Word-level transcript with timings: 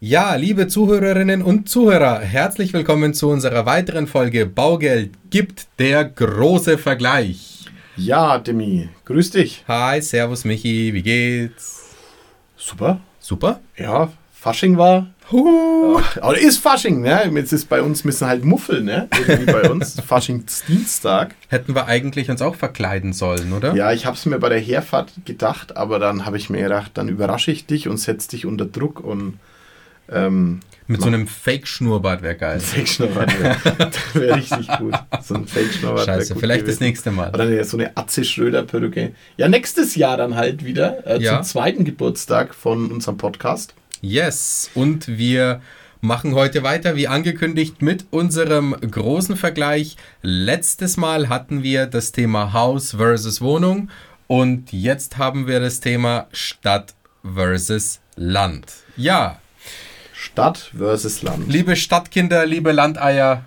Ja, 0.00 0.36
liebe 0.36 0.68
Zuhörerinnen 0.68 1.42
und 1.42 1.68
Zuhörer, 1.68 2.20
herzlich 2.20 2.72
willkommen 2.72 3.14
zu 3.14 3.30
unserer 3.30 3.66
weiteren 3.66 4.06
Folge 4.06 4.46
Baugeld 4.46 5.10
gibt 5.28 5.66
der 5.80 6.04
große 6.04 6.78
Vergleich. 6.78 7.64
Ja, 7.96 8.38
Demi, 8.38 8.90
grüß 9.06 9.32
dich. 9.32 9.64
Hi, 9.66 10.00
Servus 10.00 10.44
Michi, 10.44 10.94
wie 10.94 11.02
geht's? 11.02 11.96
Super. 12.56 13.00
Super? 13.18 13.58
Ja, 13.76 14.12
Fasching 14.32 14.78
war. 14.78 15.08
Huh. 15.32 16.00
Aber 16.20 16.38
ist 16.38 16.58
Fasching, 16.58 17.00
ne? 17.00 17.28
Jetzt 17.34 17.52
ist 17.52 17.68
bei 17.68 17.82
uns 17.82 18.04
müssen 18.04 18.28
halt 18.28 18.44
Muffel, 18.44 18.84
ne? 18.84 19.08
Irgendwie 19.26 19.52
bei 19.52 19.68
uns. 19.68 20.00
Faschingsdienstag. 20.06 21.34
Hätten 21.48 21.74
wir 21.74 21.86
eigentlich 21.86 22.30
uns 22.30 22.40
auch 22.40 22.54
verkleiden 22.54 23.12
sollen, 23.12 23.52
oder? 23.52 23.74
Ja, 23.74 23.92
ich 23.92 24.06
habe 24.06 24.16
es 24.16 24.24
mir 24.26 24.38
bei 24.38 24.48
der 24.48 24.60
Herfahrt 24.60 25.10
gedacht, 25.24 25.76
aber 25.76 25.98
dann 25.98 26.24
habe 26.24 26.36
ich 26.36 26.50
mir 26.50 26.62
gedacht, 26.62 26.92
dann 26.94 27.08
überrasche 27.08 27.50
ich 27.50 27.66
dich 27.66 27.88
und 27.88 27.96
setze 27.96 28.28
dich 28.28 28.46
unter 28.46 28.64
Druck 28.64 29.00
und 29.00 29.40
ähm, 30.10 30.60
Mit 30.86 31.00
so 31.02 31.06
einem 31.08 31.26
Fake-Schnurrbart 31.26 32.22
wäre 32.22 32.36
geil. 32.36 32.60
Fake-Schnurrbart 32.60 33.38
wäre 33.40 33.56
wär 34.14 34.36
richtig 34.36 34.68
gut. 34.78 34.94
So 35.22 35.34
ein 35.34 35.46
Fake-Schnurrbart 35.46 36.06
Scheiße, 36.06 36.36
vielleicht 36.36 36.62
gewesen. 36.64 36.78
das 36.78 36.80
nächste 36.80 37.10
Mal. 37.10 37.28
Oder 37.34 37.64
so 37.64 37.76
eine 37.76 37.96
Atze 37.96 38.24
Schröder-Perücke. 38.24 39.12
Ja, 39.36 39.48
nächstes 39.48 39.94
Jahr 39.94 40.16
dann 40.16 40.34
halt 40.34 40.64
wieder, 40.64 41.06
äh, 41.06 41.20
Ja. 41.22 41.36
zum 41.36 41.44
zweiten 41.44 41.84
Geburtstag 41.84 42.54
von 42.54 42.90
unserem 42.90 43.16
Podcast. 43.16 43.74
Yes, 44.00 44.70
und 44.74 45.08
wir 45.08 45.60
machen 46.00 46.34
heute 46.34 46.62
weiter, 46.62 46.94
wie 46.94 47.08
angekündigt, 47.08 47.82
mit 47.82 48.06
unserem 48.10 48.72
großen 48.80 49.36
Vergleich. 49.36 49.96
Letztes 50.22 50.96
Mal 50.96 51.28
hatten 51.28 51.62
wir 51.64 51.86
das 51.86 52.12
Thema 52.12 52.52
Haus 52.52 52.92
versus 52.92 53.40
Wohnung 53.40 53.90
und 54.28 54.72
jetzt 54.72 55.18
haben 55.18 55.48
wir 55.48 55.58
das 55.58 55.80
Thema 55.80 56.28
Stadt 56.32 56.94
versus 57.34 57.98
Land. 58.14 58.66
Ja, 58.96 59.40
Stadt 60.22 60.72
versus 60.76 61.22
Land. 61.22 61.46
liebe 61.48 61.76
Stadtkinder, 61.76 62.44
liebe 62.44 62.72
Landeier, 62.72 63.44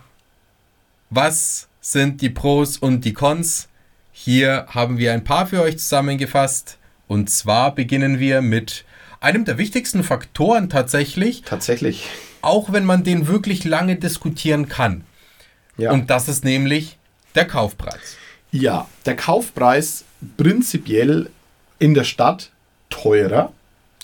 was 1.10 1.68
sind 1.82 2.22
die 2.22 2.30
Pros 2.30 2.78
und 2.78 3.04
die 3.04 3.12
Cons? 3.14 3.68
Hier 4.14 4.66
haben 4.70 4.98
wir 4.98 5.12
ein 5.14 5.24
paar 5.26 5.48
für 5.48 5.62
euch 5.62 5.80
zusammengefasst. 5.80 6.78
Und 7.08 7.30
zwar 7.30 7.76
beginnen 7.76 8.20
wir 8.20 8.42
mit 8.42 8.86
einem 9.20 9.44
der 9.44 9.58
wichtigsten 9.58 10.04
Faktoren 10.04 10.70
tatsächlich, 10.70 11.42
Tatsächlich. 11.42 12.08
auch 12.42 12.72
wenn 12.72 12.86
man 12.86 13.04
den 13.04 13.28
wirklich 13.28 13.66
lange 13.66 13.98
diskutieren 13.98 14.70
kann. 14.70 15.04
Ja. 15.78 15.92
Und 15.92 16.10
das 16.10 16.30
ist 16.30 16.46
nämlich 16.46 16.98
der 17.36 17.46
Kaufpreis. 17.48 18.16
ja, 18.52 18.88
der 19.06 19.18
Kaufpreis 19.18 20.06
prinzipiell 20.38 21.30
in 21.80 21.94
der 21.96 22.04
Stadt 22.06 22.52
teurer, 22.90 23.52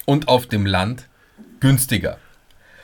Und 0.06 0.28
auf 0.28 0.48
dem 0.48 0.66
Land 0.66 1.06
günstiger. 1.62 2.18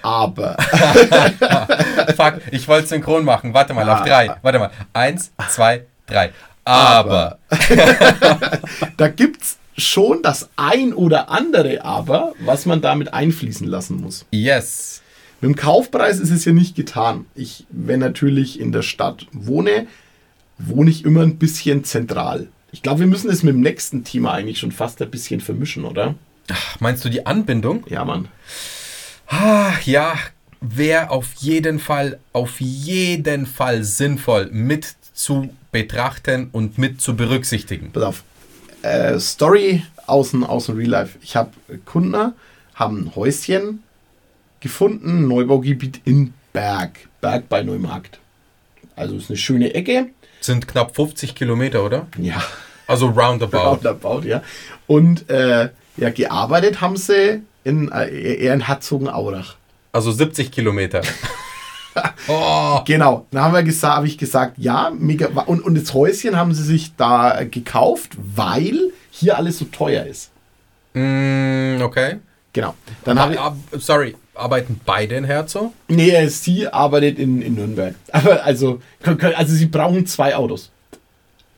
Aber 0.04 0.56
Fuck, 2.16 2.42
ich 2.52 2.68
wollte 2.68 2.88
synchron 2.88 3.26
machen. 3.26 3.54
Warte 3.54 3.73
mal, 3.73 3.90
auf 3.90 4.02
Ah. 4.02 4.06
drei. 4.06 4.36
Warte 4.42 4.59
mal. 4.59 4.70
Eins, 4.94 5.32
zwei, 5.50 5.86
drei. 6.06 6.32
Aber. 6.66 7.40
da 8.98 9.08
gibt 9.08 9.42
es 9.42 9.58
schon 9.78 10.22
das 10.22 10.50
ein 10.56 10.94
oder 10.94 11.30
andere 11.30 11.84
Aber, 11.84 12.34
was 12.40 12.66
man 12.66 12.81
damit 12.81 13.14
einfließen 13.14 13.68
lassen 13.68 14.00
muss. 14.02 14.26
Yes. 14.31 15.02
Mit 15.42 15.50
dem 15.50 15.56
Kaufpreis 15.56 16.20
ist 16.20 16.30
es 16.31 16.46
ja 16.46 16.54
nicht 16.54 16.76
getan. 16.76 17.26
Ich, 17.36 17.66
wenn 17.70 18.00
natürlich 18.00 18.59
in 18.59 18.72
der 18.72 18.81
Stadt 18.84 19.26
wohne, 19.34 19.88
wohne 20.58 20.90
ich 20.90 21.04
immer 21.06 21.22
ein 21.24 21.38
bisschen 21.38 21.84
zentral. 21.84 22.48
Ich 22.72 22.81
glaube, 22.81 23.02
wir 23.02 23.08
müssen 23.08 23.30
es 23.30 23.44
mit 23.44 23.54
dem 23.54 23.62
nächsten 23.62 24.04
Thema 24.04 24.31
eigentlich 24.34 24.59
schon 24.59 24.72
fast 24.72 25.02
ein 25.02 25.12
bisschen 25.12 25.42
vermischen, 25.42 25.86
oder? 25.86 26.16
Ach, 26.52 26.80
Meinst 26.80 27.04
du 27.06 27.09
die 27.09 27.26
Anbindung? 27.26 27.84
Ja, 27.90 28.06
Mann. 28.06 28.28
Ah, 29.36 29.73
ja, 29.86 30.14
wäre 30.62 31.09
auf 31.09 31.34
jeden 31.39 31.80
Fall, 31.80 32.20
auf 32.34 32.62
jeden 32.62 33.48
Fall 33.48 33.84
sinnvoll 33.84 34.50
mit 34.52 34.95
zu 35.14 35.50
betrachten 35.72 36.50
und 36.52 36.78
mit 36.78 37.02
zu 37.02 37.16
berücksichtigen. 37.16 37.91
Pass 37.91 38.03
auf. 38.03 38.24
Äh, 38.84 39.19
Story 39.19 39.84
aus 40.06 40.30
dem 40.30 40.44
Real 40.44 40.88
Life. 40.90 41.18
Ich 41.24 41.35
habe 41.35 41.50
Kunden, 41.85 42.34
haben 42.75 42.97
ein 43.06 43.16
Häuschen 43.16 43.81
gefunden, 44.59 45.28
Neubaugebiet 45.28 46.02
in 46.06 46.36
Berg. 46.52 47.00
Berg 47.19 47.50
bei 47.50 47.63
Neumarkt. 47.63 48.19
Also 48.96 49.16
ist 49.18 49.31
eine 49.31 49.38
schöne 49.38 49.74
Ecke. 49.74 50.09
Sind 50.41 50.68
knapp 50.68 50.96
50 50.96 51.34
Kilometer, 51.34 51.84
oder? 51.84 52.06
Ja, 52.19 52.44
Also 52.86 53.07
roundabout. 53.07 53.57
roundabout, 53.57 54.22
ja. 54.28 54.44
Und 54.86 55.28
äh, 55.30 55.69
ja, 55.97 56.09
gearbeitet 56.12 56.81
haben 56.81 56.97
sie 56.97 57.41
in, 57.63 57.91
äh, 57.91 58.09
eher 58.09 58.53
in 58.53 58.68
Herzogenaurach. 58.68 59.56
Also 59.91 60.12
70 60.12 60.51
Kilometer. 60.51 61.01
oh, 62.28 62.81
Genau, 62.85 63.28
dann 63.31 63.44
haben 63.44 63.53
wir 63.53 63.63
gesagt, 63.63 63.97
habe 63.97 64.07
ich 64.07 64.18
gesagt, 64.18 64.57
ja, 64.57 64.91
mega. 64.97 65.28
Und, 65.44 65.62
und 65.62 65.75
das 65.75 65.94
Häuschen 65.94 66.35
haben 66.35 66.53
sie 66.53 66.63
sich 66.63 66.96
da 66.96 67.44
gekauft, 67.44 68.12
weil 68.18 68.91
hier 69.12 69.38
alles 69.38 69.59
so 69.59 69.66
teuer 69.66 70.06
ist. 70.06 70.31
mm, 70.94 71.81
okay. 71.81 72.18
Genau. 72.53 72.75
Dann 73.03 73.19
habe 73.19 73.34
ich. 73.34 73.40
Ab, 73.40 73.57
sorry, 73.80 74.16
arbeiten 74.35 74.80
beide 74.85 75.16
in 75.16 75.24
Herzog? 75.24 75.74
Nee, 75.88 76.28
sie 76.28 76.68
arbeitet 76.68 77.19
in, 77.19 77.41
in 77.41 77.56
Nürnberg. 77.56 77.95
Aber 78.12 78.44
also, 78.44 78.81
also 79.03 79.56
sie 79.56 79.66
brauchen 79.66 80.06
zwei 80.06 80.35
Autos. 80.35 80.69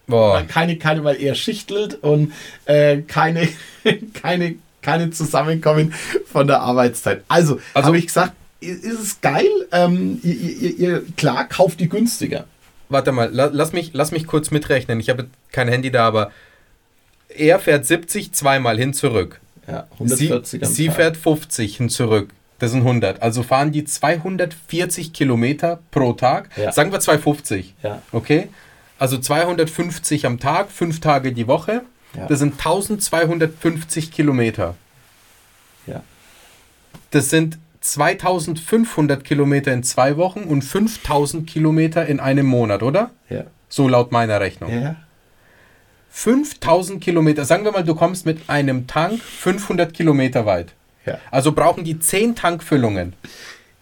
Boah. 0.07 0.43
Keine, 0.47 0.77
keine, 0.77 1.03
weil 1.03 1.22
er 1.22 1.35
schichtelt 1.35 1.95
und 2.03 2.33
äh, 2.66 2.97
keine, 3.01 3.47
keine, 4.13 4.55
keine 4.85 5.09
Zusammenkommen 5.09 5.94
von 6.31 6.47
der 6.47 6.62
Arbeitszeit. 6.62 7.23
Also, 7.28 7.59
Also- 7.73 7.88
habe 7.88 7.97
ich 7.97 8.06
gesagt, 8.07 8.34
ist 8.62 8.85
es 8.85 9.22
geil? 9.22 9.47
Ähm, 9.72 10.19
ihr, 10.23 10.34
ihr, 10.35 10.78
ihr, 10.79 11.03
klar, 11.18 11.47
kauft 11.47 11.79
die 11.79 11.90
günstiger. 11.90 12.46
Warte 12.90 13.12
mal, 13.12 13.29
la, 13.34 13.50
lass, 13.51 13.73
mich, 13.73 13.91
lass 13.94 14.12
mich 14.12 14.28
kurz 14.28 14.51
mitrechnen. 14.51 15.00
Ich 15.00 15.09
habe 15.09 15.28
kein 15.51 15.68
Handy 15.68 15.91
da, 15.91 16.07
aber 16.07 16.31
er 17.29 17.59
fährt 17.59 17.85
70 17.85 18.31
zweimal 18.34 18.78
hin 18.78 18.94
zurück. 18.94 19.41
Ja, 19.68 19.88
Sie, 20.00 20.25
140 20.31 20.63
am 20.63 20.72
sie 20.72 20.88
Tag. 20.88 20.96
fährt 20.96 21.17
50 21.17 21.78
hin 21.78 21.90
zurück. 21.90 22.29
Das 22.59 22.72
sind 22.72 22.81
100. 22.81 23.22
Also 23.22 23.44
fahren 23.44 23.72
die 23.72 23.84
240 23.84 25.12
Kilometer 25.13 25.79
pro 25.91 26.13
Tag. 26.13 26.50
Ja. 26.56 26.72
Sagen 26.72 26.91
wir 26.91 27.00
250. 27.00 27.73
Ja. 27.84 28.02
Okay? 28.12 28.47
Also 29.00 29.17
250 29.17 30.25
am 30.25 30.40
Tag, 30.40 30.72
fünf 30.72 31.00
Tage 31.02 31.34
die 31.34 31.47
Woche. 31.47 31.81
Ja. 32.15 32.27
Das 32.27 32.39
sind 32.39 32.53
1250 32.53 34.11
Kilometer. 34.11 34.75
Ja. 35.87 36.01
Das 37.11 37.29
sind 37.29 37.57
2500 37.81 39.23
Kilometer 39.23 39.71
in 39.71 39.83
zwei 39.83 40.17
Wochen 40.17 40.41
und 40.41 40.63
5000 40.63 41.47
Kilometer 41.47 42.05
in 42.05 42.19
einem 42.19 42.45
Monat, 42.45 42.81
oder? 42.83 43.11
Ja. 43.29 43.43
So 43.69 43.87
laut 43.87 44.11
meiner 44.11 44.39
Rechnung. 44.39 44.71
Ja. 44.81 44.95
5000 46.09 47.03
Kilometer. 47.03 47.45
Sagen 47.45 47.65
wir 47.65 47.71
mal, 47.71 47.83
du 47.83 47.93
kommst 47.93 48.25
mit 48.25 48.49
einem 48.49 48.87
Tank 48.87 49.21
500 49.21 49.93
Kilometer 49.93 50.45
weit. 50.45 50.73
Ja. 51.05 51.19
Also 51.29 51.51
brauchen 51.51 51.83
die 51.83 51.99
10 51.99 52.35
Tankfüllungen. 52.35 53.13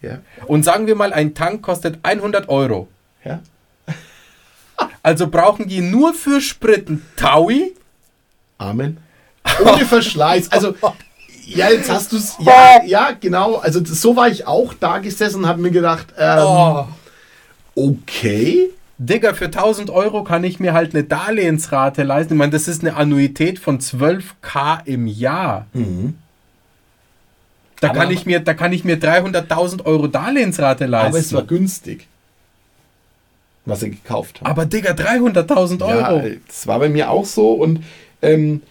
Ja. 0.01 0.19
Und 0.47 0.63
sagen 0.63 0.87
wir 0.87 0.95
mal, 0.95 1.13
ein 1.13 1.35
Tank 1.35 1.61
kostet 1.61 1.99
100 2.03 2.49
Euro. 2.49 2.89
Ja. 3.23 3.39
Also 5.01 5.27
brauchen 5.27 5.67
die 5.67 5.81
nur 5.81 6.13
für 6.13 6.41
Spritten 6.41 7.05
Taui. 7.15 7.73
Amen. 8.57 8.97
Ohne 9.65 9.85
Verschleiß. 9.85 10.51
Also, 10.51 10.75
ja, 11.45 11.69
jetzt 11.69 11.89
hast 11.91 12.11
du 12.13 12.17
es. 12.17 12.35
Ja, 12.39 12.81
ja, 12.85 13.11
genau. 13.19 13.55
Also, 13.57 13.79
das- 13.81 14.01
so 14.01 14.15
war 14.15 14.29
ich 14.29 14.47
auch 14.47 14.73
da 14.73 14.99
gesessen 14.99 15.43
und 15.43 15.47
habe 15.47 15.61
mir 15.61 15.71
gedacht, 15.71 16.07
ähm, 16.17 16.39
Oh. 16.39 16.87
okay. 17.75 18.69
Digga, 18.99 19.33
für 19.33 19.49
1000 19.49 19.89
Euro 19.89 20.23
kann 20.23 20.43
ich 20.45 20.59
mir 20.59 20.73
halt 20.73 20.93
eine 20.93 21.03
Darlehensrate 21.03 22.03
leisten. 22.03 22.33
Ich 22.33 22.37
meine, 22.37 22.51
das 22.51 22.67
ist 22.69 22.81
eine 22.83 22.95
Annuität 22.95 23.59
von 23.59 23.79
12k 23.81 24.81
im 24.85 25.07
Jahr. 25.07 25.65
Da, 27.81 27.89
Aber- 27.89 27.99
kann 27.99 28.11
ich 28.11 28.25
mir, 28.25 28.39
da 28.39 28.53
kann 28.53 28.71
ich 28.71 28.85
mir 28.85 28.97
300.000 28.97 29.85
Euro 29.85 30.07
Darlehensrate 30.07 30.85
leisten. 30.85 31.07
Aber 31.09 31.17
es 31.19 31.33
war 31.33 31.43
günstig, 31.43 32.07
was 33.65 33.81
sie 33.81 33.89
gekauft 33.91 34.39
haben. 34.39 34.47
Aber 34.49 34.65
Digga, 34.65 34.91
300.000 34.93 35.81
Ja, 35.81 36.09
Euro. 36.09 36.23
das 36.47 36.65
war 36.67 36.79
bei 36.79 36.87
mir 36.89 37.09
auch 37.09 37.25
so 37.25 37.51
und 37.53 37.83
ähm, 38.23 38.61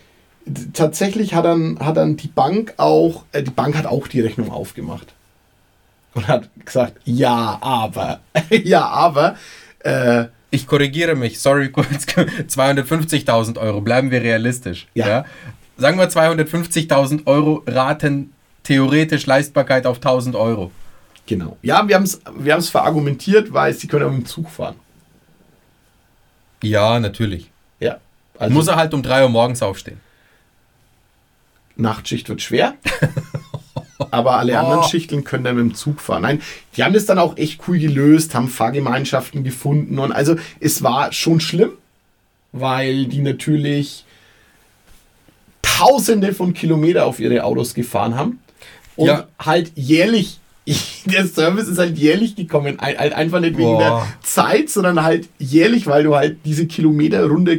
tatsächlich 0.73 1.35
hat 1.35 1.45
dann, 1.45 1.79
hat 1.79 1.97
dann 1.97 2.17
die 2.17 2.29
Bank 2.29 2.75
auch, 2.79 3.25
äh, 3.33 3.43
die 3.43 3.51
Bank 3.51 3.77
hat 3.77 3.87
auch 3.87 4.09
die 4.09 4.21
Rechnung 4.21 4.51
aufgemacht 4.51 5.15
und 6.15 6.27
hat 6.29 6.49
gesagt, 6.65 6.95
ja, 7.05 7.59
aber, 7.61 8.21
ja, 8.51 8.87
aber, 8.87 9.37
äh, 9.81 10.25
Ich 10.51 10.67
korrigiere 10.67 11.15
mich, 11.15 11.41
sorry, 11.41 11.71
kurz. 11.73 12.07
250.000 12.07 13.59
Euro, 13.59 13.81
bleiben 13.81 14.11
wir 14.11 14.23
realistisch. 14.23 14.89
Ja. 14.95 15.25
Sagen 15.77 15.99
wir 15.99 16.09
250.000 16.11 17.27
Euro 17.27 17.63
Raten, 17.67 18.33
theoretisch 18.63 19.27
Leistbarkeit 19.27 19.87
auf 19.87 19.97
1000 19.97 20.37
Euro. 20.37 20.71
genau. 21.27 21.57
Ja, 21.63 21.87
wir 21.89 21.95
haben 21.97 22.05
es 22.05 22.21
wir 22.37 22.53
haben's 22.53 22.69
verargumentiert, 22.69 23.53
weil 23.53 23.73
sie 23.75 23.87
können 23.89 24.05
auch 24.07 24.11
mit 24.11 24.23
dem 24.23 24.27
Zug 24.27 24.51
fahren. 24.51 24.77
Ja, 26.63 27.01
natürlich. 27.01 27.52
Also 28.39 28.55
Muss 28.55 28.69
er 28.69 28.77
halt 28.77 28.95
um 28.95 29.03
3 29.03 29.23
Uhr 29.25 29.29
morgens 29.29 29.63
aufstehen. 29.63 30.01
Nachtschicht 31.77 32.29
wird 32.29 32.43
schwer. 32.43 32.75
aber 34.11 34.37
alle 34.37 34.55
Oh. 34.55 34.57
anderen 34.57 34.83
Schichteln 34.85 35.25
können 35.25 35.45
dann 35.45 35.57
mit 35.57 35.65
dem 35.65 35.75
Zug 35.75 36.01
fahren. 36.01 36.23
Nein, 36.23 36.43
die 36.77 36.83
haben 36.85 36.93
das 36.93 37.07
dann 37.07 37.19
auch 37.19 37.37
echt 37.37 37.61
cool 37.69 37.79
gelöst, 37.79 38.35
haben 38.35 38.49
Fahrgemeinschaften 38.49 39.45
gefunden 39.45 39.99
und 39.99 40.13
also 40.13 40.37
es 40.61 40.83
war 40.83 41.13
schon 41.13 41.41
schlimm, 41.41 41.71
weil 42.53 43.07
die 43.07 43.21
natürlich 43.21 44.05
Tausende 45.63 46.35
von 46.35 46.53
Kilometer 46.55 47.07
auf 47.07 47.21
ihre 47.21 47.45
Autos 47.45 47.73
gefahren 47.75 48.15
haben 48.17 48.41
und 48.97 49.07
Ja. 49.07 49.27
halt 49.39 49.73
jährlich 49.77 50.39
der 51.07 51.27
Service 51.27 51.67
ist 51.67 51.79
halt 51.79 51.99
jährlich 51.99 52.37
gekommen. 52.37 52.79
Halt 52.81 52.99
einfach 52.99 53.41
nicht 53.41 53.57
wegen 53.57 53.67
Boah. 53.73 53.79
der 53.81 54.07
Zeit, 54.23 54.71
sondern 54.71 55.03
halt 55.03 55.29
jährlich, 55.41 55.89
weil 55.89 56.05
du 56.05 56.15
halt 56.15 56.37
diese 56.45 56.67
Kilometer 56.69 57.25
runter 57.27 57.57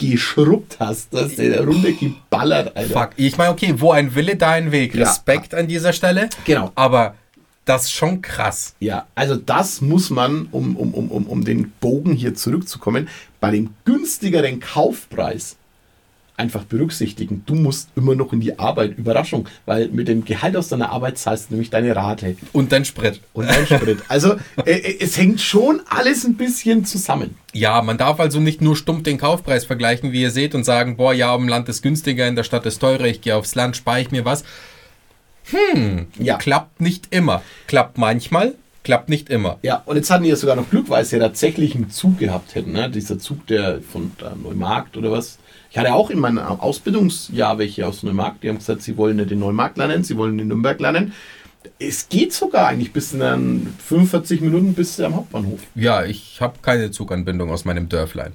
geschrubbt 0.00 0.78
hast. 0.80 1.12
Das 1.12 1.26
ist 1.28 1.38
der 1.38 1.64
runter 1.64 1.92
geballert, 1.92 2.76
Alter. 2.76 2.92
Fuck. 2.92 3.10
Ich 3.16 3.36
meine, 3.36 3.50
okay, 3.50 3.74
wo 3.76 3.92
ein 3.92 4.14
Wille, 4.14 4.36
da 4.36 4.50
ein 4.50 4.72
Weg. 4.72 4.94
Ja. 4.94 5.06
Respekt 5.06 5.54
an 5.54 5.68
dieser 5.68 5.92
Stelle. 5.92 6.28
Genau. 6.44 6.72
Aber 6.74 7.14
das 7.64 7.84
ist 7.84 7.92
schon 7.92 8.22
krass. 8.22 8.74
Ja, 8.80 9.06
also 9.14 9.36
das 9.36 9.80
muss 9.80 10.10
man, 10.10 10.48
um, 10.50 10.76
um, 10.76 10.92
um, 10.92 11.10
um, 11.10 11.26
um 11.26 11.44
den 11.44 11.70
Bogen 11.80 12.14
hier 12.14 12.34
zurückzukommen, 12.34 13.08
bei 13.38 13.50
dem 13.50 13.70
günstigeren 13.84 14.60
Kaufpreis 14.60 15.56
einfach 16.40 16.64
berücksichtigen. 16.64 17.42
Du 17.46 17.54
musst 17.54 17.90
immer 17.94 18.14
noch 18.16 18.32
in 18.32 18.40
die 18.40 18.58
Arbeit. 18.58 18.98
Überraschung, 18.98 19.46
weil 19.66 19.88
mit 19.88 20.08
dem 20.08 20.24
Gehalt 20.24 20.56
aus 20.56 20.68
deiner 20.68 20.90
Arbeit 20.90 21.18
zahlst 21.18 21.50
du 21.50 21.54
nämlich 21.54 21.70
deine 21.70 21.94
Rate 21.94 22.36
Und 22.52 22.72
dann 22.72 22.84
Sprit. 22.84 23.20
und 23.32 23.48
dein 23.48 23.66
Sprit. 23.66 23.98
Also 24.08 24.34
äh, 24.64 24.72
äh, 24.72 24.96
es 25.00 25.16
hängt 25.16 25.40
schon 25.40 25.80
alles 25.88 26.24
ein 26.24 26.34
bisschen 26.36 26.84
zusammen. 26.84 27.36
Ja, 27.52 27.82
man 27.82 27.98
darf 27.98 28.18
also 28.20 28.40
nicht 28.40 28.60
nur 28.60 28.76
stumpf 28.76 29.02
den 29.04 29.18
Kaufpreis 29.18 29.64
vergleichen, 29.64 30.12
wie 30.12 30.22
ihr 30.22 30.30
seht, 30.30 30.54
und 30.54 30.64
sagen, 30.64 30.96
boah, 30.96 31.12
ja, 31.12 31.34
im 31.34 31.46
Land 31.48 31.68
ist 31.68 31.82
günstiger, 31.82 32.26
in 32.26 32.36
der 32.36 32.44
Stadt 32.44 32.66
ist 32.66 32.78
teurer, 32.78 33.04
ich 33.06 33.20
gehe 33.20 33.36
aufs 33.36 33.54
Land, 33.54 33.76
spare 33.76 34.00
ich 34.00 34.10
mir 34.10 34.24
was. 34.24 34.44
Hm, 35.50 36.06
Ja. 36.18 36.36
klappt 36.36 36.80
nicht 36.80 37.08
immer. 37.10 37.42
Klappt 37.66 37.98
manchmal, 37.98 38.54
klappt 38.84 39.08
nicht 39.08 39.28
immer. 39.30 39.58
Ja, 39.62 39.82
und 39.86 39.96
jetzt 39.96 40.10
hatten 40.10 40.22
die 40.24 40.30
ja 40.30 40.36
sogar 40.36 40.54
noch 40.56 40.70
Glück, 40.70 40.88
weil 40.88 41.04
sie 41.04 41.16
ja 41.16 41.22
tatsächlich 41.22 41.74
einen 41.74 41.90
Zug 41.90 42.18
gehabt 42.18 42.54
hätten. 42.54 42.72
Ne? 42.72 42.88
Dieser 42.90 43.18
Zug, 43.18 43.46
der 43.48 43.80
von 43.82 44.12
da 44.18 44.34
Neumarkt 44.40 44.96
oder 44.96 45.10
was. 45.10 45.38
Ich 45.70 45.78
hatte 45.78 45.94
auch 45.94 46.10
in 46.10 46.18
meinem 46.18 46.38
Ausbildungsjahr 46.38 47.58
welche 47.58 47.86
aus 47.86 48.02
Neumarkt, 48.02 48.42
die 48.42 48.48
haben 48.48 48.58
gesagt, 48.58 48.82
sie 48.82 48.96
wollen 48.96 49.18
in 49.20 49.28
Neumarkt 49.38 49.78
lernen, 49.78 50.02
sie 50.02 50.16
wollen 50.16 50.38
in 50.38 50.48
Nürnberg 50.48 50.80
lernen. 50.80 51.12
Es 51.78 52.08
geht 52.08 52.32
sogar 52.32 52.66
eigentlich 52.68 52.92
bis 52.92 53.12
in 53.12 53.20
dann 53.20 53.74
45 53.86 54.40
Minuten 54.40 54.74
bis 54.74 54.98
am 55.00 55.14
Hauptbahnhof. 55.14 55.60
Ja, 55.76 56.04
ich 56.04 56.40
habe 56.40 56.54
keine 56.60 56.90
Zuganbindung 56.90 57.50
aus 57.50 57.64
meinem 57.64 57.88
Dörflein. 57.88 58.32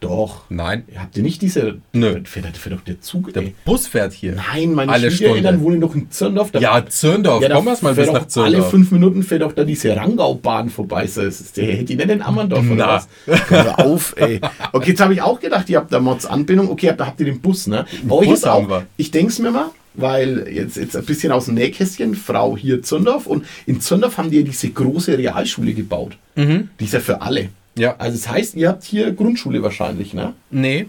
Doch. 0.00 0.42
Nein. 0.50 0.84
Habt 0.96 1.16
ihr 1.16 1.22
nicht 1.22 1.40
diese. 1.40 1.78
Nö. 1.92 2.20
Fährt, 2.24 2.56
fährt 2.56 2.74
doch 2.74 2.82
der 2.82 3.00
Zug, 3.00 3.32
Der 3.32 3.42
ey. 3.42 3.54
Bus 3.64 3.86
fährt 3.86 4.12
hier. 4.12 4.34
Nein, 4.52 4.74
meine 4.74 4.92
Alle 4.92 5.10
Schwiegereltern 5.10 5.60
wohnen 5.62 5.80
doch 5.80 5.94
in 5.94 6.10
Zirndorf. 6.10 6.50
Da 6.50 6.58
Ja, 6.58 6.84
Zürndorf. 6.86 7.42
Ja, 7.42 7.54
Komm 7.54 7.68
erst 7.68 7.82
mal 7.82 7.94
fährt 7.94 8.06
bis 8.08 8.12
doch 8.14 8.20
nach 8.20 8.28
Zürndorf. 8.28 8.54
Alle 8.62 8.70
fünf 8.70 8.90
Minuten 8.90 9.22
fährt 9.22 9.42
auch 9.42 9.52
da 9.52 9.64
diese 9.64 9.96
Rangaubahn 9.96 10.68
vorbei. 10.68 11.06
So, 11.06 11.22
ist 11.22 11.56
der 11.56 11.72
hätte 11.72 11.84
die 11.86 11.96
nicht 11.96 12.10
in 12.10 12.20
Ammerndorf 12.20 12.66
oder 12.66 12.74
Na. 12.76 13.04
was? 13.26 13.48
Hör 13.48 13.78
auf, 13.86 14.14
ey. 14.18 14.40
Okay, 14.72 14.90
jetzt 14.90 15.00
habe 15.00 15.14
ich 15.14 15.22
auch 15.22 15.40
gedacht, 15.40 15.68
ihr 15.70 15.78
habt 15.78 15.90
da 15.92 15.98
Mods 15.98 16.26
Anbindung. 16.26 16.68
Okay, 16.70 16.92
da 16.96 17.06
habt 17.06 17.18
ihr 17.20 17.26
den 17.26 17.40
Bus, 17.40 17.66
ne? 17.66 17.86
Bei 18.04 18.16
euch 18.16 18.28
Bus 18.28 18.38
ist 18.40 18.46
auch, 18.48 18.68
wir. 18.68 18.86
ich 18.98 19.10
denke 19.10 19.32
es 19.32 19.38
mir 19.38 19.50
mal, 19.50 19.70
weil 19.94 20.46
jetzt, 20.52 20.76
jetzt 20.76 20.94
ein 20.94 21.04
bisschen 21.06 21.32
aus 21.32 21.46
dem 21.46 21.54
Nähkästchen, 21.54 22.14
Frau 22.14 22.54
hier 22.54 22.82
Zündorf 22.82 23.26
und 23.26 23.46
in 23.66 23.80
Zündorf 23.80 24.18
haben 24.18 24.30
die 24.30 24.36
ja 24.38 24.42
diese 24.42 24.68
große 24.68 25.16
Realschule 25.16 25.72
gebaut. 25.72 26.18
Die 26.36 26.84
ist 26.84 26.92
ja 26.92 27.00
für 27.00 27.22
alle. 27.22 27.48
Ja. 27.76 27.94
Also 27.98 28.16
das 28.16 28.28
heißt, 28.28 28.54
ihr 28.56 28.68
habt 28.68 28.84
hier 28.84 29.12
Grundschule 29.12 29.62
wahrscheinlich, 29.62 30.14
ne? 30.14 30.34
Nee, 30.50 30.86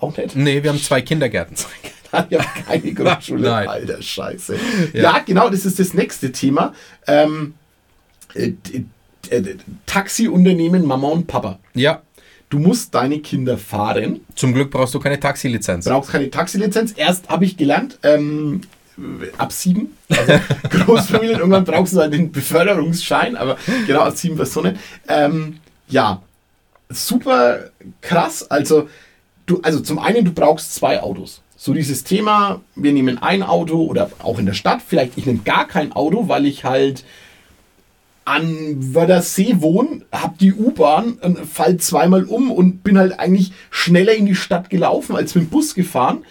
Auch 0.00 0.16
nicht? 0.16 0.34
nee, 0.36 0.62
wir 0.62 0.70
haben 0.70 0.80
zwei 0.80 1.02
Kindergärten. 1.02 1.56
Ihr 2.30 2.38
habt 2.40 2.66
keine 2.66 2.92
Grundschule. 2.94 3.48
Nein. 3.48 3.68
Alter 3.68 4.00
Scheiße. 4.02 4.56
Ja. 4.94 5.02
Ja. 5.02 5.18
genau, 5.24 5.48
das 5.50 5.64
ist 5.64 5.78
das 5.78 5.94
nächste 5.94 6.32
Thema. 6.32 6.74
Ähm, 7.06 7.54
äh, 8.34 8.52
äh, 9.30 9.42
Taxiunternehmen 9.86 10.84
Mama 10.84 11.08
und 11.08 11.26
Papa. 11.26 11.58
Ja, 11.74 12.02
Du 12.50 12.58
musst 12.58 12.94
deine 12.94 13.18
Kinder 13.20 13.56
fahren, 13.56 14.20
zum 14.34 14.52
Glück 14.52 14.70
brauchst 14.70 14.92
du 14.92 15.00
keine 15.00 15.18
Taxilizenz. 15.18 15.86
brauchst 15.86 16.10
keine 16.10 16.28
Taxilizenz. 16.30 16.92
Erst 16.94 17.30
habe 17.30 17.46
ich 17.46 17.56
gelernt, 17.56 17.98
ähm, 18.02 18.60
ab 19.38 19.52
sieben, 19.52 19.96
also 20.10 20.34
Großfamilien, 20.84 21.38
irgendwann 21.38 21.64
brauchst 21.64 21.94
du 21.94 21.96
dann 21.96 22.10
den 22.10 22.30
Beförderungsschein, 22.30 23.36
aber 23.36 23.56
genau, 23.86 24.00
ab 24.00 24.14
sieben 24.18 24.36
Personen. 24.36 24.78
Ähm, 25.08 25.60
ja, 25.92 26.22
super 26.88 27.70
krass. 28.00 28.50
Also, 28.50 28.88
du, 29.46 29.60
also 29.62 29.80
zum 29.80 29.98
einen, 29.98 30.24
du 30.24 30.32
brauchst 30.32 30.74
zwei 30.74 31.00
Autos. 31.02 31.40
So 31.56 31.72
dieses 31.72 32.02
Thema, 32.02 32.60
wir 32.74 32.92
nehmen 32.92 33.18
ein 33.22 33.42
Auto 33.44 33.84
oder 33.84 34.10
auch 34.18 34.38
in 34.40 34.46
der 34.46 34.52
Stadt, 34.54 34.80
vielleicht 34.86 35.16
ich 35.16 35.26
nehme 35.26 35.38
gar 35.44 35.68
kein 35.68 35.92
Auto, 35.92 36.26
weil 36.28 36.44
ich 36.46 36.64
halt 36.64 37.04
an 38.24 38.94
Wörthersee 38.94 39.56
wohne, 39.60 40.02
hab 40.12 40.38
die 40.38 40.52
U-Bahn, 40.52 41.14
und 41.14 41.38
fall 41.46 41.76
zweimal 41.78 42.24
um 42.24 42.50
und 42.52 42.82
bin 42.84 42.96
halt 42.98 43.18
eigentlich 43.18 43.52
schneller 43.70 44.12
in 44.14 44.26
die 44.26 44.34
Stadt 44.36 44.70
gelaufen 44.70 45.16
als 45.16 45.34
mit 45.34 45.44
dem 45.44 45.50
Bus 45.50 45.74
gefahren. 45.74 46.24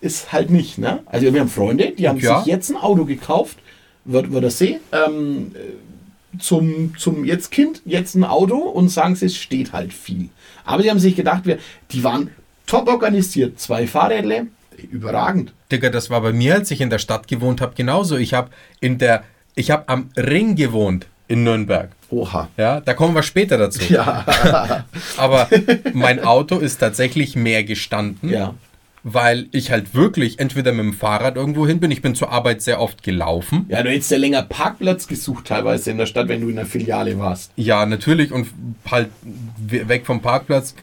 Ist 0.00 0.32
halt 0.32 0.50
nicht, 0.50 0.78
ne? 0.78 1.00
Also 1.06 1.32
wir 1.32 1.40
haben 1.40 1.48
Freunde, 1.48 1.90
die 1.92 2.08
haben 2.08 2.18
Ja. 2.18 2.38
sich 2.38 2.46
jetzt 2.46 2.70
ein 2.70 2.76
Auto 2.76 3.04
gekauft, 3.04 3.58
Wör- 4.04 4.30
Wörthersee, 4.32 4.78
ähm, 4.92 5.52
äh, 5.54 5.58
zum, 6.38 6.96
zum 6.96 7.24
jetzt 7.24 7.50
Kind, 7.50 7.82
jetzt 7.84 8.14
ein 8.14 8.24
Auto 8.24 8.56
und 8.56 8.88
sagen 8.88 9.16
sie, 9.16 9.26
es 9.26 9.36
steht 9.36 9.72
halt 9.72 9.92
viel. 9.92 10.28
Aber 10.64 10.82
die 10.82 10.90
haben 10.90 10.98
sich 10.98 11.16
gedacht, 11.16 11.46
wir, 11.46 11.58
die 11.90 12.04
waren 12.04 12.30
top 12.66 12.88
organisiert, 12.88 13.60
zwei 13.60 13.86
Fahrrädle, 13.86 14.48
überragend. 14.90 15.52
Digga, 15.72 15.90
das 15.90 16.10
war 16.10 16.20
bei 16.20 16.32
mir, 16.32 16.54
als 16.54 16.70
ich 16.70 16.80
in 16.80 16.90
der 16.90 16.98
Stadt 16.98 17.28
gewohnt 17.28 17.60
habe, 17.60 17.74
genauso. 17.74 18.16
Ich 18.16 18.34
habe 18.34 18.50
in 18.80 18.98
der, 18.98 19.24
ich 19.54 19.70
habe 19.70 19.88
am 19.88 20.10
Ring 20.16 20.54
gewohnt 20.54 21.06
in 21.28 21.44
Nürnberg. 21.44 21.90
Oha. 22.10 22.48
Ja, 22.56 22.80
da 22.80 22.94
kommen 22.94 23.14
wir 23.14 23.22
später 23.22 23.58
dazu. 23.58 23.80
Ja, 23.92 24.84
Aber 25.16 25.48
mein 25.92 26.22
Auto 26.22 26.58
ist 26.58 26.78
tatsächlich 26.78 27.34
mehr 27.34 27.64
gestanden, 27.64 28.28
ja. 28.28 28.54
Weil 29.08 29.46
ich 29.52 29.70
halt 29.70 29.94
wirklich 29.94 30.40
entweder 30.40 30.72
mit 30.72 30.84
dem 30.84 30.92
Fahrrad 30.92 31.36
irgendwo 31.36 31.64
hin 31.64 31.78
bin. 31.78 31.92
Ich 31.92 32.02
bin 32.02 32.16
zur 32.16 32.32
Arbeit 32.32 32.60
sehr 32.60 32.80
oft 32.80 33.04
gelaufen. 33.04 33.64
Ja, 33.68 33.84
du 33.84 33.88
hättest 33.90 34.10
ja 34.10 34.16
länger 34.18 34.42
Parkplatz 34.42 35.06
gesucht 35.06 35.44
teilweise 35.46 35.92
in 35.92 35.98
der 35.98 36.06
Stadt, 36.06 36.26
wenn 36.26 36.40
du 36.40 36.48
in 36.48 36.56
der 36.56 36.66
Filiale 36.66 37.16
warst. 37.16 37.52
Ja, 37.54 37.86
natürlich. 37.86 38.32
Und 38.32 38.48
halt 38.90 39.10
we- 39.64 39.88
weg 39.88 40.06
vom 40.06 40.20
Parkplatz 40.22 40.74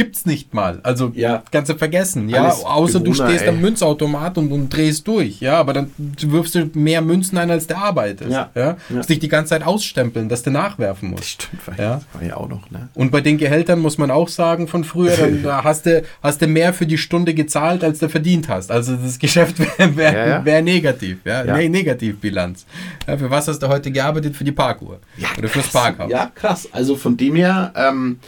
gibt's 0.00 0.24
nicht 0.24 0.54
mal. 0.54 0.80
Also 0.82 1.12
Ja. 1.14 1.42
kannst 1.52 1.70
du 1.70 1.74
vergessen. 1.76 2.30
Ja, 2.30 2.44
Alles 2.44 2.64
außer 2.64 3.00
du 3.00 3.10
Bewohner, 3.10 3.28
stehst 3.28 3.42
ey. 3.42 3.50
am 3.50 3.60
Münzautomat 3.60 4.38
und, 4.38 4.50
und 4.50 4.70
drehst 4.70 5.06
durch. 5.06 5.40
Ja, 5.40 5.58
aber 5.58 5.74
dann 5.74 5.90
wirfst 6.20 6.54
du 6.54 6.70
mehr 6.72 7.02
Münzen 7.02 7.36
ein, 7.36 7.50
als 7.50 7.66
der 7.66 7.76
arbeitet. 7.78 8.30
Ja. 8.30 8.48
ja? 8.54 8.62
Ja. 8.64 8.76
Musst 8.88 9.10
dich 9.10 9.18
die 9.18 9.28
ganze 9.28 9.50
Zeit 9.50 9.62
ausstempeln, 9.66 10.30
dass 10.30 10.42
du 10.42 10.50
nachwerfen 10.50 11.10
musst. 11.10 11.42
stimmt, 11.42 11.66
war 11.68 11.78
Ja. 11.78 12.00
war 12.14 12.22
ja 12.22 12.36
auch 12.38 12.48
noch, 12.48 12.70
ne? 12.70 12.88
Und 12.94 13.10
bei 13.10 13.20
den 13.20 13.36
Gehältern 13.36 13.80
muss 13.80 13.98
man 13.98 14.10
auch 14.10 14.28
sagen, 14.28 14.68
von 14.68 14.84
früher, 14.84 15.14
dann 15.16 15.42
da 15.42 15.62
hast 15.64 15.84
du, 15.84 16.02
hast 16.22 16.40
du 16.40 16.46
mehr 16.46 16.72
für 16.72 16.86
die 16.86 16.96
Stunde 16.98 17.34
gezahlt, 17.34 17.84
als 17.84 17.98
du 17.98 18.08
verdient 18.08 18.48
hast. 18.48 18.70
Also 18.70 18.96
das 18.96 19.18
Geschäft 19.18 19.58
wäre 19.78 19.96
wär, 19.96 20.12
Ja, 20.14 20.26
ja. 20.28 20.44
wär 20.46 20.62
negativ, 20.62 21.18
ja, 21.26 21.44
Ja. 21.44 21.56
Nee, 21.56 21.68
Negativbilanz. 21.68 22.64
Ja, 23.06 23.18
für 23.18 23.28
was 23.30 23.48
hast 23.48 23.58
du 23.62 23.68
heute 23.68 23.90
gearbeitet? 23.90 24.34
Für 24.36 24.44
die 24.44 24.52
Parkuhr. 24.52 24.98
Oder 25.38 25.48
fürs 25.48 25.68
Parkhaus. 25.68 26.10
Ja, 26.10 26.30
krass. 26.34 26.68
Also 26.72 26.96
von 26.96 27.16
dem 27.16 27.34
her, 27.36 27.72
ähm, 27.76 28.18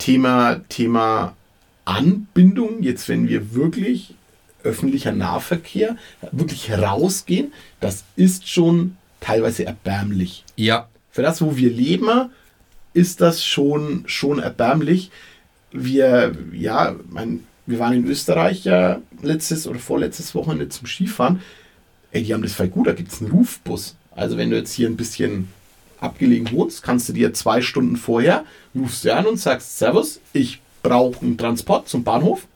Thema, 0.00 0.62
Thema 0.68 1.36
Anbindung, 1.84 2.82
jetzt 2.82 3.08
wenn 3.08 3.28
wir 3.28 3.54
wirklich 3.54 4.14
öffentlicher 4.64 5.12
Nahverkehr 5.12 5.96
wirklich 6.32 6.72
rausgehen, 6.72 7.52
das 7.78 8.04
ist 8.16 8.48
schon 8.48 8.96
teilweise 9.20 9.64
erbärmlich. 9.64 10.44
ja. 10.56 10.88
Für 11.12 11.22
das, 11.22 11.42
wo 11.42 11.56
wir 11.56 11.70
leben, 11.70 12.30
ist 12.94 13.20
das 13.20 13.44
schon, 13.44 14.04
schon 14.06 14.38
erbärmlich. 14.38 15.10
Wir, 15.72 16.36
ja, 16.52 16.94
mein, 17.08 17.44
wir 17.66 17.80
waren 17.80 17.94
in 17.94 18.06
Österreich 18.06 18.64
ja 18.64 19.00
letztes 19.20 19.66
oder 19.66 19.80
vorletztes 19.80 20.36
Wochenende 20.36 20.68
zum 20.68 20.86
Skifahren. 20.86 21.40
Ey, 22.12 22.22
die 22.22 22.32
haben 22.32 22.42
das 22.42 22.52
voll 22.52 22.68
gut, 22.68 22.86
da 22.86 22.92
gibt 22.92 23.12
es 23.12 23.20
einen 23.20 23.32
Rufbus. 23.32 23.96
Also 24.12 24.36
wenn 24.36 24.50
du 24.50 24.56
jetzt 24.56 24.72
hier 24.72 24.88
ein 24.88 24.96
bisschen 24.96 25.48
abgelegen 26.00 26.50
wohnst, 26.52 26.82
kannst 26.82 27.08
du 27.08 27.12
dir 27.12 27.32
zwei 27.34 27.60
Stunden 27.62 27.96
vorher, 27.96 28.44
rufst 28.74 29.04
du 29.04 29.14
an 29.14 29.26
und 29.26 29.38
sagst, 29.38 29.78
Servus, 29.78 30.20
ich 30.32 30.60
brauche 30.82 31.20
einen 31.24 31.36
Transport 31.38 31.88
zum 31.88 32.04
Bahnhof 32.04 32.46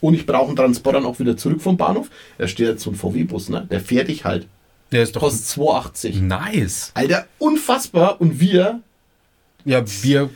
und 0.00 0.14
ich 0.14 0.26
brauche 0.26 0.46
einen 0.48 0.56
Transport 0.56 0.96
dann 0.96 1.06
auch 1.06 1.18
wieder 1.18 1.36
zurück 1.36 1.60
vom 1.60 1.76
Bahnhof. 1.76 2.08
Da 2.38 2.48
steht 2.48 2.66
jetzt 2.68 2.82
so 2.82 2.90
ein 2.90 2.96
VW-Bus, 2.96 3.48
ne? 3.50 3.66
Der 3.70 3.80
fährt 3.80 4.08
dich 4.08 4.24
halt. 4.24 4.46
Der 4.92 5.02
ist 5.02 5.16
doch 5.16 5.20
Kostet 5.22 5.58
2,80. 5.62 6.20
nice. 6.22 6.90
Alter, 6.94 7.26
unfassbar. 7.38 8.20
Und 8.20 8.38
wir, 8.40 8.80
Ja, 9.64 9.82
wir. 10.02 10.30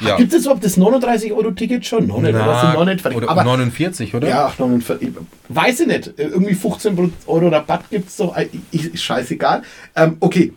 Ja. 0.00 0.16
gibt 0.16 0.32
es 0.32 0.42
überhaupt 0.42 0.64
das 0.64 0.76
39-Euro-Ticket 0.76 1.86
schon? 1.86 2.08
Noch 2.08 2.20
nicht, 2.20 2.34
oder 2.34 2.60
sind 2.60 2.74
noch 2.74 2.84
nicht 2.84 3.06
oder 3.06 3.28
Aber 3.28 3.44
49, 3.44 4.14
oder? 4.14 4.28
ja, 4.28 4.46
ach, 4.46 4.58
49. 4.58 5.10
Weiß 5.48 5.78
ich 5.80 5.86
nicht. 5.86 6.12
Irgendwie 6.16 6.54
15 6.54 7.12
Euro 7.26 7.48
Rabatt 7.48 7.88
gibt 7.90 8.08
es 8.08 8.16
doch. 8.16 8.36
Ich- 8.72 9.00
Scheißegal. 9.00 9.62
Ähm, 9.94 10.16
okay. 10.18 10.52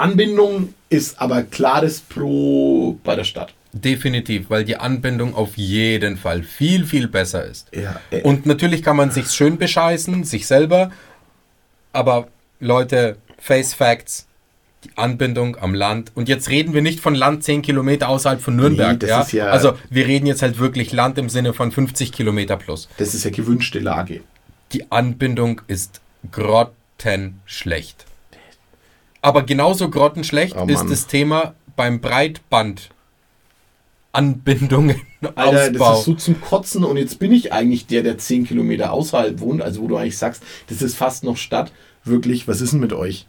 Anbindung 0.00 0.74
ist 0.88 1.20
aber 1.20 1.42
klares 1.42 2.00
Pro 2.00 2.98
bei 3.04 3.14
der 3.16 3.24
Stadt. 3.24 3.54
Definitiv, 3.72 4.50
weil 4.50 4.64
die 4.64 4.76
Anbindung 4.76 5.34
auf 5.34 5.56
jeden 5.56 6.16
Fall 6.16 6.42
viel, 6.42 6.84
viel 6.84 7.06
besser 7.06 7.44
ist. 7.44 7.68
Ja, 7.72 8.00
Und 8.24 8.44
natürlich 8.44 8.82
kann 8.82 8.96
man 8.96 9.12
sich 9.12 9.28
schön 9.30 9.58
bescheißen, 9.58 10.24
sich 10.24 10.46
selber. 10.48 10.90
Aber 11.92 12.26
Leute, 12.58 13.16
Face 13.38 13.72
Facts, 13.74 14.26
die 14.84 14.90
Anbindung 14.96 15.56
am 15.56 15.74
Land. 15.74 16.10
Und 16.16 16.28
jetzt 16.28 16.48
reden 16.50 16.74
wir 16.74 16.82
nicht 16.82 16.98
von 17.00 17.14
Land 17.14 17.44
10 17.44 17.62
Kilometer 17.62 18.08
außerhalb 18.08 18.40
von 18.40 18.56
Nürnberg. 18.56 19.00
Nee, 19.00 19.08
ja? 19.08 19.26
ja- 19.30 19.46
also 19.46 19.74
wir 19.88 20.06
reden 20.06 20.26
jetzt 20.26 20.42
halt 20.42 20.58
wirklich 20.58 20.92
Land 20.92 21.18
im 21.18 21.28
Sinne 21.28 21.52
von 21.54 21.70
50 21.70 22.10
Kilometer 22.12 22.56
plus. 22.56 22.88
Das 22.96 23.14
ist 23.14 23.24
ja 23.24 23.30
gewünschte 23.30 23.78
Lage. 23.78 24.22
Die 24.72 24.90
Anbindung 24.90 25.60
ist 25.68 26.00
grottenschlecht. 26.32 28.06
Aber 29.22 29.42
genauso 29.42 29.90
grottenschlecht 29.90 30.56
Oh 30.56 30.66
ist 30.66 30.88
das 30.88 31.06
Thema 31.06 31.54
beim 31.76 32.00
Breitband. 32.00 32.90
Anbindungen, 34.12 35.00
Alter, 35.36 35.70
das 35.70 35.80
Ausbau. 35.80 35.98
ist 35.98 36.04
so 36.04 36.14
zum 36.14 36.40
Kotzen 36.40 36.82
und 36.82 36.96
jetzt 36.96 37.20
bin 37.20 37.30
ich 37.30 37.52
eigentlich 37.52 37.86
der, 37.86 38.02
der 38.02 38.18
10 38.18 38.44
Kilometer 38.44 38.92
außerhalb 38.92 39.38
wohnt, 39.38 39.62
also 39.62 39.82
wo 39.82 39.86
du 39.86 39.96
eigentlich 39.96 40.18
sagst, 40.18 40.42
das 40.68 40.82
ist 40.82 40.96
fast 40.96 41.22
noch 41.22 41.36
Stadt. 41.36 41.70
Wirklich, 42.02 42.48
was 42.48 42.60
ist 42.60 42.72
denn 42.72 42.80
mit 42.80 42.92
euch? 42.92 43.26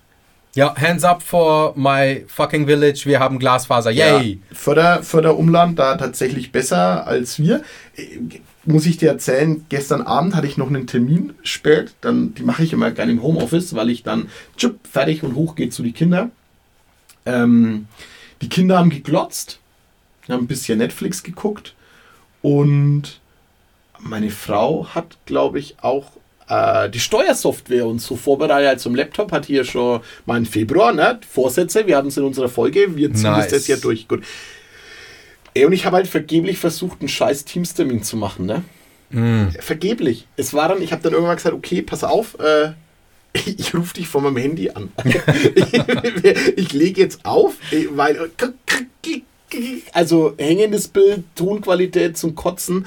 ja, 0.55 0.75
hands 0.75 1.03
up 1.03 1.21
for 1.21 1.73
my 1.75 2.25
fucking 2.27 2.65
village. 2.67 3.03
Wir 3.05 3.19
haben 3.19 3.39
Glasfaser. 3.39 3.91
Yay! 3.91 4.33
Ja, 4.33 4.55
Förder, 4.55 5.03
Förderumland 5.03 5.79
da 5.79 5.95
tatsächlich 5.95 6.51
besser 6.51 7.07
als 7.07 7.39
wir. 7.39 7.63
Muss 8.65 8.85
ich 8.85 8.97
dir 8.97 9.09
erzählen, 9.09 9.65
gestern 9.69 10.03
Abend 10.03 10.35
hatte 10.35 10.45
ich 10.45 10.57
noch 10.57 10.67
einen 10.67 10.85
Termin 10.85 11.33
spät, 11.41 11.93
dann, 12.01 12.35
die 12.35 12.43
mache 12.43 12.63
ich 12.63 12.73
immer 12.73 12.91
gerne 12.91 13.11
im 13.11 13.23
Homeoffice, 13.23 13.73
weil 13.73 13.89
ich 13.89 14.03
dann 14.03 14.29
tschupp, 14.55 14.79
fertig 14.87 15.23
und 15.23 15.35
hoch 15.35 15.55
geht 15.55 15.73
zu 15.73 15.81
die 15.81 15.93
Kinder. 15.93 16.29
Ähm, 17.25 17.87
die 18.41 18.49
Kinder 18.49 18.77
haben 18.77 18.91
geglotzt, 18.91 19.59
haben 20.29 20.43
ein 20.43 20.47
bisschen 20.47 20.77
Netflix 20.77 21.23
geguckt 21.23 21.73
und 22.41 23.19
meine 23.99 24.29
Frau 24.29 24.87
hat, 24.93 25.17
glaube 25.25 25.59
ich, 25.59 25.75
auch 25.81 26.11
äh, 26.47 26.89
die 26.89 26.99
Steuersoftware 26.99 27.85
und 27.85 27.99
so 27.99 28.15
vorbereitet. 28.15 28.69
Also 28.69 28.89
im 28.89 28.95
Laptop 28.95 29.31
hat 29.31 29.45
hier 29.45 29.63
schon 29.63 30.01
mal 30.25 30.37
im 30.37 30.45
Februar, 30.45 30.91
ne? 30.91 31.19
Vorsätze, 31.29 31.87
wir 31.87 31.97
haben 31.97 32.09
es 32.09 32.17
in 32.17 32.23
unserer 32.23 32.49
Folge, 32.49 32.95
wir 32.95 33.13
ziehen 33.13 33.31
Nice. 33.31 33.45
das 33.45 33.59
das 33.59 33.67
Jahr 33.67 33.79
durch. 33.79 34.07
Gut. 34.07 34.23
Ey, 35.53 35.65
und 35.65 35.73
ich 35.73 35.85
habe 35.85 35.97
halt 35.97 36.07
vergeblich 36.07 36.57
versucht, 36.57 37.01
einen 37.01 37.09
scheiß 37.09 37.45
Teamstermin 37.45 38.03
zu 38.03 38.17
machen, 38.17 38.45
ne? 38.45 38.63
Vergeblich. 39.59 40.25
Es 40.37 40.53
war 40.53 40.69
dann, 40.69 40.81
ich 40.81 40.93
habe 40.93 41.01
dann 41.03 41.11
irgendwann 41.11 41.35
gesagt, 41.35 41.53
okay, 41.53 41.81
pass 41.81 42.03
auf, 42.05 42.39
äh, 42.39 42.71
ich 43.45 43.73
rufe 43.75 43.93
dich 43.95 44.07
von 44.07 44.23
meinem 44.23 44.37
Handy 44.37 44.69
an. 44.69 44.91
ich 46.55 46.71
lege 46.71 47.01
jetzt 47.01 47.25
auf, 47.25 47.55
weil 47.91 48.29
also 49.91 50.33
hängendes 50.37 50.87
Bild, 50.87 51.23
Tonqualität 51.35 52.17
zum 52.17 52.35
Kotzen. 52.35 52.85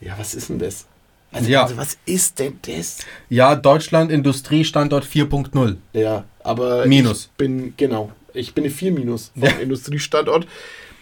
Ja, 0.00 0.14
was 0.18 0.34
ist 0.34 0.48
denn 0.48 0.58
das? 0.58 0.86
Also, 1.32 1.50
Ja. 1.50 1.64
also 1.64 1.76
was 1.76 1.98
ist 2.06 2.38
denn 2.38 2.58
das? 2.62 2.98
Ja, 3.28 3.54
Deutschland 3.54 4.10
Industriestandort 4.10 5.04
4.0. 5.04 5.76
Ja, 5.92 6.24
aber 6.42 6.86
Minus. 6.86 7.24
ich 7.24 7.30
bin, 7.36 7.74
genau, 7.76 8.10
ich 8.32 8.54
bin 8.54 8.64
eine 8.64 8.72
4 8.72 8.92
Minus 8.92 9.30
vom 9.38 9.60
Industriestandort. 9.60 10.46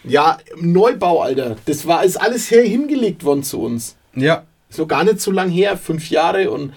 Ja, 0.03 0.37
Neubau, 0.59 1.21
Alter. 1.21 1.57
Das 1.65 1.85
war, 1.87 2.03
ist 2.03 2.17
alles 2.17 2.49
her 2.51 2.63
hingelegt 2.63 3.23
worden 3.23 3.43
zu 3.43 3.61
uns. 3.61 3.95
Ja, 4.15 4.45
noch 4.77 4.87
gar 4.87 5.03
nicht 5.03 5.19
so 5.19 5.31
lang 5.31 5.49
her, 5.49 5.77
fünf 5.77 6.09
Jahre 6.09 6.51
und 6.51 6.73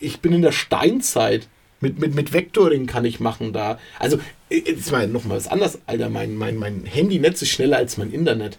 ich 0.00 0.20
bin 0.20 0.32
in 0.32 0.42
der 0.42 0.52
Steinzeit. 0.52 1.48
Mit, 1.80 1.98
mit, 1.98 2.14
mit 2.14 2.32
Vectoring 2.32 2.86
kann 2.86 3.04
ich 3.04 3.20
machen 3.20 3.52
da. 3.52 3.78
Also, 3.98 4.18
jetzt 4.48 4.90
mal 4.92 5.06
noch 5.06 5.24
mal 5.24 5.36
was 5.36 5.46
anderes, 5.46 5.78
Alter. 5.86 6.08
Mein, 6.08 6.34
mein, 6.34 6.56
mein 6.56 6.84
Handynetz 6.86 7.42
ist 7.42 7.50
schneller 7.50 7.76
als 7.76 7.98
mein 7.98 8.12
Internet. 8.12 8.58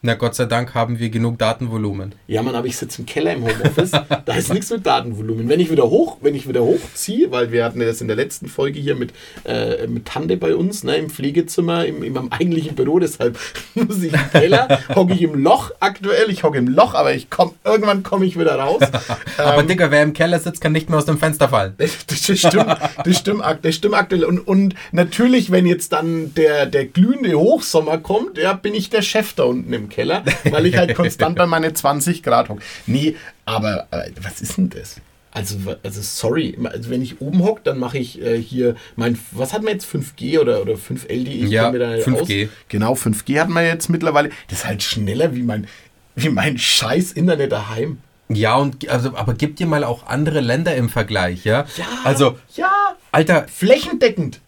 Na 0.00 0.14
Gott 0.14 0.36
sei 0.36 0.44
Dank 0.44 0.74
haben 0.74 1.00
wir 1.00 1.10
genug 1.10 1.38
Datenvolumen. 1.38 2.14
Ja, 2.28 2.42
Mann, 2.42 2.54
aber 2.54 2.68
ich 2.68 2.76
sitze 2.76 3.02
im 3.02 3.06
Keller 3.06 3.32
im 3.32 3.42
Homeoffice. 3.42 3.90
da 4.24 4.34
ist 4.34 4.52
nichts 4.52 4.70
mit 4.70 4.86
Datenvolumen. 4.86 5.48
Wenn 5.48 5.58
ich 5.58 5.72
wieder 5.72 5.90
hoch, 5.90 6.18
wenn 6.20 6.36
ich 6.36 6.48
wieder 6.48 6.62
hochziehe, 6.62 7.32
weil 7.32 7.50
wir 7.50 7.64
hatten 7.64 7.80
das 7.80 8.00
in 8.00 8.06
der 8.06 8.16
letzten 8.16 8.46
Folge 8.46 8.78
hier 8.78 8.94
mit, 8.94 9.12
äh, 9.44 9.88
mit 9.88 10.06
Tante 10.06 10.36
bei 10.36 10.54
uns, 10.54 10.84
ne, 10.84 10.96
im 10.96 11.10
Pflegezimmer, 11.10 11.84
im, 11.84 12.04
in 12.04 12.12
meinem 12.12 12.28
eigentlichen 12.30 12.76
Büro, 12.76 13.00
deshalb 13.00 13.38
muss 13.74 14.00
ich 14.02 14.12
im 14.12 14.30
Keller, 14.30 14.78
hocke 14.94 15.14
ich 15.14 15.22
im 15.22 15.34
Loch 15.34 15.72
aktuell, 15.80 16.30
ich 16.30 16.44
hocke 16.44 16.58
im 16.58 16.68
Loch, 16.68 16.94
aber 16.94 17.12
ich 17.14 17.28
komm, 17.28 17.54
irgendwann 17.64 18.04
komme 18.04 18.24
ich 18.24 18.38
wieder 18.38 18.54
raus. 18.54 18.80
Aber 19.38 19.62
Ähm, 19.62 19.68
Digga, 19.68 19.90
wer 19.90 20.02
im 20.02 20.12
Keller 20.12 20.38
sitzt, 20.38 20.60
kann 20.60 20.72
nicht 20.72 20.88
mehr 20.88 20.98
aus 20.98 21.04
dem 21.04 21.18
Fenster 21.18 21.48
fallen. 21.48 21.74
Das, 21.78 22.06
das 22.06 22.18
stimmt, 22.18 22.66
das 23.04 23.18
stimmt, 23.18 23.42
das 23.62 23.74
stimmt 23.74 23.94
aktuell. 23.94 24.24
Und, 24.24 24.40
und 24.40 24.74
natürlich, 24.92 25.50
wenn 25.50 25.66
jetzt 25.66 25.92
dann 25.92 26.34
der, 26.34 26.66
der 26.66 26.86
glühende 26.86 27.34
Hochsommer 27.34 27.98
kommt, 27.98 28.38
ja, 28.38 28.52
bin 28.52 28.74
ich 28.74 28.90
der 28.90 29.02
Chef 29.02 29.32
da 29.34 29.44
unten 29.44 29.72
im 29.72 29.87
Keller, 29.88 30.24
weil 30.50 30.66
ich 30.66 30.76
halt 30.76 30.94
konstant 30.94 31.36
bei 31.36 31.46
meine 31.46 31.72
20 31.72 32.22
Grad 32.22 32.48
hocke. 32.48 32.62
Nee, 32.86 33.16
aber 33.44 33.88
äh, 33.90 34.10
was 34.20 34.40
ist 34.40 34.56
denn 34.56 34.70
das? 34.70 34.96
Also, 35.30 35.58
also 35.82 36.00
sorry, 36.00 36.58
also 36.64 36.90
wenn 36.90 37.02
ich 37.02 37.20
oben 37.20 37.44
hocke, 37.44 37.60
dann 37.62 37.78
mache 37.78 37.98
ich 37.98 38.20
äh, 38.20 38.40
hier 38.40 38.76
mein, 38.96 39.18
was 39.32 39.52
hat 39.52 39.62
man 39.62 39.74
jetzt, 39.74 39.86
5G 39.86 40.40
oder, 40.40 40.62
oder 40.62 40.74
5LD? 40.74 41.10
Ich 41.10 41.50
Ja, 41.50 41.64
kenn 41.64 41.72
mir 41.72 41.78
da 41.78 41.90
nicht 41.96 42.08
5G. 42.08 42.48
Genau, 42.68 42.94
5G 42.94 43.38
hat 43.38 43.48
man 43.48 43.64
jetzt 43.64 43.88
mittlerweile. 43.88 44.30
Das 44.48 44.60
ist 44.60 44.66
halt 44.66 44.82
schneller 44.82 45.34
wie 45.34 45.42
mein, 45.42 45.66
wie 46.16 46.30
mein 46.30 46.58
scheiß 46.58 47.12
Internet 47.12 47.52
daheim. 47.52 47.98
Ja, 48.30 48.56
und 48.56 48.88
also, 48.88 49.14
aber 49.16 49.34
gib 49.34 49.56
dir 49.56 49.66
mal 49.66 49.84
auch 49.84 50.06
andere 50.06 50.40
Länder 50.40 50.74
im 50.74 50.88
Vergleich, 50.88 51.44
ja? 51.44 51.66
Also, 52.04 52.38
ja, 52.56 52.72
Alter, 53.12 53.46
flächendeckend. 53.48 54.40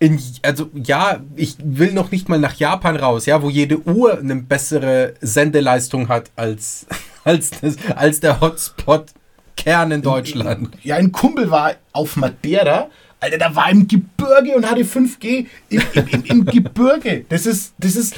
In, 0.00 0.20
also 0.42 0.70
ja, 0.74 1.20
ich 1.36 1.56
will 1.62 1.92
noch 1.92 2.10
nicht 2.10 2.28
mal 2.28 2.40
nach 2.40 2.54
Japan 2.54 2.96
raus, 2.96 3.26
ja, 3.26 3.42
wo 3.42 3.50
jede 3.50 3.86
Uhr 3.86 4.18
eine 4.18 4.36
bessere 4.36 5.14
Sendeleistung 5.20 6.08
hat 6.08 6.30
als, 6.36 6.86
als, 7.24 7.50
das, 7.60 7.76
als 7.94 8.18
der 8.20 8.40
Hotspot-Kern 8.40 9.92
in 9.92 10.02
Deutschland. 10.02 10.70
Ja, 10.82 10.96
ein 10.96 11.12
Kumpel 11.12 11.50
war 11.50 11.74
auf 11.92 12.16
Madeira. 12.16 12.88
Alter, 13.20 13.36
da 13.36 13.54
war 13.54 13.70
im 13.70 13.86
Gebirge 13.86 14.56
und 14.56 14.68
hatte 14.68 14.80
5G 14.80 15.46
im, 15.68 15.82
im, 15.92 16.08
im, 16.08 16.24
im 16.24 16.44
Gebirge. 16.46 17.26
Das 17.28 17.44
ist, 17.44 17.74
das 17.76 17.94
ist, 17.94 18.14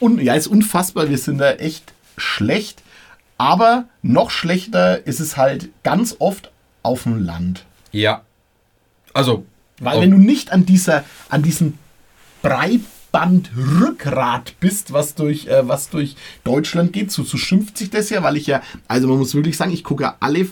un, 0.00 0.18
ja, 0.18 0.34
ist 0.34 0.46
unfassbar. 0.46 1.10
Wir 1.10 1.18
sind 1.18 1.36
da 1.38 1.52
echt 1.52 1.92
schlecht. 2.16 2.82
Aber 3.36 3.84
noch 4.00 4.30
schlechter 4.30 5.06
ist 5.06 5.20
es 5.20 5.36
halt 5.36 5.68
ganz 5.82 6.16
oft 6.18 6.50
auf 6.82 7.02
dem 7.02 7.22
Land. 7.22 7.66
Ja. 7.92 8.22
Also, 9.12 9.44
Weil 9.80 9.98
Oh. 9.98 10.00
wenn 10.02 10.10
du 10.10 10.18
nicht 10.18 10.52
an 10.52 10.66
dieser, 10.66 11.04
an 11.28 11.42
diesem 11.42 11.74
Breitbandrückgrat 12.42 14.54
bist, 14.60 14.92
was 14.92 15.14
durch, 15.14 15.46
äh, 15.46 15.66
was 15.68 15.90
durch 15.90 16.16
Deutschland 16.44 16.92
geht, 16.92 17.10
so, 17.12 17.22
so 17.24 17.36
schimpft 17.36 17.76
sich 17.78 17.90
das 17.90 18.10
ja, 18.10 18.22
weil 18.22 18.36
ich 18.36 18.46
ja, 18.46 18.62
also 18.88 19.08
man 19.08 19.18
muss 19.18 19.34
wirklich 19.34 19.56
sagen, 19.56 19.72
ich 19.72 19.84
gucke 19.84 20.04
ja 20.04 20.16
alle 20.20 20.46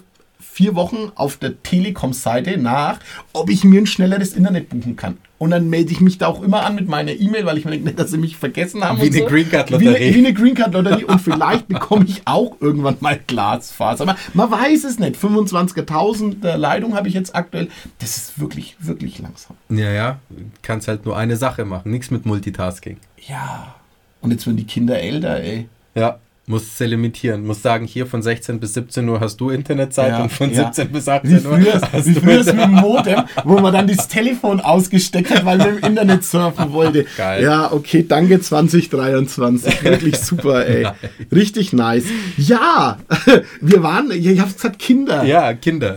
vier 0.54 0.76
Wochen 0.76 1.10
auf 1.16 1.36
der 1.36 1.60
Telekom-Seite 1.64 2.58
nach, 2.58 3.00
ob 3.32 3.50
ich 3.50 3.64
mir 3.64 3.80
ein 3.80 3.86
schnelleres 3.86 4.34
Internet 4.34 4.68
buchen 4.68 4.94
kann. 4.94 5.18
Und 5.38 5.50
dann 5.50 5.68
melde 5.68 5.90
ich 5.92 6.00
mich 6.00 6.16
da 6.16 6.28
auch 6.28 6.42
immer 6.44 6.64
an 6.64 6.76
mit 6.76 6.88
meiner 6.88 7.10
E-Mail, 7.10 7.44
weil 7.44 7.58
ich 7.58 7.64
mir 7.64 7.72
denke, 7.72 7.92
dass 7.96 8.12
sie 8.12 8.18
mich 8.18 8.36
vergessen 8.36 8.84
haben. 8.84 8.98
Wie 9.00 9.06
eine 9.08 9.18
so. 9.18 9.24
Green 9.26 9.50
Card 9.50 9.68
Wie, 9.80 9.84
Lotterie. 9.86 10.04
eine- 10.06 10.14
wie 10.14 10.18
eine 10.26 10.32
Green 10.32 10.54
Card 10.54 10.72
Lotterie. 10.74 11.04
Und 11.04 11.20
vielleicht 11.20 11.66
bekomme 11.66 12.04
ich 12.06 12.22
auch 12.24 12.56
irgendwann 12.60 12.96
mal 13.00 13.18
Glasfaser. 13.26 14.04
Aber 14.04 14.16
man 14.32 14.48
weiß 14.50 14.84
es 14.84 15.00
nicht. 15.00 15.16
25.000 15.16 16.56
Leitung 16.56 16.94
habe 16.94 17.08
ich 17.08 17.14
jetzt 17.14 17.34
aktuell. 17.34 17.68
Das 17.98 18.16
ist 18.16 18.38
wirklich, 18.40 18.76
wirklich 18.78 19.18
langsam. 19.18 19.56
ja, 19.70 19.90
ja, 19.90 20.18
kannst 20.62 20.86
halt 20.88 21.04
nur 21.04 21.16
eine 21.16 21.36
Sache 21.36 21.64
machen, 21.64 21.90
nichts 21.90 22.10
mit 22.12 22.26
Multitasking. 22.26 22.98
Ja. 23.26 23.74
Und 24.20 24.30
jetzt 24.30 24.46
werden 24.46 24.56
die 24.56 24.64
Kinder 24.66 24.98
älter, 25.00 25.40
ey. 25.42 25.68
Ja. 25.96 26.18
Musst 26.46 26.76
sie 26.76 26.84
limitieren. 26.84 27.46
Musst 27.46 27.62
sagen, 27.62 27.86
hier 27.86 28.06
von 28.06 28.20
16 28.20 28.60
bis 28.60 28.74
17 28.74 29.08
Uhr 29.08 29.18
hast 29.18 29.38
du 29.38 29.48
Internetzeit 29.48 30.10
Ja, 30.10 30.22
und 30.24 30.30
von 30.30 30.52
ja. 30.52 30.64
17 30.66 30.92
bis 30.92 31.06
Wie 31.06 31.10
18 31.10 31.32
Uhr 31.32 31.40
früher, 31.40 31.80
hast 31.90 32.06
wie 32.06 32.12
du 32.12 32.20
früher 32.20 32.44
mit 32.44 32.64
dem 32.64 32.70
Modem, 32.72 33.22
wo 33.44 33.58
man 33.60 33.72
dann 33.72 33.86
das 33.86 34.08
Telefon 34.08 34.60
ausgesteckt 34.60 35.30
hat, 35.30 35.46
weil 35.46 35.56
man 35.56 35.78
im 35.78 35.84
Internet 35.84 36.22
surfen 36.22 36.72
wollte. 36.72 37.06
Geil. 37.16 37.42
Ja, 37.42 37.72
okay, 37.72 38.04
danke 38.06 38.40
2023. 38.40 39.84
Wirklich 39.84 40.18
super, 40.18 40.66
ey. 40.66 40.86
Richtig 41.32 41.72
nice. 41.72 42.04
Ja, 42.36 42.98
wir 43.62 43.82
waren, 43.82 44.10
ich 44.10 44.38
hab's 44.38 44.56
gesagt, 44.56 44.78
Kinder. 44.78 45.24
Ja, 45.24 45.54
Kinder. 45.54 45.96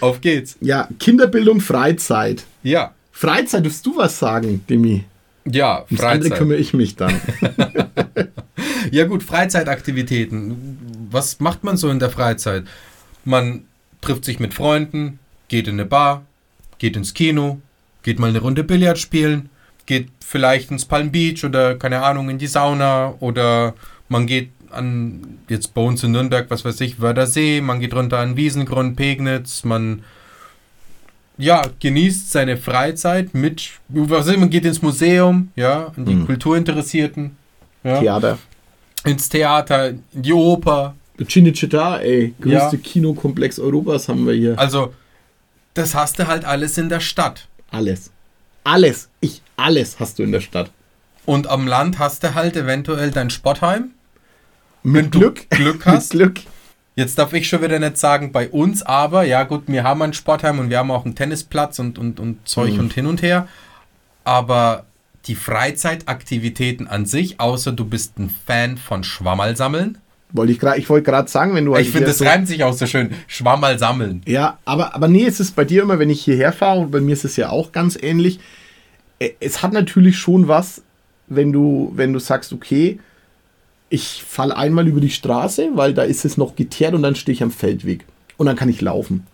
Auf 0.00 0.22
geht's. 0.22 0.56
Ja, 0.62 0.88
Kinderbildung, 0.98 1.60
Freizeit. 1.60 2.44
Ja. 2.62 2.92
Freizeit, 3.10 3.66
darfst 3.66 3.84
du 3.84 3.94
was 3.96 4.18
sagen, 4.18 4.64
Demi? 4.70 5.04
Ja, 5.44 5.84
Ums 5.90 6.00
andere 6.00 6.20
Freizeit. 6.30 6.38
kümmere 6.38 6.58
ich 6.58 6.72
mich 6.72 6.96
dann. 6.96 7.20
Ja 8.90 9.06
gut, 9.06 9.22
Freizeitaktivitäten. 9.22 10.78
Was 11.10 11.40
macht 11.40 11.64
man 11.64 11.76
so 11.76 11.90
in 11.90 11.98
der 11.98 12.10
Freizeit? 12.10 12.64
Man 13.24 13.64
trifft 14.00 14.24
sich 14.24 14.40
mit 14.40 14.54
Freunden, 14.54 15.18
geht 15.48 15.68
in 15.68 15.74
eine 15.74 15.84
Bar, 15.84 16.22
geht 16.78 16.96
ins 16.96 17.14
Kino, 17.14 17.60
geht 18.02 18.18
mal 18.18 18.30
eine 18.30 18.40
Runde 18.40 18.64
Billard 18.64 18.98
spielen, 18.98 19.48
geht 19.86 20.08
vielleicht 20.24 20.70
ins 20.70 20.84
Palm 20.84 21.12
Beach 21.12 21.44
oder 21.44 21.76
keine 21.76 22.02
Ahnung 22.02 22.28
in 22.30 22.38
die 22.38 22.46
Sauna 22.46 23.14
oder 23.20 23.74
man 24.08 24.26
geht 24.26 24.50
an 24.70 25.38
jetzt 25.48 25.74
bei 25.74 25.82
uns 25.82 26.02
in 26.02 26.12
Nürnberg, 26.12 26.46
was 26.50 26.64
weiß 26.64 26.80
ich, 26.80 27.00
Wörthersee, 27.00 27.60
man 27.60 27.80
geht 27.80 27.94
runter 27.94 28.18
an 28.18 28.36
Wiesengrund, 28.36 28.96
Pegnitz, 28.96 29.64
man 29.64 30.02
ja, 31.38 31.62
genießt 31.80 32.30
seine 32.30 32.56
Freizeit 32.56 33.34
mit, 33.34 33.70
was 33.88 34.28
ich, 34.28 34.38
man 34.38 34.50
geht 34.50 34.64
ins 34.64 34.82
Museum, 34.82 35.50
ja, 35.56 35.92
an 35.96 36.04
die 36.04 36.14
Mhm. 36.14 36.26
Kulturinteressierten, 36.26 37.36
ja 37.84 38.00
Theater. 38.00 38.38
Ins 39.04 39.28
Theater, 39.28 39.90
in 39.90 40.02
die 40.12 40.32
Oper. 40.32 40.94
Cinecittà, 41.18 41.98
ey. 41.98 42.34
Größte 42.40 42.76
Ja. 42.76 42.82
Kinokomplex 42.82 43.58
Europas 43.58 44.08
haben 44.08 44.26
wir 44.26 44.34
hier. 44.34 44.58
Also 44.58 44.92
Das 45.74 45.94
hast 45.94 46.18
du 46.18 46.26
halt 46.26 46.44
alles 46.44 46.76
in 46.78 46.88
der 46.88 47.00
Stadt. 47.00 47.46
Alles. 47.70 48.10
Alles. 48.64 49.08
Ich, 49.20 49.40
alles 49.56 49.98
hast 50.00 50.18
du 50.18 50.22
in 50.22 50.32
der 50.32 50.40
Stadt. 50.40 50.70
Und 51.24 51.46
am 51.46 51.66
Land 51.66 51.98
hast 51.98 52.22
du 52.24 52.34
halt 52.34 52.56
eventuell 52.56 53.10
dein 53.10 53.30
Sportheim. 53.30 53.92
Mit 54.82 55.04
Wenn 55.04 55.10
du 55.12 55.18
Glück. 55.20 55.48
Glück 55.50 55.76
Mit 55.76 55.86
hast. 55.86 56.10
Glück. 56.10 56.40
Jetzt 56.96 57.18
darf 57.18 57.32
ich 57.32 57.48
schon 57.48 57.62
wieder 57.62 57.78
nicht 57.78 57.96
sagen, 57.96 58.32
bei 58.32 58.50
uns 58.50 58.82
aber, 58.82 59.22
ja 59.22 59.44
gut, 59.44 59.62
wir 59.66 59.82
haben 59.84 60.02
ein 60.02 60.12
Sportheim 60.12 60.58
und 60.58 60.68
wir 60.68 60.78
haben 60.78 60.90
auch 60.90 61.04
einen 61.06 61.14
Tennisplatz 61.14 61.78
und, 61.78 61.98
und, 61.98 62.20
und 62.20 62.46
Zeug 62.46 62.74
Mhm. 62.74 62.80
und 62.80 62.92
hin 62.92 63.06
und 63.06 63.22
her. 63.22 63.48
Aber 64.24 64.84
die 65.26 65.34
Freizeitaktivitäten 65.34 66.88
an 66.88 67.06
sich, 67.06 67.38
außer 67.40 67.72
du 67.72 67.84
bist 67.84 68.18
ein 68.18 68.30
Fan 68.46 68.76
von 68.76 69.04
Schwammerl 69.04 69.56
sammeln. 69.56 69.98
Wollte 70.34 70.52
ich 70.52 70.58
gerade, 70.58 70.78
ich 70.78 70.88
wollte 70.88 71.04
gerade 71.10 71.30
sagen, 71.30 71.54
wenn 71.54 71.64
du 71.66 71.76
Ich 71.76 71.86
finde, 71.90 71.98
hier 71.98 72.06
das 72.08 72.18
so- 72.18 72.24
reimt 72.24 72.48
sich 72.48 72.64
auch 72.64 72.72
so 72.72 72.86
schön. 72.86 73.10
Schwammerl 73.26 73.78
sammeln. 73.78 74.22
Ja, 74.26 74.58
aber, 74.64 74.94
aber 74.94 75.06
nee, 75.08 75.24
es 75.26 75.40
ist 75.40 75.54
bei 75.54 75.64
dir 75.64 75.82
immer, 75.82 75.98
wenn 75.98 76.08
ich 76.10 76.24
hierher 76.24 76.52
fahre, 76.52 76.80
und 76.80 76.90
bei 76.90 77.00
mir 77.00 77.12
ist 77.12 77.24
es 77.24 77.36
ja 77.36 77.50
auch 77.50 77.70
ganz 77.72 77.98
ähnlich. 78.00 78.40
äh, 79.18 79.30
Es 79.40 79.62
hat 79.62 79.72
natürlich 79.74 80.16
schon 80.16 80.48
was, 80.48 80.82
wenn 81.28 81.52
du, 81.52 81.92
wenn 81.94 82.12
du 82.12 82.18
sagst, 82.18 82.52
okay, 82.52 82.98
ich 83.90 84.24
falle 84.26 84.56
einmal 84.56 84.88
über 84.88 85.00
die 85.02 85.10
Straße, 85.10 85.68
weil 85.74 85.92
da 85.92 86.02
ist 86.02 86.24
es 86.24 86.38
noch 86.38 86.56
geteert 86.56 86.94
und 86.94 87.02
dann 87.02 87.14
stehe 87.14 87.34
ich 87.34 87.42
am 87.42 87.50
Feldweg. 87.50 88.06
Und 88.38 88.46
dann 88.46 88.56
kann 88.56 88.70
ich 88.70 88.80
laufen. 88.80 89.26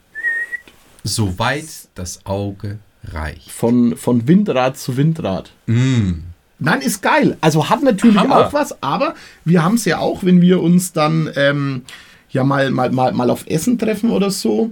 Soweit 1.04 1.64
das 1.94 2.26
Auge 2.26 2.78
reicht. 3.12 3.50
Von, 3.50 3.96
von 3.96 4.26
Windrad 4.28 4.76
zu 4.76 4.96
Windrad. 4.96 5.50
Mm. 5.66 6.12
Nein, 6.60 6.80
ist 6.80 7.02
geil. 7.02 7.36
Also 7.40 7.68
hat 7.68 7.82
natürlich 7.82 8.16
Hammer. 8.18 8.46
auch 8.48 8.52
was, 8.52 8.82
aber 8.82 9.14
wir 9.44 9.62
haben 9.62 9.76
es 9.76 9.84
ja 9.84 9.98
auch, 9.98 10.24
wenn 10.24 10.40
wir 10.40 10.60
uns 10.60 10.92
dann 10.92 11.30
ähm, 11.36 11.82
ja 12.30 12.42
mal, 12.44 12.70
mal, 12.70 12.90
mal, 12.90 13.12
mal 13.12 13.30
auf 13.30 13.46
Essen 13.46 13.78
treffen 13.78 14.10
oder 14.10 14.30
so. 14.30 14.70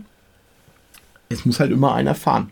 Es 1.28 1.44
muss 1.44 1.60
halt 1.60 1.70
immer 1.70 1.94
einer 1.94 2.14
fahren. 2.14 2.50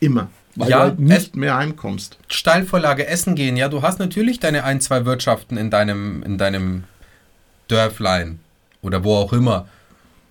Immer. 0.00 0.28
Weil 0.56 0.68
Ja, 0.70 0.76
du 0.76 0.82
halt 0.84 0.98
nicht 1.00 1.34
mehr 1.36 1.56
heimkommst. 1.56 2.18
Steilvorlage 2.28 3.06
Essen 3.06 3.34
gehen, 3.34 3.56
ja, 3.56 3.68
du 3.68 3.82
hast 3.82 3.98
natürlich 3.98 4.38
deine 4.38 4.64
ein, 4.64 4.80
zwei 4.80 5.04
Wirtschaften 5.04 5.56
in 5.56 5.70
deinem, 5.70 6.22
in 6.22 6.38
deinem 6.38 6.84
Dörflein 7.68 8.38
oder 8.82 9.02
wo 9.02 9.14
auch 9.16 9.32
immer. 9.32 9.66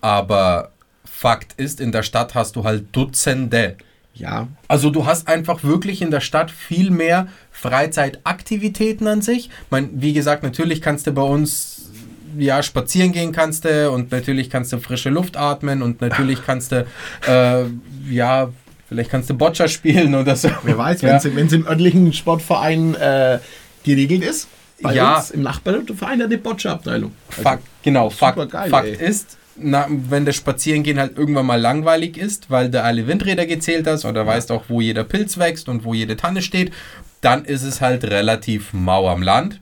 Aber 0.00 0.70
Fakt 1.04 1.54
ist, 1.54 1.80
in 1.80 1.92
der 1.92 2.02
Stadt 2.02 2.34
hast 2.34 2.56
du 2.56 2.64
halt 2.64 2.94
Dutzende. 2.94 3.76
Ja, 4.16 4.46
Also 4.68 4.90
du 4.90 5.06
hast 5.06 5.26
einfach 5.26 5.64
wirklich 5.64 6.00
in 6.00 6.10
der 6.12 6.20
Stadt 6.20 6.50
viel 6.52 6.90
mehr 6.90 7.26
Freizeitaktivitäten 7.50 9.06
an 9.08 9.22
sich. 9.22 9.46
Ich 9.46 9.50
mein, 9.70 9.90
wie 9.94 10.12
gesagt, 10.12 10.42
natürlich 10.42 10.80
kannst 10.80 11.06
du 11.06 11.12
bei 11.12 11.22
uns 11.22 11.90
ja 12.36 12.62
spazieren 12.62 13.12
gehen 13.12 13.30
kannst 13.32 13.64
du 13.64 13.90
und 13.92 14.10
natürlich 14.10 14.50
kannst 14.50 14.72
du 14.72 14.78
frische 14.78 15.08
Luft 15.10 15.36
atmen 15.36 15.82
und 15.82 16.00
natürlich 16.00 16.40
kannst 16.46 16.72
du 16.72 16.84
äh, 17.28 17.64
ja 18.10 18.50
vielleicht 18.88 19.10
kannst 19.10 19.30
du 19.30 19.34
Boccia 19.34 19.68
spielen 19.68 20.14
oder 20.14 20.34
so. 20.36 20.50
wer 20.64 20.76
weiß, 20.76 21.02
ja. 21.02 21.20
wenn 21.24 21.46
es 21.46 21.52
im 21.52 21.66
örtlichen 21.66 22.12
Sportverein 22.12 22.94
äh, 22.96 23.38
geregelt 23.84 24.22
ist. 24.24 24.48
Bei 24.82 24.94
Ja. 24.94 25.16
uns 25.18 25.30
im 25.30 25.42
Nachbarverein 25.42 26.18
hat 26.20 26.26
eine 26.26 26.38
Boccia-Abteilung. 26.38 27.12
Also, 27.30 27.42
Fakt, 27.42 27.62
genau, 27.82 28.10
Fakt, 28.10 28.36
supergeil, 28.38 28.70
Fakt 28.70 28.88
ist, 29.00 29.38
na, 29.56 29.86
wenn 29.88 30.24
das 30.24 30.36
Spazierengehen 30.36 30.98
halt 30.98 31.16
irgendwann 31.16 31.46
mal 31.46 31.60
langweilig 31.60 32.16
ist, 32.16 32.50
weil 32.50 32.70
du 32.70 32.82
alle 32.82 33.06
Windräder 33.06 33.46
gezählt 33.46 33.86
hast 33.86 34.04
oder 34.04 34.26
weißt 34.26 34.50
auch, 34.52 34.64
wo 34.68 34.80
jeder 34.80 35.04
Pilz 35.04 35.38
wächst 35.38 35.68
und 35.68 35.84
wo 35.84 35.94
jede 35.94 36.16
Tanne 36.16 36.42
steht, 36.42 36.72
dann 37.20 37.44
ist 37.44 37.62
es 37.62 37.80
halt 37.80 38.04
relativ 38.04 38.72
mau 38.72 39.08
am 39.08 39.22
Land. 39.22 39.60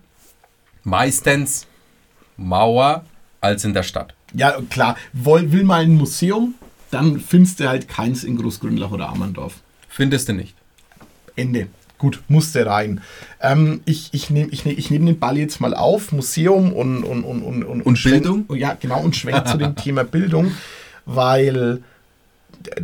Meistens 0.85 1.67
Mauer 2.37 3.05
als 3.41 3.65
in 3.65 3.75
der 3.75 3.83
Stadt. 3.83 4.15
ja, 4.35 4.57
klar. 4.71 4.97
Woll, 5.13 5.53
will 5.53 5.65
mal 5.65 5.83
ein 5.83 5.95
Museum, 5.95 6.55
dann 6.91 7.21
findest 7.21 7.61
du 7.61 7.69
halt 7.69 7.89
keins 7.89 8.25
in 8.25 8.37
Großgrünlach 8.37 8.91
oder 8.91 9.09
Ammerndorf. 9.09 9.55
Findest 9.89 10.29
du 10.29 10.33
nicht? 10.33 10.55
Ende. 11.37 11.69
Gut, 12.03 12.21
musste 12.27 12.67
rein. 12.67 13.01
Ähm, 13.41 13.81
ich 13.85 14.09
ich 14.11 14.29
nehme 14.29 14.51
ich 14.51 14.65
nehm, 14.65 14.77
ich 14.77 14.91
nehm 14.91 15.07
den 15.07 15.21
Ball 15.21 15.39
jetzt 15.39 15.61
mal 15.61 15.73
auf, 15.73 16.11
Museum 16.11 16.73
und 16.73 17.05
und 17.05 17.23
und 17.23 17.43
und 17.45 17.63
und, 17.63 17.83
Und 17.83 17.97
schwenk- 17.97 18.25
Bildung? 18.25 18.47
Ja, 18.57 18.75
genau 18.75 19.01
und 19.01 19.15
schwenk 19.15 19.47
zu 19.47 19.57
dem 19.57 19.77
Thema 19.85 20.03
Bildung, 20.03 20.51
weil 21.07 21.81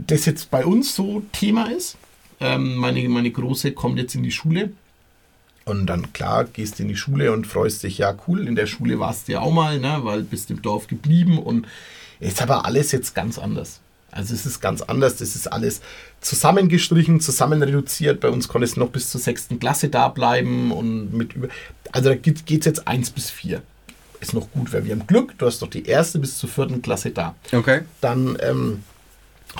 das 0.07 0.24
jetzt 0.24 0.52
bei 0.52 0.64
uns 0.64 0.94
so 0.94 1.22
Thema 1.33 1.68
ist. 1.68 1.96
Ähm, 2.38 2.76
meine 2.76 3.09
meine 3.09 3.33
große 3.33 3.72
kommt 3.72 3.98
jetzt 3.98 4.14
in 4.14 4.22
die 4.22 4.31
Schule 4.31 4.70
und 5.64 5.87
dann 5.87 6.12
klar 6.12 6.44
gehst 6.44 6.78
du 6.78 6.85
in 6.85 6.88
die 6.88 6.96
Schule 6.96 7.33
und 7.33 7.44
freust 7.48 7.83
dich 7.83 7.98
ja 7.98 8.14
cool. 8.28 8.46
In 8.46 8.54
der 8.54 8.66
Schule 8.66 9.00
warst 9.00 9.26
du 9.26 9.33
ja 9.33 9.40
auch 9.40 9.52
mal, 9.52 9.81
ne, 9.81 9.98
weil 10.02 10.22
bist 10.22 10.48
im 10.52 10.62
Dorf 10.62 10.87
geblieben 10.87 11.40
und 11.40 11.66
ist 12.20 12.40
aber 12.40 12.64
alles 12.66 12.92
jetzt 12.92 13.16
ganz 13.16 13.37
anders. 13.37 13.81
Also 14.18 14.35
es 14.35 14.44
ist 14.44 14.61
ganz 14.61 14.83
anders, 14.83 15.14
das 15.14 15.37
ist 15.37 15.46
alles 15.46 15.81
zusammengestrichen, 16.20 17.20
zusammen 17.20 17.62
reduziert. 17.62 18.18
Bei 18.18 18.31
uns 18.31 18.48
konntest 18.48 18.74
du 18.74 18.81
noch 18.81 18.88
bis 18.90 19.11
zur 19.11 19.20
sechsten 19.20 19.61
Klasse 19.61 19.90
da 19.90 20.09
bleiben 20.09 20.72
und 20.72 21.14
mit 21.14 21.35
über. 21.35 21.46
Also 21.92 22.09
da 22.09 22.16
geht 22.16 22.42
es 22.50 22.64
jetzt 22.64 22.88
eins 22.88 23.11
bis 23.11 23.31
vier. 23.31 23.62
Ist 24.20 24.35
noch 24.35 24.50
gut, 24.50 24.72
weil 24.72 24.85
wir 24.85 24.90
haben 24.96 25.07
Glück, 25.07 25.38
du 25.38 25.46
hast 25.46 25.62
doch 25.62 25.70
die 25.70 25.87
erste 25.87 26.18
bis 26.18 26.37
zur 26.37 26.48
vierten 26.48 26.83
Klasse 26.83 27.11
da. 27.11 27.37
Okay. 27.52 27.83
Dann 28.00 28.37
ähm, 28.40 28.83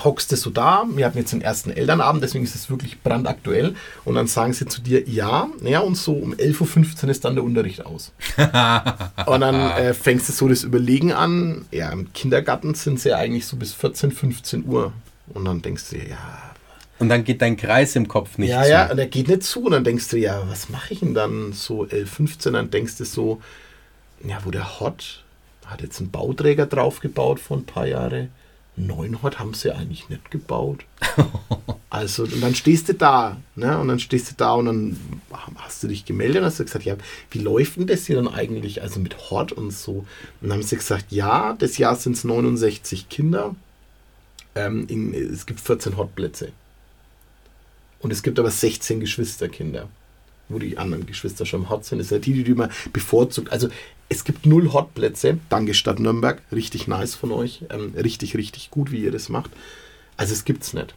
hockst 0.03 0.31
du 0.31 0.35
so 0.35 0.49
da, 0.49 0.85
wir 0.89 1.05
hatten 1.05 1.17
jetzt 1.17 1.33
den 1.33 1.41
ersten 1.41 1.71
Elternabend, 1.71 2.23
deswegen 2.23 2.43
ist 2.43 2.55
es 2.55 2.69
wirklich 2.69 3.01
brandaktuell. 3.01 3.75
Und 4.05 4.15
dann 4.15 4.27
sagen 4.27 4.53
sie 4.53 4.65
zu 4.65 4.81
dir, 4.81 5.07
ja, 5.07 5.49
naja, 5.61 5.79
und 5.79 5.95
so 5.95 6.13
um 6.13 6.33
11.15 6.33 7.03
Uhr 7.03 7.09
ist 7.09 7.25
dann 7.25 7.35
der 7.35 7.43
Unterricht 7.43 7.85
aus. 7.85 8.13
und 9.25 9.41
dann 9.41 9.55
äh, 9.71 9.93
fängst 9.93 10.29
du 10.29 10.33
so 10.33 10.47
das 10.47 10.63
Überlegen 10.63 11.11
an. 11.11 11.65
Ja, 11.71 11.91
im 11.91 12.13
Kindergarten 12.13 12.75
sind 12.75 12.99
sie 12.99 13.09
ja 13.09 13.17
eigentlich 13.17 13.45
so 13.45 13.57
bis 13.57 13.73
14, 13.73 14.11
15 14.11 14.65
Uhr. 14.65 14.93
Und 15.33 15.45
dann 15.45 15.61
denkst 15.61 15.89
du 15.89 15.97
dir, 15.97 16.09
ja, 16.09 16.51
Und 16.99 17.09
dann 17.09 17.23
geht 17.23 17.41
dein 17.41 17.57
Kreis 17.57 17.95
im 17.95 18.07
Kopf 18.07 18.37
nicht 18.37 18.49
ja, 18.49 18.63
zu. 18.63 18.69
ja, 18.69 18.91
und 18.91 18.97
der 18.97 19.07
geht 19.07 19.27
nicht 19.27 19.43
zu. 19.43 19.65
Und 19.65 19.71
dann 19.71 19.83
denkst 19.83 20.07
du, 20.09 20.17
ja, 20.17 20.43
was 20.47 20.69
mache 20.69 20.93
ich 20.93 20.99
denn 20.99 21.13
dann 21.13 21.53
so 21.53 21.85
11, 21.85 22.09
15? 22.09 22.53
Dann 22.53 22.71
denkst 22.71 22.97
du 22.97 23.05
so, 23.05 23.41
ja, 24.23 24.39
wo 24.43 24.51
der 24.51 24.79
Hot 24.79 25.23
hat 25.65 25.81
jetzt 25.81 25.99
einen 25.99 26.09
Bauträger 26.09 26.65
draufgebaut 26.65 27.39
vor 27.39 27.57
ein 27.57 27.65
paar 27.65 27.85
Jahren. 27.85 28.29
Neun 28.75 29.21
Hot 29.21 29.39
haben 29.39 29.53
sie 29.53 29.71
eigentlich 29.75 30.09
nicht 30.09 30.31
gebaut. 30.31 30.85
Also, 31.91 32.23
und 32.23 32.41
dann 32.41 32.53
stehst 32.53 32.87
du 32.87 32.93
da, 32.93 33.37
ne? 33.55 33.79
Und 33.79 33.87
dann 33.87 33.99
stehst 33.99 34.29
du 34.29 34.35
da 34.37 34.53
und 34.53 34.65
dann 34.67 35.21
hast 35.55 35.81
du 35.81 35.87
dich 35.87 36.05
gemeldet 36.05 36.37
und 36.37 36.45
hast 36.45 36.59
du 36.59 36.63
gesagt, 36.63 36.85
ja, 36.85 36.95
wie 37.31 37.39
läuft 37.39 37.77
denn 37.77 37.87
das 37.87 38.05
hier 38.05 38.17
dann 38.17 38.27
eigentlich? 38.27 38.83
Also 38.83 38.99
mit 38.99 39.31
Hot 39.31 39.51
und 39.51 39.71
so. 39.71 39.93
Und 39.93 40.07
dann 40.41 40.53
haben 40.53 40.61
sie 40.61 40.75
gesagt, 40.75 41.05
ja, 41.09 41.53
das 41.53 41.79
Jahr 41.79 41.95
sind 41.95 42.15
es 42.15 42.23
69 42.23 43.09
Kinder. 43.09 43.55
Ähm, 44.53 44.85
in, 44.87 45.15
es 45.15 45.47
gibt 45.47 45.59
14 45.59 45.97
Hotplätze. 45.97 46.51
Und 47.99 48.13
es 48.13 48.21
gibt 48.21 48.37
aber 48.37 48.51
16 48.51 48.99
Geschwisterkinder, 48.99 49.89
wo 50.47 50.59
die 50.59 50.77
anderen 50.77 51.07
Geschwister 51.07 51.45
schon 51.45 51.69
hot 51.69 51.85
sind. 51.85 51.97
Das 51.97 52.09
sind 52.09 52.19
ja 52.19 52.23
die, 52.23 52.33
die 52.33 52.43
du 52.43 52.51
immer 52.51 52.69
bevorzugt. 52.93 53.51
Also 53.51 53.69
es 54.09 54.23
gibt 54.23 54.45
null 54.45 54.73
Hotplätze. 54.73 55.39
Danke 55.49 55.73
Stadt 55.73 55.99
Nürnberg. 55.99 56.41
Richtig 56.51 56.87
nice 56.87 57.15
von 57.15 57.31
euch. 57.31 57.63
Ähm, 57.69 57.93
richtig, 57.95 58.35
richtig 58.35 58.71
gut, 58.71 58.91
wie 58.91 59.03
ihr 59.03 59.11
das 59.11 59.29
macht. 59.29 59.51
Also 60.17 60.33
es 60.33 60.45
gibt's 60.45 60.73
nicht. 60.73 60.95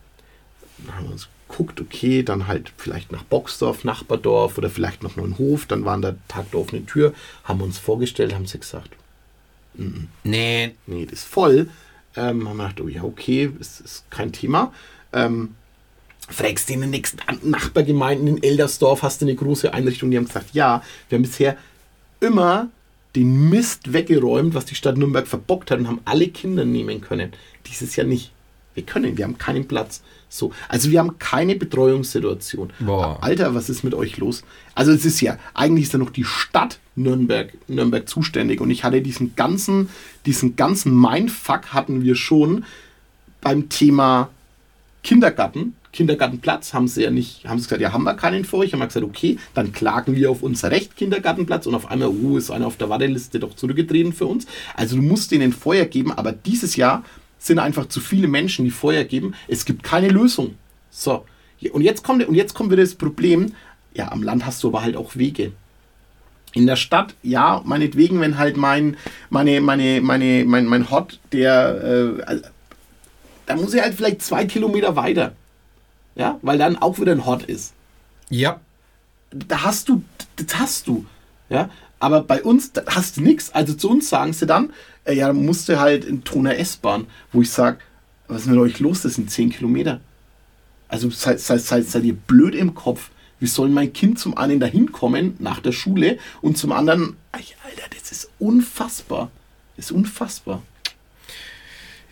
Dann 0.79 0.97
haben 0.97 1.05
wir 1.05 1.13
uns 1.13 1.29
geguckt, 1.49 1.81
okay, 1.81 2.23
dann 2.23 2.47
halt 2.47 2.73
vielleicht 2.77 3.13
nach 3.13 3.23
Boxdorf, 3.23 3.85
Nachbardorf 3.85 4.59
oder 4.59 4.71
vielleicht 4.71 5.03
noch 5.03 5.17
Neuenhof. 5.17 5.67
Dann 5.67 5.85
waren 5.85 6.03
da 6.03 6.15
Tag 6.27 6.51
der 6.51 6.61
offenen 6.61 6.87
Tür, 6.87 7.13
haben 7.45 7.61
uns 7.61 7.79
vorgestellt, 7.79 8.35
haben 8.35 8.47
sie 8.47 8.59
gesagt, 8.59 8.97
Nee, 10.25 10.75
nee, 10.87 11.07
das 11.07 11.21
ist 11.21 11.25
voll. 11.25 11.69
Ähm, 12.15 12.49
haben 12.49 12.57
wir 12.57 12.69
gedacht, 12.69 12.81
oh 12.81 12.89
ja, 12.89 13.05
okay, 13.05 13.51
ist, 13.59 13.81
ist 13.81 14.11
kein 14.11 14.33
Thema. 14.33 14.73
Ähm, 15.13 15.55
fragst 16.29 16.69
du 16.69 16.75
in 16.75 16.83
den 16.83 16.91
nächsten 16.91 17.19
Nachbargemeinden 17.43 18.29
in 18.29 18.43
Eldersdorf, 18.43 19.03
hast 19.03 19.23
du 19.23 19.27
eine 19.27 19.35
große 19.35 19.73
Einrichtung? 19.73 20.11
Die 20.11 20.17
haben 20.17 20.27
gesagt, 20.27 20.51
ja, 20.53 20.83
wir 21.09 21.17
haben 21.17 21.23
bisher 21.23 21.57
immer 22.21 22.69
den 23.17 23.51
Mist 23.51 23.93
weggeräumt, 23.93 24.55
was 24.55 24.65
die 24.65 24.75
Stadt 24.75 24.97
Nürnberg 24.97 25.27
verbockt 25.27 25.71
hat 25.71 25.79
und 25.79 25.89
haben 25.89 26.01
alle 26.05 26.29
Kinder 26.29 26.65
nehmen 26.65 27.01
können. 27.01 27.33
Dieses 27.67 27.97
Jahr 27.97 28.07
nicht. 28.07 28.33
Wir 28.75 28.85
können, 28.85 29.19
wir 29.19 29.25
haben 29.25 29.37
keinen 29.37 29.69
Platz. 29.69 30.03
So, 30.31 30.53
also 30.69 30.91
wir 30.91 30.99
haben 30.99 31.19
keine 31.19 31.57
Betreuungssituation. 31.57 32.73
Boah. 32.81 33.19
Alter, 33.21 33.55
was 33.55 33.69
ist 33.69 33.85
mit 33.85 33.93
euch 33.93 34.17
los? 34.17 34.45
Also 34.75 34.93
es 34.93 35.05
ist 35.05 35.21
ja, 35.21 35.39
eigentlich 35.53 35.85
ist 35.85 35.93
ja 35.93 35.99
noch 35.99 36.09
die 36.09 36.25
Stadt 36.25 36.79
Nürnberg, 36.97 37.53
Nürnberg 37.69 38.09
zuständig 38.09 38.63
und 38.63 38.71
ich 38.71 38.83
hatte 38.83 39.03
diesen 39.03 39.37
ganzen, 39.37 39.91
diesen 40.25 40.57
ganzen 40.57 40.99
Mindfuck 40.99 41.75
hatten 41.75 42.03
wir 42.03 42.15
schon 42.15 42.65
beim 43.43 43.69
Thema 43.69 44.31
Kindergarten. 45.05 45.75
Kindergartenplatz 45.93 46.73
haben 46.73 46.89
sie 46.89 47.03
ja 47.03 47.11
nicht, 47.11 47.47
haben 47.47 47.59
sie 47.59 47.65
gesagt, 47.65 47.83
ja, 47.83 47.93
haben 47.93 48.05
wir 48.05 48.15
keinen 48.15 48.45
für 48.45 48.57
euch. 48.57 48.73
Haben 48.73 48.81
wir 48.81 48.87
gesagt, 48.87 49.05
okay, 49.05 49.39
dann 49.55 49.73
klagen 49.73 50.17
wir 50.17 50.31
auf 50.31 50.43
unser 50.43 50.71
Recht 50.71 50.97
Kindergartenplatz 50.97 51.67
und 51.67 51.75
auf 51.75 51.91
einmal, 51.91 52.09
oh, 52.09 52.39
ist 52.39 52.51
einer 52.51 52.67
auf 52.67 52.79
der 52.79 52.89
Warteliste 52.89 53.39
doch 53.39 53.55
zurückgetreten 53.55 54.13
für 54.13 54.27
uns. 54.27 54.47
Also 54.75 54.97
du 54.97 55.03
musst 55.03 55.31
denen 55.31 55.53
Feuer 55.53 55.85
geben, 55.85 56.11
aber 56.11 56.33
dieses 56.33 56.77
Jahr 56.77 57.05
sind 57.39 57.59
einfach 57.59 57.87
zu 57.87 58.01
viele 58.01 58.27
Menschen, 58.27 58.65
die 58.65 58.71
Feuer 58.71 59.05
geben. 59.05 59.35
Es 59.49 59.65
gibt 59.65 59.83
keine 59.83 60.09
Lösung. 60.09 60.55
So. 60.91 61.27
Und 61.73 61.83
jetzt 61.83 62.03
kommt, 62.03 62.27
und 62.27 62.35
jetzt 62.35 62.55
kommt 62.55 62.71
wieder 62.71 62.83
das 62.83 62.95
Problem, 62.95 63.53
ja, 63.95 64.11
am 64.11 64.23
Land 64.23 64.47
hast 64.47 64.63
du 64.63 64.69
aber 64.69 64.83
halt 64.83 64.97
auch 64.97 65.17
Wege. 65.17 65.53
In 66.55 66.67
der 66.67 66.77
Stadt, 66.77 67.15
ja, 67.23 67.63
meinetwegen, 67.65 68.21
wenn 68.21 68.39
halt 68.39 68.57
mein, 68.57 68.97
meine, 69.31 69.61
meine, 69.61 70.01
meine, 70.01 70.45
mein, 70.47 70.67
mein 70.67 70.91
Hot, 70.91 71.19
der, 71.33 72.19
äh, 72.29 72.41
dann 73.47 73.61
muss 73.61 73.75
ich 73.75 73.83
halt 73.83 73.95
vielleicht 73.95 74.23
zwei 74.23 74.45
Kilometer 74.45 74.97
weiter. 74.97 75.35
Ja, 76.15 76.39
weil 76.43 76.59
dann 76.59 76.77
auch 76.77 76.99
wieder 76.99 77.13
ein 77.13 77.25
Hort 77.25 77.45
ist. 77.45 77.73
Ja. 78.29 78.61
Da 79.31 79.63
hast 79.63 79.89
du, 79.89 80.03
das 80.37 80.59
hast 80.59 80.87
du. 80.87 81.07
Ja, 81.49 81.71
aber 81.99 82.23
bei 82.23 82.43
uns 82.43 82.73
hast 82.87 83.17
du 83.17 83.21
nichts. 83.23 83.51
Also 83.51 83.75
zu 83.75 83.91
uns 83.91 84.09
sagen 84.09 84.33
sie 84.33 84.47
dann, 84.47 84.73
äh, 85.05 85.15
ja, 85.15 85.33
musst 85.33 85.69
du 85.69 85.79
halt 85.79 86.05
in 86.05 86.25
Toner 86.25 86.57
S-Bahn, 86.59 87.07
wo 87.33 87.43
ich 87.43 87.51
sage, 87.51 87.79
was 88.29 88.43
ist 88.43 88.49
mit 88.49 88.59
euch 88.59 88.81
los? 88.81 89.03
Das 89.03 89.15
sind 89.15 89.31
zehn 89.31 89.51
Kilometer. 89.51 90.01
Also 90.89 91.11
seid, 91.11 91.41
seid, 91.41 91.61
seid, 91.61 91.87
seid 91.87 92.05
ihr 92.05 92.15
blöd 92.15 92.55
im 92.55 92.75
Kopf. 92.75 93.11
Wie 93.39 93.47
soll 93.47 93.69
mein 93.69 93.93
Kind 93.93 94.19
zum 94.19 94.37
einen 94.37 94.61
dahin 94.61 94.93
kommen 94.93 95.37
nach 95.39 95.61
der 95.61 95.73
Schule 95.73 96.19
und 96.43 96.57
zum 96.59 96.71
anderen, 96.71 97.17
Alter, 97.33 97.89
das 97.91 98.13
ist 98.13 98.31
unfassbar. 98.39 99.31
Das 99.77 99.87
ist 99.87 99.93
unfassbar. 99.93 100.63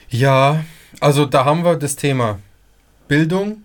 Ja, 0.09 0.65
also 0.99 1.27
da 1.27 1.45
haben 1.45 1.65
wir 1.65 1.77
das 1.77 1.95
Thema 1.95 2.41
Bildung 3.07 3.63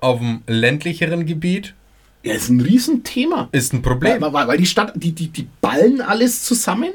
auf 0.00 0.18
dem 0.18 0.42
ländlicheren 0.46 1.26
Gebiet. 1.26 1.74
Ja, 2.22 2.34
ist 2.34 2.48
ein 2.48 2.60
Riesenthema. 2.60 3.48
Ist 3.52 3.72
ein 3.72 3.82
Problem. 3.82 4.20
Weil, 4.20 4.32
weil, 4.32 4.48
weil 4.48 4.58
die 4.58 4.66
Stadt, 4.66 4.92
die, 4.96 5.12
die, 5.12 5.28
die 5.28 5.46
ballen 5.60 6.00
alles 6.00 6.42
zusammen, 6.42 6.90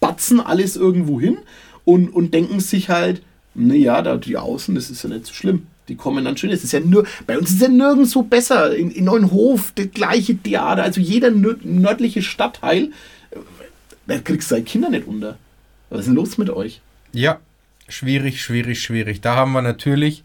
batzen 0.00 0.40
alles 0.40 0.76
irgendwo 0.76 1.20
hin 1.20 1.38
und, 1.84 2.08
und 2.08 2.34
denken 2.34 2.60
sich 2.60 2.88
halt, 2.88 3.22
naja, 3.54 4.02
da 4.02 4.16
die 4.16 4.36
Außen, 4.36 4.74
das 4.74 4.90
ist 4.90 5.02
ja 5.02 5.10
nicht 5.10 5.26
so 5.26 5.32
schlimm. 5.32 5.66
Die 5.88 5.96
kommen 5.96 6.24
dann 6.24 6.36
schön. 6.36 6.50
Es 6.50 6.64
ist 6.64 6.72
ja 6.72 6.80
nur, 6.80 7.06
bei 7.26 7.38
uns 7.38 7.50
ist 7.50 7.62
ja 7.62 7.68
nirgendwo 7.68 8.22
besser. 8.22 8.74
In, 8.74 8.90
in 8.90 9.04
Neuenhof, 9.04 9.72
das 9.74 9.90
gleiche 9.92 10.36
Theater, 10.36 10.82
also 10.82 11.00
jeder 11.00 11.30
nördliche 11.30 12.22
Stadtteil, 12.22 12.90
äh, 13.30 13.36
da 14.06 14.18
kriegst 14.18 14.50
du 14.50 14.56
deine 14.56 14.64
Kinder 14.64 14.90
nicht 14.90 15.06
unter. 15.06 15.38
Was 15.88 16.00
ist 16.00 16.06
denn 16.06 16.14
los 16.14 16.36
mit 16.36 16.50
euch? 16.50 16.80
Ja, 17.12 17.40
schwierig, 17.88 18.42
schwierig, 18.42 18.82
schwierig. 18.82 19.20
Da 19.20 19.36
haben 19.36 19.52
wir 19.52 19.62
natürlich 19.62 20.24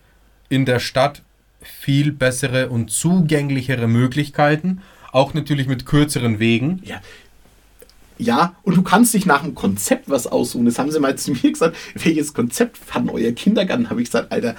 in 0.50 0.66
der 0.66 0.80
Stadt 0.80 1.22
viel 1.64 2.12
bessere 2.12 2.70
und 2.70 2.92
zugänglichere 2.92 3.88
Möglichkeiten. 3.88 4.82
Auch 5.12 5.34
natürlich 5.34 5.68
mit 5.68 5.86
kürzeren 5.86 6.40
Wegen. 6.40 6.82
Ja. 6.84 7.02
Ja, 8.20 8.56
und 8.64 8.78
du 8.78 8.84
kannst 8.84 9.14
dich 9.14 9.26
nach 9.26 9.44
einem 9.44 9.56
Konzept 9.56 10.10
was 10.10 10.28
aussuchen. 10.28 10.66
Das 10.66 10.78
haben 10.78 10.92
sie 10.92 11.00
mal 11.00 11.18
zu 11.18 11.32
mir 11.32 11.52
gesagt. 11.52 11.76
Welches 11.96 12.34
Konzept 12.34 12.80
hat 12.92 13.04
euer 13.10 13.32
Kindergarten? 13.32 13.90
Habe 13.90 14.02
ich 14.02 14.08
gesagt, 14.08 14.32
Alter, 14.32 14.56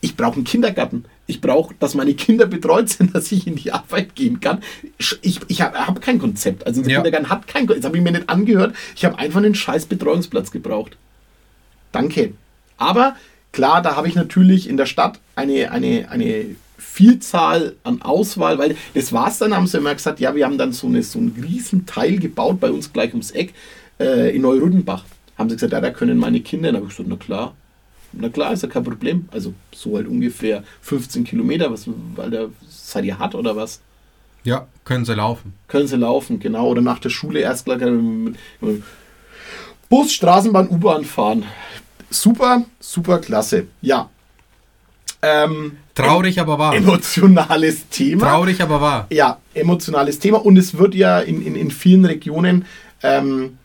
ich 0.00 0.16
brauche 0.16 0.36
einen 0.36 0.44
Kindergarten. 0.44 1.04
Ich 1.26 1.40
brauche, 1.40 1.74
dass 1.78 1.94
meine 1.94 2.14
Kinder 2.14 2.46
betreut 2.46 2.88
sind, 2.88 3.14
dass 3.14 3.30
ich 3.32 3.46
in 3.46 3.56
die 3.56 3.72
Arbeit 3.72 4.14
gehen 4.14 4.40
kann. 4.40 4.62
Ich, 5.22 5.40
ich 5.46 5.60
habe 5.60 5.86
hab 5.86 6.00
kein 6.00 6.18
Konzept. 6.18 6.66
Also 6.66 6.82
der 6.82 6.90
ja. 6.90 6.96
Kindergarten 6.98 7.30
hat 7.30 7.46
kein 7.46 7.66
Konzept. 7.66 7.84
Das 7.84 7.88
habe 7.88 7.98
ich 7.98 8.02
mir 8.02 8.12
nicht 8.12 8.28
angehört. 8.28 8.74
Ich 8.94 9.04
habe 9.04 9.18
einfach 9.18 9.38
einen 9.38 9.54
scheiß 9.54 9.86
Betreuungsplatz 9.86 10.50
gebraucht. 10.50 10.96
Danke. 11.92 12.32
Aber 12.78 13.16
klar, 13.56 13.80
da 13.80 13.96
habe 13.96 14.06
ich 14.06 14.14
natürlich 14.14 14.68
in 14.68 14.76
der 14.76 14.84
Stadt 14.84 15.18
eine, 15.34 15.70
eine, 15.72 16.10
eine 16.10 16.44
Vielzahl 16.76 17.74
an 17.84 18.02
Auswahl, 18.02 18.58
weil 18.58 18.76
das 18.92 19.14
war 19.14 19.28
es 19.28 19.38
dann, 19.38 19.56
haben 19.56 19.66
sie 19.66 19.78
immer 19.78 19.94
gesagt, 19.94 20.20
ja, 20.20 20.34
wir 20.34 20.44
haben 20.44 20.58
dann 20.58 20.72
so, 20.72 20.86
eine, 20.86 21.02
so 21.02 21.18
einen 21.18 21.34
riesen 21.42 21.86
Teil 21.86 22.18
gebaut 22.18 22.60
bei 22.60 22.70
uns 22.70 22.92
gleich 22.92 23.12
ums 23.12 23.30
Eck 23.30 23.54
äh, 23.98 24.36
in 24.36 24.42
Neurüdenbach. 24.42 25.04
Haben 25.38 25.48
sie 25.48 25.56
gesagt, 25.56 25.72
ja, 25.72 25.80
da 25.80 25.88
können 25.88 26.18
meine 26.18 26.40
Kinder. 26.40 26.70
Da 26.70 26.76
habe 26.76 26.86
ich 26.86 26.96
gesagt, 26.96 27.08
na 27.08 27.16
klar, 27.16 27.54
na 28.12 28.28
klar, 28.28 28.52
ist 28.52 28.62
ja 28.62 28.68
kein 28.68 28.84
Problem. 28.84 29.26
Also 29.32 29.54
so 29.74 29.96
halt 29.96 30.06
ungefähr 30.06 30.62
15 30.82 31.24
Kilometer, 31.24 31.72
was, 31.72 31.88
weil 32.14 32.30
der 32.30 32.50
seid 32.68 33.06
ihr 33.06 33.18
hat 33.18 33.34
oder 33.34 33.56
was? 33.56 33.80
Ja, 34.44 34.66
können 34.84 35.06
sie 35.06 35.14
laufen. 35.14 35.54
Können 35.68 35.88
sie 35.88 35.96
laufen, 35.96 36.40
genau. 36.40 36.68
Oder 36.68 36.82
nach 36.82 36.98
der 36.98 37.08
Schule 37.08 37.40
erst 37.40 37.64
gleich 37.64 37.80
Bus, 39.88 40.12
Straßenbahn, 40.12 40.68
U-Bahn 40.68 41.06
fahren. 41.06 41.44
Super, 42.20 42.64
super 42.80 43.18
klasse. 43.18 43.66
Ja. 43.82 44.10
Ähm, 45.22 45.78
Traurig, 45.94 46.38
aber 46.40 46.58
wahr. 46.58 46.74
Emotionales 46.74 47.88
Thema. 47.88 48.26
Traurig, 48.26 48.60
aber 48.60 48.80
wahr. 48.80 49.06
Ja, 49.10 49.38
emotionales 49.54 50.18
Thema. 50.18 50.44
Und 50.44 50.56
es 50.56 50.76
wird 50.76 50.94
ja 50.94 51.20
in, 51.20 51.42
in, 51.42 51.54
in 51.56 51.70
vielen 51.70 52.04
Regionen 52.04 52.66
ähm, 53.02 53.58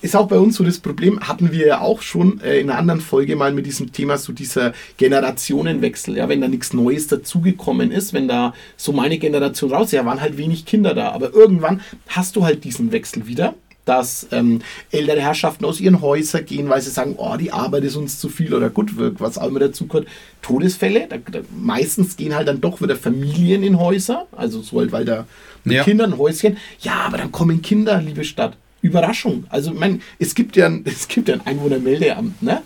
ist 0.00 0.14
auch 0.14 0.28
bei 0.28 0.38
uns 0.38 0.56
so 0.56 0.64
das 0.64 0.78
Problem, 0.78 1.20
hatten 1.20 1.50
wir 1.50 1.66
ja 1.66 1.80
auch 1.80 2.02
schon 2.02 2.40
äh, 2.40 2.60
in 2.60 2.70
einer 2.70 2.78
anderen 2.78 3.00
Folge 3.00 3.34
mal 3.36 3.52
mit 3.52 3.66
diesem 3.66 3.92
Thema, 3.92 4.16
so 4.16 4.32
dieser 4.32 4.72
Generationenwechsel. 4.96 6.16
Ja, 6.16 6.28
wenn 6.28 6.40
da 6.40 6.48
nichts 6.48 6.72
Neues 6.72 7.08
dazugekommen 7.08 7.90
ist, 7.90 8.12
wenn 8.12 8.28
da 8.28 8.54
so 8.76 8.92
meine 8.92 9.18
Generation 9.18 9.72
raus, 9.72 9.90
ja, 9.90 10.04
waren 10.04 10.20
halt 10.20 10.36
wenig 10.36 10.66
Kinder 10.66 10.94
da. 10.94 11.10
Aber 11.10 11.34
irgendwann 11.34 11.80
hast 12.08 12.36
du 12.36 12.44
halt 12.44 12.64
diesen 12.64 12.92
Wechsel 12.92 13.26
wieder 13.26 13.54
dass 13.88 14.28
ähm, 14.32 14.60
ältere 14.90 15.20
Herrschaften 15.20 15.64
aus 15.64 15.80
ihren 15.80 16.00
Häusern 16.00 16.44
gehen, 16.44 16.68
weil 16.68 16.80
sie 16.80 16.90
sagen, 16.90 17.14
oh, 17.16 17.36
die 17.36 17.52
Arbeit 17.52 17.84
ist 17.84 17.96
uns 17.96 18.20
zu 18.20 18.28
viel 18.28 18.54
oder 18.54 18.70
gut, 18.70 18.92
was 18.96 19.38
auch 19.38 19.48
immer 19.48 19.60
dazu 19.60 19.86
kommt. 19.86 20.06
Todesfälle, 20.42 21.06
da, 21.08 21.16
da, 21.16 21.40
meistens 21.56 22.16
gehen 22.16 22.34
halt 22.34 22.48
dann 22.48 22.60
doch 22.60 22.80
wieder 22.80 22.96
Familien 22.96 23.62
in 23.62 23.78
Häuser, 23.78 24.26
also 24.32 24.62
so 24.62 24.78
halt, 24.78 24.92
weil 24.92 25.04
da 25.04 25.26
mit 25.64 25.76
ja. 25.76 25.84
Kindern 25.84 26.18
Häuschen. 26.18 26.56
Ja, 26.80 27.02
aber 27.06 27.18
dann 27.18 27.32
kommen 27.32 27.62
Kinder, 27.62 28.00
liebe 28.00 28.24
Stadt. 28.24 28.56
Überraschung. 28.80 29.44
Also, 29.48 29.72
ich 29.72 29.78
meine, 29.78 29.98
es 30.20 30.36
gibt 30.36 30.56
ja 30.56 30.66
ein, 30.66 30.82
es 30.86 31.08
gibt 31.08 31.28
ja 31.28 31.34
ein 31.34 31.44
Einwohnermeldeamt, 31.44 32.42
ne? 32.42 32.62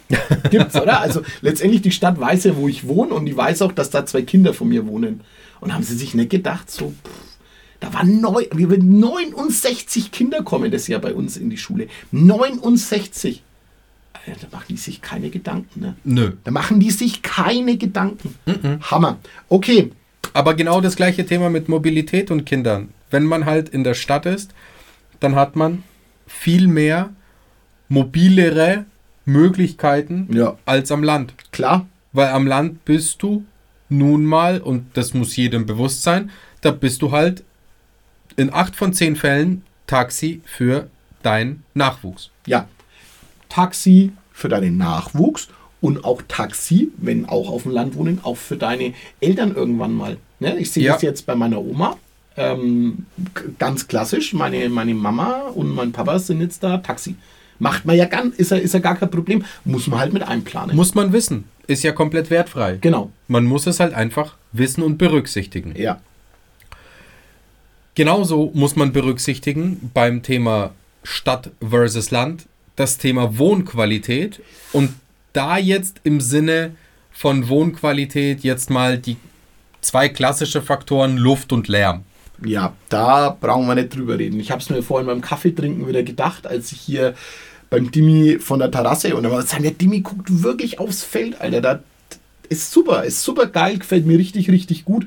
Gibt's, 0.51 0.77
oder? 0.77 1.01
Also, 1.01 1.23
letztendlich, 1.41 1.83
die 1.83 1.91
Stadt 1.91 2.21
weiß 2.21 2.45
ja, 2.45 2.57
wo 2.57 2.69
ich 2.69 2.87
wohne 2.87 3.15
und 3.15 3.25
die 3.25 3.37
weiß 3.37 3.63
auch, 3.63 3.73
dass 3.73 3.89
da 3.91 4.05
zwei 4.05 4.23
Kinder 4.23 4.53
von 4.53 4.69
mir 4.69 4.87
wohnen. 4.87 5.23
Und 5.61 5.73
haben 5.73 5.85
sie 5.85 5.97
sich 5.97 6.15
nicht 6.15 6.31
gedacht, 6.31 6.71
so, 6.71 6.89
pff, 6.89 7.32
da 7.83 7.93
waren 7.93 8.21
neun, 8.21 8.47
69 8.53 10.13
Kinder 10.13 10.43
kommen 10.45 10.71
das 10.71 10.87
Jahr 10.87 11.01
bei 11.01 11.15
uns 11.15 11.37
in 11.37 11.51
die 11.51 11.57
Schule. 11.57 11.89
69. 12.13 13.43
Da 14.25 14.33
machen 14.53 14.67
die 14.69 14.77
sich 14.77 15.03
keine 15.03 15.31
Gedanken, 15.31 15.81
ne? 15.81 15.97
Nö. 16.05 16.33
Da 16.45 16.53
machen 16.53 16.79
die 16.79 16.93
sich 16.93 17.23
keine 17.23 17.77
Gedanken. 17.77 18.37
Mhm. 18.47 18.79
Hammer. 18.89 19.19
Okay. 19.49 19.91
Aber 20.33 20.55
genau 20.55 20.81
das 20.81 20.95
gleiche 20.95 21.27
Thema 21.27 21.51
mit 21.51 21.69
Mobilität 21.69 22.31
und 22.31 22.45
Kindern. 22.45 22.91
Wenn 23.11 23.25
man 23.25 23.47
halt 23.47 23.69
in 23.69 23.83
der 23.83 23.95
Stadt 23.95 24.27
ist, 24.27 24.55
dann 25.19 25.35
hat 25.35 25.57
man 25.57 25.83
viel 26.29 26.69
mehr 26.69 27.11
mobilere 27.89 28.85
Möglichkeiten 29.25 30.29
ja. 30.33 30.57
als 30.67 30.93
am 30.93 31.03
Land. 31.03 31.35
Klar. 31.51 31.89
Weil 32.13 32.29
am 32.29 32.47
Land 32.47 32.85
bist 32.85 33.21
du 33.25 33.45
nun 33.89 34.25
mal, 34.25 34.61
und 34.61 34.97
das 34.97 35.15
muss 35.15 35.35
jedem 35.35 35.67
bewusst 35.67 36.05
sein, 36.05 36.31
da 36.61 36.71
bist 36.71 37.03
du 37.03 37.11
halt 37.11 37.43
in 38.37 38.53
acht 38.53 38.77
von 38.77 38.93
zehn 38.93 39.17
Fällen 39.17 39.63
Taxi 39.87 40.41
für 40.45 40.89
deinen 41.23 41.65
Nachwuchs. 41.75 42.31
Ja. 42.47 42.69
Taxi 43.49 44.13
für 44.33 44.49
deinen 44.49 44.77
Nachwuchs 44.77 45.49
und 45.81 46.05
auch 46.05 46.23
Taxi, 46.29 46.91
wenn 46.97 47.27
auch 47.27 47.51
auf 47.51 47.65
dem 47.65 47.73
Land 47.73 47.97
wohnen, 47.97 48.21
auch 48.23 48.37
für 48.37 48.57
deine 48.57 48.95
Eltern 49.21 49.55
irgendwann 49.55 49.93
mal. 49.93 50.17
Ne? 50.41 50.59
Ich 50.59 50.71
sehe 50.71 50.85
ja. 50.85 50.95
das 50.95 51.03
jetzt 51.03 51.27
bei 51.27 51.35
meiner 51.35 51.61
Oma. 51.61 51.97
Ähm, 52.37 53.05
ganz 53.59 53.89
klassisch, 53.89 54.33
meine, 54.33 54.69
meine 54.71 54.95
Mama 54.95 55.49
und 55.55 55.75
mein 55.75 55.93
Papa 55.93 56.19
sind 56.19 56.41
jetzt 56.41 56.63
da 56.63 56.79
Taxi. 56.79 57.17
Macht 57.59 57.85
man 57.85 57.97
ja 57.97 58.07
ganz, 58.07 58.37
ist 58.37 58.51
ja, 58.51 58.57
ist 58.57 58.75
ja 58.75 58.81
gar 58.81 58.97
kein 58.97 59.11
Problem. 59.11 59.45
Muss 59.65 59.87
man 59.87 60.01
halt 60.01 60.13
mit 60.13 60.23
einplanen. 60.23 60.75
Muss 60.75 60.95
man 60.95 61.13
wissen. 61.13 61.45
Ist 61.67 61.83
ja 61.85 61.93
komplett 61.93 62.31
wertfrei. 62.31 62.79
Genau. 62.81 63.11
Man 63.29 63.45
muss 63.45 63.67
es 63.67 63.79
halt 63.79 63.95
einfach 63.95 64.37
wissen 64.53 64.83
und 64.83 64.99
berücksichtigen. 64.99 65.75
Ja. 65.77 66.01
Genauso 67.95 68.51
muss 68.55 68.75
man 68.77 68.93
berücksichtigen 68.93 69.91
beim 69.93 70.23
Thema 70.23 70.71
Stadt 71.03 71.51
versus 71.61 72.11
Land 72.11 72.47
das 72.77 72.97
Thema 72.97 73.37
Wohnqualität 73.39 74.41
und 74.73 74.95
da 75.35 75.59
jetzt 75.59 76.01
im 76.05 76.21
Sinne 76.21 76.75
von 77.13 77.49
Wohnqualität 77.49 78.41
jetzt 78.41 78.71
mal 78.71 78.99
die 78.99 79.17
zwei 79.83 80.09
klassische 80.09 80.63
Faktoren 80.63 81.19
Luft 81.19 81.53
und 81.53 81.69
Lärm. 81.69 82.05
Ja, 82.45 82.73
da 82.89 83.37
brauchen 83.39 83.67
wir 83.67 83.75
nicht 83.75 83.95
drüber 83.95 84.19
reden. 84.19 84.41
Ich 84.41 84.51
habe 84.51 84.63
es 84.63 84.71
mir 84.71 84.83
vorhin 84.83 85.07
beim 85.07 85.21
Kaffeetrinken 85.21 85.87
wieder 85.87 86.03
gedacht, 86.03 86.47
als 86.47 86.73
ich 86.73 86.81
hier 86.81 87.15
beim 87.69 87.91
Dimi 87.91 88.39
von 88.39 88.59
der 88.59 88.71
Terrasse 88.71 89.15
und 89.15 89.23
da 89.23 89.31
war 89.31 89.43
der 89.45 89.71
Dimi 89.71 90.01
guckt 90.01 90.43
wirklich 90.43 90.79
aufs 90.79 91.05
Feld, 91.05 91.41
Alter. 91.41 91.61
Da 91.61 91.83
ist 92.49 92.71
super, 92.71 93.05
ist 93.05 93.23
super 93.23 93.47
geil, 93.47 93.79
gefällt 93.79 94.07
mir 94.07 94.19
richtig, 94.19 94.51
richtig 94.51 94.85
gut. 94.85 95.07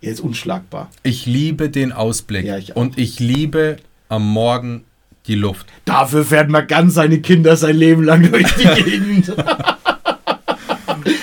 Er 0.00 0.12
ist 0.12 0.20
unschlagbar. 0.20 0.90
Ich 1.02 1.26
liebe 1.26 1.70
den 1.70 1.92
Ausblick. 1.92 2.44
Ja, 2.44 2.56
ich 2.56 2.76
und 2.76 2.98
ich 2.98 3.18
liebe 3.18 3.78
am 4.08 4.28
Morgen 4.30 4.84
die 5.26 5.34
Luft. 5.34 5.66
Dafür 5.84 6.24
fährt 6.24 6.48
man 6.48 6.66
ganz 6.66 6.94
seine 6.94 7.20
Kinder 7.20 7.56
sein 7.56 7.76
Leben 7.76 8.04
lang 8.04 8.22
durch 8.30 8.54
die 8.54 8.68
Gegend. 8.84 9.32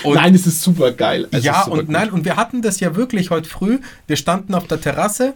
nein, 0.04 0.34
es 0.34 0.46
ist 0.46 0.62
super 0.62 0.92
geil. 0.92 1.26
Es 1.30 1.44
ja, 1.44 1.62
super 1.64 1.72
und 1.72 1.80
gut. 1.86 1.88
nein, 1.88 2.10
und 2.10 2.24
wir 2.24 2.36
hatten 2.36 2.62
das 2.62 2.80
ja 2.80 2.94
wirklich 2.96 3.30
heute 3.30 3.48
früh. 3.48 3.78
Wir 4.06 4.16
standen 4.16 4.54
auf 4.54 4.66
der 4.66 4.80
Terrasse, 4.80 5.34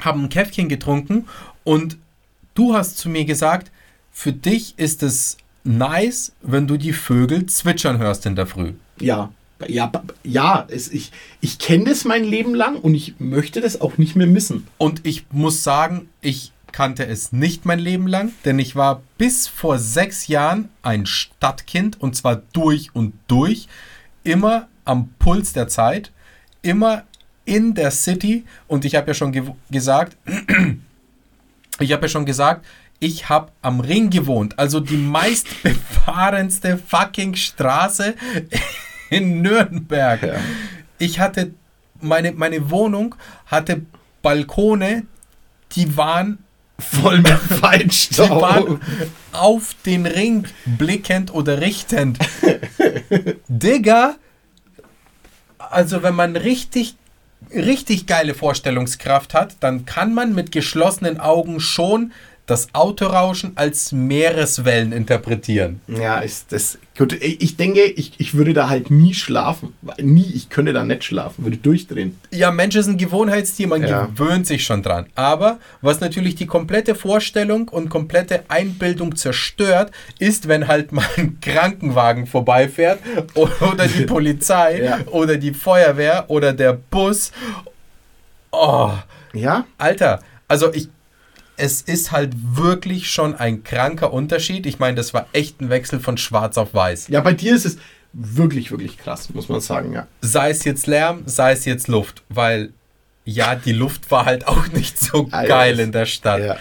haben 0.00 0.24
ein 0.24 0.28
Käffchen 0.28 0.68
getrunken 0.68 1.26
und 1.64 1.96
du 2.54 2.74
hast 2.74 2.98
zu 2.98 3.08
mir 3.08 3.24
gesagt, 3.24 3.70
für 4.12 4.32
dich 4.32 4.74
ist 4.78 5.02
es 5.02 5.36
nice, 5.62 6.32
wenn 6.42 6.66
du 6.66 6.76
die 6.78 6.92
Vögel 6.92 7.46
zwitschern 7.46 7.98
hörst 7.98 8.24
in 8.26 8.34
der 8.34 8.46
Früh. 8.46 8.72
Ja, 8.98 9.30
ja, 9.66 9.90
ja 10.22 10.66
es, 10.68 10.90
ich, 10.90 11.12
ich 11.40 11.58
kenne 11.58 11.84
das 11.84 12.04
mein 12.04 12.24
Leben 12.24 12.54
lang 12.54 12.76
und 12.76 12.94
ich 12.94 13.14
möchte 13.18 13.60
das 13.60 13.80
auch 13.80 13.98
nicht 13.98 14.16
mehr 14.16 14.26
missen. 14.26 14.66
Und 14.78 15.06
ich 15.06 15.26
muss 15.30 15.62
sagen, 15.62 16.08
ich 16.20 16.52
kannte 16.72 17.06
es 17.06 17.32
nicht 17.32 17.64
mein 17.64 17.78
Leben 17.78 18.06
lang, 18.06 18.32
denn 18.44 18.58
ich 18.58 18.76
war 18.76 19.02
bis 19.16 19.48
vor 19.48 19.78
sechs 19.78 20.28
Jahren 20.28 20.68
ein 20.82 21.06
Stadtkind 21.06 22.00
und 22.00 22.16
zwar 22.16 22.42
durch 22.52 22.94
und 22.94 23.14
durch, 23.28 23.68
immer 24.24 24.68
am 24.84 25.08
Puls 25.18 25.52
der 25.52 25.68
Zeit, 25.68 26.12
immer 26.62 27.04
in 27.44 27.74
der 27.74 27.90
City. 27.90 28.44
Und 28.66 28.84
ich 28.84 28.94
habe 28.94 29.08
ja 29.08 29.14
schon 29.14 29.32
ge 29.32 29.44
gesagt, 29.70 30.16
ich 31.80 31.92
habe 31.92 32.02
ja 32.02 32.08
schon 32.08 32.26
gesagt, 32.26 32.66
ich 32.98 33.28
habe 33.28 33.52
am 33.62 33.80
Ring 33.80 34.10
gewohnt, 34.10 34.58
also 34.58 34.80
die 34.80 34.96
meistbefahrenste 34.96 36.78
fucking 36.78 37.34
Straße 37.34 38.14
in 39.10 39.42
Nürnberg. 39.42 40.22
Ja. 40.22 40.34
Ich 40.98 41.20
hatte 41.20 41.52
meine, 42.00 42.32
meine 42.32 42.70
Wohnung 42.70 43.14
hatte 43.46 43.82
Balkone, 44.22 45.06
die 45.72 45.96
waren 45.96 46.38
voll 46.78 47.18
mit 47.18 47.28
Feinstaub. 47.60 48.26
Die 48.26 48.42
waren 48.42 48.80
auf 49.32 49.74
den 49.84 50.06
Ring 50.06 50.46
blickend 50.64 51.32
oder 51.32 51.60
richtend. 51.60 52.18
Digga, 53.48 54.16
also 55.58 56.02
wenn 56.02 56.14
man 56.14 56.36
richtig 56.36 56.96
richtig 57.54 58.06
geile 58.06 58.34
Vorstellungskraft 58.34 59.34
hat, 59.34 59.56
dann 59.60 59.84
kann 59.84 60.14
man 60.14 60.34
mit 60.34 60.52
geschlossenen 60.52 61.20
Augen 61.20 61.60
schon 61.60 62.12
das 62.46 62.68
Autorauschen 62.72 63.52
als 63.56 63.90
Meereswellen 63.90 64.92
interpretieren. 64.92 65.80
Ja, 65.88 66.20
ist 66.20 66.52
das. 66.52 66.78
Gut, 66.96 67.12
ich 67.12 67.56
denke, 67.56 67.82
ich, 67.82 68.12
ich 68.18 68.34
würde 68.34 68.54
da 68.54 68.70
halt 68.70 68.90
nie 68.90 69.12
schlafen. 69.12 69.74
Nie, 70.00 70.32
ich 70.32 70.48
könnte 70.48 70.72
da 70.72 70.82
nicht 70.84 71.04
schlafen, 71.04 71.44
würde 71.44 71.58
durchdrehen. 71.58 72.18
Ja, 72.30 72.50
Mensch 72.50 72.74
ist 72.76 72.86
ein 72.86 72.96
Gewohnheitstier, 72.96 73.66
man 73.66 73.82
ja. 73.82 74.06
gewöhnt 74.06 74.46
sich 74.46 74.64
schon 74.64 74.82
dran. 74.82 75.06
Aber 75.14 75.58
was 75.82 76.00
natürlich 76.00 76.36
die 76.36 76.46
komplette 76.46 76.94
Vorstellung 76.94 77.68
und 77.68 77.90
komplette 77.90 78.44
Einbildung 78.48 79.16
zerstört, 79.16 79.90
ist, 80.18 80.48
wenn 80.48 80.68
halt 80.68 80.92
mal 80.92 81.04
ein 81.18 81.38
Krankenwagen 81.40 82.26
vorbeifährt 82.26 83.00
oder 83.34 83.88
die 83.88 84.04
Polizei 84.06 84.82
ja. 84.82 85.00
oder 85.10 85.36
die 85.36 85.52
Feuerwehr 85.52 86.24
oder 86.28 86.52
der 86.52 86.72
Bus. 86.74 87.32
Oh. 88.52 88.92
Ja? 89.34 89.66
Alter, 89.76 90.20
also 90.48 90.72
ich 90.72 90.88
es 91.56 91.82
ist 91.82 92.12
halt 92.12 92.34
wirklich 92.36 93.10
schon 93.10 93.34
ein 93.34 93.64
kranker 93.64 94.12
Unterschied. 94.12 94.66
Ich 94.66 94.78
meine, 94.78 94.96
das 94.96 95.14
war 95.14 95.26
echt 95.32 95.60
ein 95.60 95.70
Wechsel 95.70 96.00
von 96.00 96.18
schwarz 96.18 96.58
auf 96.58 96.74
weiß. 96.74 97.08
Ja, 97.08 97.20
bei 97.20 97.32
dir 97.32 97.54
ist 97.54 97.64
es 97.64 97.78
wirklich, 98.12 98.70
wirklich 98.70 98.98
krass, 98.98 99.32
muss 99.32 99.48
man 99.48 99.60
sagen, 99.60 99.92
ja. 99.92 100.06
Sei 100.20 100.50
es 100.50 100.64
jetzt 100.64 100.86
Lärm, 100.86 101.22
sei 101.26 101.52
es 101.52 101.64
jetzt 101.64 101.88
Luft, 101.88 102.22
weil 102.28 102.72
ja, 103.24 103.56
die 103.56 103.72
Luft 103.72 104.10
war 104.10 104.24
halt 104.24 104.46
auch 104.46 104.68
nicht 104.68 104.98
so 104.98 105.26
geil 105.26 105.80
in 105.80 105.92
der 105.92 106.06
Stadt. 106.06 106.40
Ja. 106.40 106.56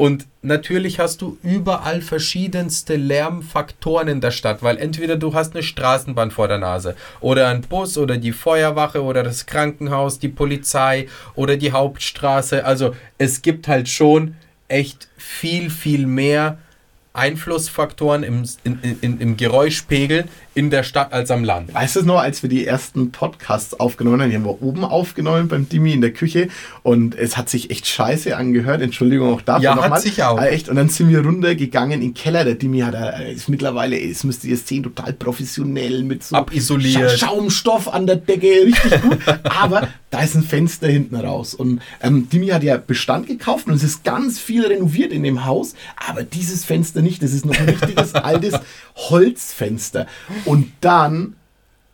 Und 0.00 0.26
natürlich 0.40 0.98
hast 0.98 1.20
du 1.20 1.36
überall 1.42 2.00
verschiedenste 2.00 2.96
Lärmfaktoren 2.96 4.08
in 4.08 4.22
der 4.22 4.30
Stadt, 4.30 4.62
weil 4.62 4.78
entweder 4.78 5.16
du 5.16 5.34
hast 5.34 5.52
eine 5.52 5.62
Straßenbahn 5.62 6.30
vor 6.30 6.48
der 6.48 6.56
Nase 6.56 6.96
oder 7.20 7.48
ein 7.48 7.60
Bus 7.60 7.98
oder 7.98 8.16
die 8.16 8.32
Feuerwache 8.32 9.02
oder 9.02 9.22
das 9.22 9.44
Krankenhaus, 9.44 10.18
die 10.18 10.28
Polizei 10.28 11.06
oder 11.34 11.58
die 11.58 11.72
Hauptstraße. 11.72 12.64
Also 12.64 12.96
es 13.18 13.42
gibt 13.42 13.68
halt 13.68 13.90
schon 13.90 14.36
echt 14.68 15.08
viel, 15.18 15.68
viel 15.68 16.06
mehr 16.06 16.56
Einflussfaktoren 17.12 18.22
im, 18.22 18.44
in, 18.64 18.78
in, 19.02 19.20
im 19.20 19.36
Geräuschpegel 19.36 20.24
in 20.60 20.68
der 20.68 20.82
Stadt 20.82 21.14
als 21.14 21.30
am 21.30 21.42
Land. 21.42 21.72
Weißt 21.72 21.96
du 21.96 22.02
noch, 22.02 22.18
als 22.18 22.42
wir 22.42 22.50
die 22.50 22.66
ersten 22.66 23.12
Podcasts 23.12 23.80
aufgenommen 23.80 24.20
haben, 24.20 24.28
die 24.28 24.36
haben 24.36 24.44
wir 24.44 24.60
oben 24.60 24.84
aufgenommen 24.84 25.48
beim 25.48 25.66
Dimi 25.66 25.94
in 25.94 26.02
der 26.02 26.12
Küche 26.12 26.48
und 26.82 27.14
es 27.14 27.38
hat 27.38 27.48
sich 27.48 27.70
echt 27.70 27.86
scheiße 27.86 28.36
angehört. 28.36 28.82
Entschuldigung 28.82 29.32
auch 29.32 29.40
dafür. 29.40 29.62
Ja, 29.62 29.74
nochmal. 29.74 29.92
hat 29.92 30.02
sich 30.02 30.22
auch. 30.22 30.38
Echt. 30.38 30.68
Und 30.68 30.76
dann 30.76 30.90
sind 30.90 31.08
wir 31.08 31.24
runtergegangen 31.24 31.92
in 31.92 32.00
den 32.08 32.14
Keller. 32.14 32.44
Der 32.44 32.56
Dimi 32.56 32.80
hat, 32.80 32.92
äh, 32.92 33.32
ist 33.32 33.48
mittlerweile, 33.48 33.98
es 33.98 34.22
müsst 34.22 34.44
ihr 34.44 34.58
sehen, 34.58 34.82
total 34.82 35.14
professionell 35.14 36.04
mit 36.04 36.24
so 36.24 36.36
Abisoliert. 36.36 37.18
Schaumstoff 37.18 37.88
an 37.88 38.06
der 38.06 38.16
Decke, 38.16 38.66
richtig 38.66 39.00
gut. 39.00 39.18
Aber 39.44 39.88
da 40.10 40.22
ist 40.22 40.34
ein 40.34 40.42
Fenster 40.42 40.88
hinten 40.88 41.14
raus. 41.14 41.54
Und 41.54 41.80
ähm, 42.02 42.28
Dimi 42.28 42.48
hat 42.48 42.64
ja 42.64 42.76
Bestand 42.76 43.28
gekauft 43.28 43.68
und 43.68 43.74
es 43.74 43.84
ist 43.84 44.02
ganz 44.04 44.38
viel 44.38 44.66
renoviert 44.66 45.12
in 45.12 45.22
dem 45.22 45.44
Haus, 45.44 45.74
aber 46.08 46.24
dieses 46.24 46.64
Fenster 46.64 47.00
nicht. 47.00 47.22
Das 47.22 47.32
ist 47.32 47.46
noch 47.46 47.56
ein 47.56 47.68
richtiges 47.68 48.14
altes 48.14 48.54
Holzfenster. 48.96 50.06
Und 50.44 50.49
dann 50.80 51.36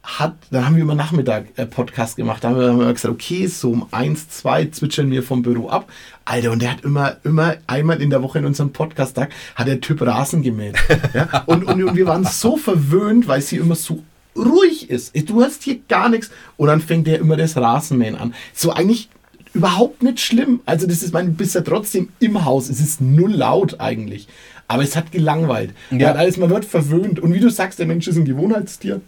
hat, 0.07 0.35
dann 0.51 0.64
haben 0.64 0.77
wir 0.77 0.83
immer 0.83 0.95
Nachmittag 0.95 1.47
äh, 1.57 1.66
Podcast 1.66 2.16
gemacht. 2.16 2.45
Da 2.45 2.51
haben 2.51 2.61
wir, 2.61 2.69
haben 2.69 2.79
wir 2.79 2.92
gesagt, 2.92 3.12
okay, 3.12 3.47
so 3.49 3.73
um 3.73 3.88
eins, 3.90 4.29
zwei 4.29 4.66
zwitschern 4.66 5.11
wir 5.11 5.23
vom 5.23 5.42
Büro 5.42 5.69
ab. 5.69 5.90
Alter, 6.25 6.53
und 6.53 6.62
der 6.62 6.73
hat 6.73 6.85
immer, 6.85 7.16
immer 7.25 7.57
einmal 7.66 8.01
in 8.01 8.11
der 8.11 8.23
Woche 8.23 8.38
in 8.38 8.47
unserem 8.47 8.73
Podcast-Tag 8.73 9.31
hat 9.57 9.66
der 9.66 9.81
Typ 9.81 10.01
Rasen 10.03 10.42
gemäht. 10.42 10.77
ja? 11.12 11.42
und, 11.47 11.64
und, 11.64 11.83
und 11.83 11.97
wir 11.97 12.07
waren 12.07 12.25
so 12.25 12.57
verwöhnt, 12.57 13.27
weil 13.27 13.42
sie 13.42 13.57
immer 13.57 13.75
so 13.75 14.05
ruhig 14.37 14.90
ist. 14.90 15.12
Du 15.29 15.42
hast 15.42 15.64
hier 15.64 15.81
gar 15.88 16.09
nichts. 16.09 16.31
Und 16.57 16.69
dann 16.69 16.81
fängt 16.81 17.09
er 17.09 17.19
immer 17.19 17.37
das 17.37 17.57
Rasenmähen 17.57 18.14
an. 18.14 18.35
So 18.55 18.73
eigentlich 18.73 19.09
überhaupt 19.55 20.03
nicht 20.03 20.21
schlimm. 20.21 20.61
Also 20.66 20.87
das 20.87 21.03
ist, 21.03 21.12
mein, 21.12 21.35
bist 21.35 21.55
ja 21.55 21.62
trotzdem 21.62 22.11
im 22.21 22.45
Haus. 22.45 22.69
Es 22.69 22.79
ist 22.79 23.01
null 23.01 23.33
laut 23.33 23.81
eigentlich. 23.81 24.29
Aber 24.68 24.83
es 24.83 24.96
hat 24.96 25.12
gelangweilt. 25.12 25.72
Ja. 25.90 26.09
Man, 26.09 26.16
alles, 26.18 26.37
man 26.37 26.50
wird 26.50 26.64
verwöhnt. 26.64 27.20
Und 27.20 27.33
wie 27.35 27.40
du 27.40 27.50
sagst, 27.50 27.79
der 27.79 27.87
Mensch 27.87 28.09
ist 28.09 28.16
ein 28.16 28.24
Gewohnheitstier. 28.24 29.00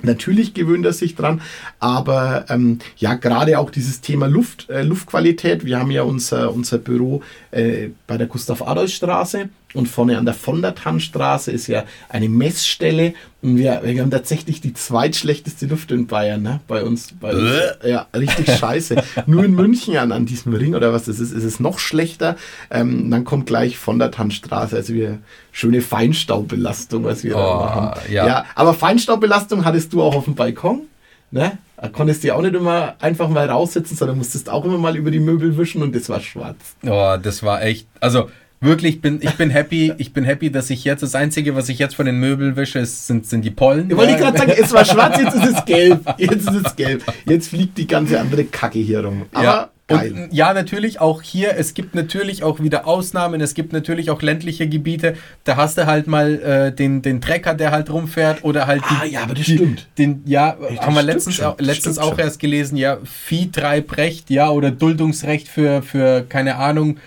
Natürlich 0.00 0.54
gewöhnt 0.54 0.86
er 0.86 0.92
sich 0.92 1.16
dran, 1.16 1.40
aber 1.80 2.44
ähm, 2.50 2.78
ja, 2.98 3.14
gerade 3.14 3.58
auch 3.58 3.70
dieses 3.70 4.00
Thema 4.00 4.28
Luft, 4.28 4.70
äh, 4.70 4.82
Luftqualität. 4.82 5.64
Wir 5.64 5.80
haben 5.80 5.90
ja 5.90 6.02
unser, 6.02 6.54
unser 6.54 6.78
Büro 6.78 7.22
äh, 7.50 7.88
bei 8.06 8.16
der 8.16 8.28
Gustav-Adolf-Straße 8.28 9.48
und 9.74 9.86
vorne 9.86 10.16
an 10.16 10.24
der 10.24 10.34
von 10.34 10.62
der 10.62 10.74
Tannstraße 10.74 11.52
ist 11.52 11.66
ja 11.66 11.84
eine 12.08 12.28
Messstelle. 12.28 13.12
Und 13.42 13.58
wir, 13.58 13.80
wir 13.84 14.00
haben 14.00 14.10
tatsächlich 14.10 14.62
die 14.62 14.72
zweitschlechteste 14.72 15.66
Luft 15.66 15.90
in 15.90 16.06
Bayern, 16.06 16.42
ne? 16.42 16.60
Bei 16.66 16.82
uns. 16.82 17.12
Bei 17.20 17.32
uns 17.32 17.52
ja, 17.84 18.06
richtig 18.16 18.50
scheiße. 18.56 18.96
Nur 19.26 19.44
in 19.44 19.54
München 19.54 19.96
an, 19.98 20.10
an 20.10 20.24
diesem 20.24 20.54
Ring 20.54 20.74
oder 20.74 20.92
was 20.92 21.04
das 21.04 21.20
ist, 21.20 21.32
ist 21.32 21.44
es 21.44 21.60
noch 21.60 21.78
schlechter. 21.78 22.36
Ähm, 22.70 23.10
dann 23.10 23.24
kommt 23.24 23.46
gleich 23.46 23.76
von 23.76 23.98
der 23.98 24.10
Tannstraße. 24.10 24.74
Also 24.74 24.94
wir 24.94 25.18
schöne 25.52 25.82
Feinstaubbelastung, 25.82 27.04
was 27.04 27.22
wir 27.22 27.36
oh, 27.36 27.38
da 27.38 27.54
machen. 27.56 28.00
Ja. 28.10 28.26
ja, 28.26 28.44
aber 28.54 28.72
Feinstaubbelastung 28.72 29.66
hattest 29.66 29.92
du 29.92 30.02
auch 30.02 30.16
auf 30.16 30.24
dem 30.24 30.34
Balkon. 30.34 30.82
Ne? 31.30 31.58
Da 31.76 31.88
konntest 31.88 32.22
du 32.22 32.28
ja 32.28 32.34
auch 32.34 32.42
nicht 32.42 32.54
immer 32.54 32.94
einfach 33.00 33.28
mal 33.28 33.48
raussitzen, 33.48 33.96
sondern 33.96 34.16
musstest 34.16 34.48
auch 34.48 34.64
immer 34.64 34.78
mal 34.78 34.96
über 34.96 35.10
die 35.10 35.20
Möbel 35.20 35.58
wischen 35.58 35.82
und 35.82 35.94
das 35.94 36.08
war 36.08 36.20
schwarz. 36.20 36.56
Oh, 36.82 37.16
das 37.22 37.42
war 37.42 37.62
echt. 37.62 37.86
Also 38.00 38.30
wirklich, 38.60 39.00
bin, 39.00 39.20
ich 39.22 39.34
bin 39.34 39.50
happy, 39.50 39.92
ich 39.98 40.12
bin 40.12 40.24
happy, 40.24 40.50
dass 40.50 40.70
ich 40.70 40.84
jetzt, 40.84 41.02
das 41.02 41.14
Einzige, 41.14 41.54
was 41.54 41.68
ich 41.68 41.78
jetzt 41.78 41.94
von 41.94 42.06
den 42.06 42.18
Möbeln 42.18 42.56
wische, 42.56 42.80
ist, 42.80 43.06
sind, 43.06 43.26
sind 43.26 43.44
die 43.44 43.50
Pollen. 43.50 43.90
Ich 43.90 43.96
wollte 43.96 44.16
gerade 44.16 44.38
sagen, 44.38 44.52
es 44.56 44.72
war 44.72 44.84
schwarz, 44.84 45.18
jetzt 45.20 45.36
ist 45.36 45.56
es 45.58 45.64
gelb. 45.64 46.00
Jetzt 46.18 46.48
ist 46.48 46.66
es 46.66 46.76
gelb. 46.76 47.02
Jetzt 47.26 47.48
fliegt 47.48 47.78
die 47.78 47.86
ganze 47.86 48.18
andere 48.18 48.44
Kacke 48.44 48.78
hier 48.78 49.04
rum. 49.04 49.26
Aber 49.32 49.44
ja. 49.44 49.70
Und 49.90 50.28
ja, 50.32 50.52
natürlich 50.52 51.00
auch 51.00 51.22
hier, 51.22 51.56
es 51.56 51.72
gibt 51.72 51.94
natürlich 51.94 52.42
auch 52.42 52.60
wieder 52.60 52.86
Ausnahmen, 52.86 53.40
es 53.40 53.54
gibt 53.54 53.72
natürlich 53.72 54.10
auch 54.10 54.20
ländliche 54.20 54.68
Gebiete, 54.68 55.14
da 55.44 55.56
hast 55.56 55.78
du 55.78 55.86
halt 55.86 56.06
mal 56.06 56.38
äh, 56.42 56.72
den, 56.74 57.00
den 57.00 57.22
Trecker, 57.22 57.54
der 57.54 57.70
halt 57.70 57.88
rumfährt 57.88 58.44
oder 58.44 58.66
halt 58.66 58.82
die, 58.82 58.94
Ah 59.00 59.04
ja, 59.06 59.22
aber 59.22 59.32
das 59.32 59.46
die, 59.46 59.54
stimmt. 59.54 59.88
Den, 59.96 60.22
ja, 60.26 60.58
Echt, 60.68 60.82
haben 60.82 60.94
wir 60.94 61.02
letztens, 61.02 61.36
schon, 61.36 61.54
letztens 61.58 61.98
auch 61.98 62.10
schon. 62.10 62.18
erst 62.18 62.38
gelesen, 62.38 62.76
ja, 62.76 62.98
Viehtreibrecht, 63.02 64.28
ja, 64.28 64.50
oder 64.50 64.70
Duldungsrecht 64.70 65.48
für, 65.48 65.80
für 65.80 66.22
keine 66.28 66.56
Ahnung, 66.56 66.98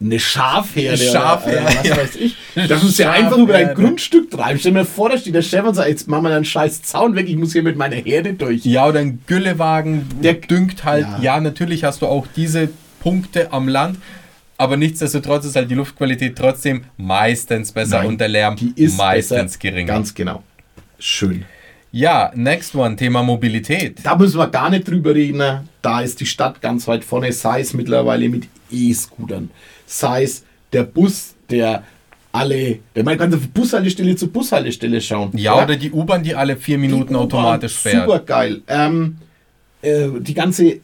eine 0.00 0.20
Schafherde. 0.20 0.98
Schafherde. 0.98 1.62
Oder, 1.62 1.76
was 1.76 1.88
ja. 1.88 1.96
weiß 1.96 2.16
ich. 2.16 2.36
Das 2.68 2.82
muss 2.82 2.98
ja 2.98 3.12
einfach 3.12 3.38
über 3.38 3.54
ein 3.54 3.74
Grundstück 3.74 4.30
treiben. 4.30 4.58
Stell 4.58 4.72
mir 4.72 4.84
vor, 4.84 5.08
da 5.08 5.18
steht 5.18 5.34
der 5.34 5.42
Chef 5.42 5.64
und 5.64 5.74
sagt, 5.74 5.88
jetzt 5.88 6.08
machen 6.08 6.24
wir 6.24 6.34
einen 6.34 6.44
scheiß 6.44 6.82
Zaun 6.82 7.14
weg, 7.14 7.28
ich 7.28 7.36
muss 7.36 7.52
hier 7.52 7.62
mit 7.62 7.76
meiner 7.76 7.96
Herde 7.96 8.34
durch. 8.34 8.64
Ja, 8.64 8.86
oder 8.86 9.00
ein 9.00 9.20
Güllewagen, 9.26 10.06
der 10.22 10.34
düngt 10.34 10.84
halt. 10.84 11.06
Ja. 11.06 11.18
ja, 11.20 11.40
natürlich 11.40 11.84
hast 11.84 12.02
du 12.02 12.06
auch 12.06 12.26
diese 12.36 12.68
Punkte 13.00 13.52
am 13.52 13.68
Land. 13.68 13.98
Aber 14.58 14.76
nichtsdestotrotz 14.76 15.44
ist 15.44 15.56
halt 15.56 15.70
die 15.70 15.74
Luftqualität 15.74 16.36
trotzdem 16.36 16.84
meistens 16.96 17.72
besser 17.72 17.98
Nein, 17.98 18.06
und 18.08 18.20
der 18.20 18.28
Lärm 18.28 18.56
die 18.56 18.72
ist 18.74 18.96
meistens 18.96 19.52
besser. 19.52 19.58
geringer. 19.58 19.92
Ganz 19.92 20.14
genau. 20.14 20.42
Schön. 20.98 21.44
Ja, 21.92 22.30
next 22.34 22.74
one, 22.74 22.96
Thema 22.96 23.22
Mobilität. 23.22 24.00
Da 24.04 24.16
müssen 24.16 24.38
wir 24.38 24.48
gar 24.48 24.68
nicht 24.70 24.86
drüber 24.88 25.14
reden. 25.14 25.68
Da 25.82 26.00
ist 26.00 26.20
die 26.20 26.26
Stadt 26.26 26.60
ganz 26.60 26.86
weit 26.88 27.04
vorne, 27.04 27.32
sei 27.32 27.60
es 27.60 27.72
mittlerweile 27.74 28.28
mit 28.28 28.48
E-Scootern 28.70 29.50
sei 29.86 30.24
es 30.24 30.44
der 30.72 30.82
Bus, 30.82 31.34
der 31.48 31.84
alle, 32.32 32.80
man 33.02 33.16
kann 33.16 33.30
von 33.30 33.40
Bushaltestelle 33.50 34.14
zu 34.16 34.28
Bushaltestelle 34.28 35.00
schauen. 35.00 35.30
Ja, 35.34 35.56
ja? 35.56 35.64
oder 35.64 35.76
die 35.76 35.90
U-Bahn, 35.90 36.22
die 36.22 36.34
alle 36.34 36.56
vier 36.56 36.76
Minuten 36.76 37.16
automatisch 37.16 37.76
fährt. 37.78 38.04
Super 38.04 38.18
geil. 38.18 38.60
Ähm, 38.66 39.16
äh, 39.80 40.08
die 40.18 40.34
ganze 40.34 40.80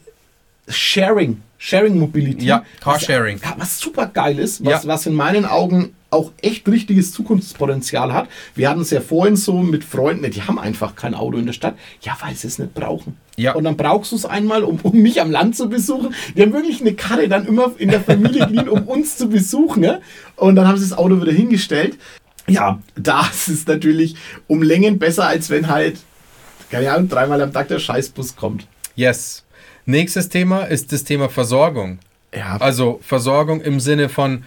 Sharing, 0.67 1.41
Sharing 1.59 1.99
Mobility. 1.99 2.45
Ja, 2.45 2.65
Carsharing. 2.79 3.39
Was, 3.43 3.53
was 3.57 3.79
super 3.79 4.07
geil 4.07 4.39
ist, 4.39 4.65
was, 4.65 4.83
Ja. 4.83 4.89
was 4.89 5.05
in 5.05 5.13
meinen 5.13 5.45
Augen 5.45 5.93
auch 6.13 6.31
echt 6.41 6.67
richtiges 6.67 7.11
Zukunftspotenzial 7.11 8.13
hat. 8.13 8.29
Wir 8.55 8.69
hatten 8.69 8.81
es 8.81 8.91
ja 8.91 9.01
vorhin 9.01 9.35
so 9.35 9.53
mit 9.61 9.83
Freunden, 9.83 10.29
die 10.31 10.41
haben 10.41 10.59
einfach 10.59 10.95
kein 10.95 11.15
Auto 11.15 11.37
in 11.37 11.45
der 11.45 11.53
Stadt. 11.53 11.75
Ja, 12.01 12.17
weil 12.21 12.35
sie 12.35 12.47
es 12.47 12.59
nicht 12.59 12.73
brauchen. 12.73 13.17
Ja. 13.35 13.53
Und 13.55 13.63
dann 13.63 13.75
brauchst 13.75 14.11
du 14.11 14.15
es 14.15 14.25
einmal, 14.25 14.63
um, 14.63 14.79
um 14.83 15.01
mich 15.01 15.19
am 15.19 15.31
Land 15.31 15.55
zu 15.55 15.67
besuchen. 15.69 16.13
Die 16.35 16.41
haben 16.41 16.53
wirklich 16.53 16.81
eine 16.81 16.93
Karre 16.93 17.27
dann 17.27 17.45
immer 17.45 17.71
in 17.77 17.89
der 17.89 18.01
Familie 18.01 18.45
geliehen, 18.47 18.69
um 18.69 18.87
uns 18.87 19.17
zu 19.17 19.27
besuchen. 19.27 19.81
Ne? 19.81 20.01
Und 20.35 20.55
dann 20.55 20.67
haben 20.67 20.77
sie 20.77 20.87
das 20.87 20.97
Auto 20.97 21.21
wieder 21.21 21.31
hingestellt. 21.31 21.97
Ja, 22.47 22.79
da 22.95 23.21
ist 23.47 23.67
natürlich 23.67 24.15
um 24.47 24.61
Längen 24.61 24.99
besser, 24.99 25.27
als 25.27 25.49
wenn 25.49 25.69
halt, 25.69 25.97
keine 26.69 26.91
Ahnung, 26.91 27.09
dreimal 27.09 27.41
am 27.41 27.53
Tag 27.53 27.69
der 27.69 27.79
Scheißbus 27.79 28.35
kommt. 28.35 28.67
Yes. 28.95 29.43
Nächstes 29.85 30.29
Thema 30.29 30.63
ist 30.63 30.91
das 30.91 31.03
Thema 31.03 31.29
Versorgung. 31.29 31.99
Ja, 32.35 32.57
Also 32.57 32.99
Versorgung 33.01 33.61
im 33.61 33.79
Sinne 33.79 34.09
von 34.09 34.43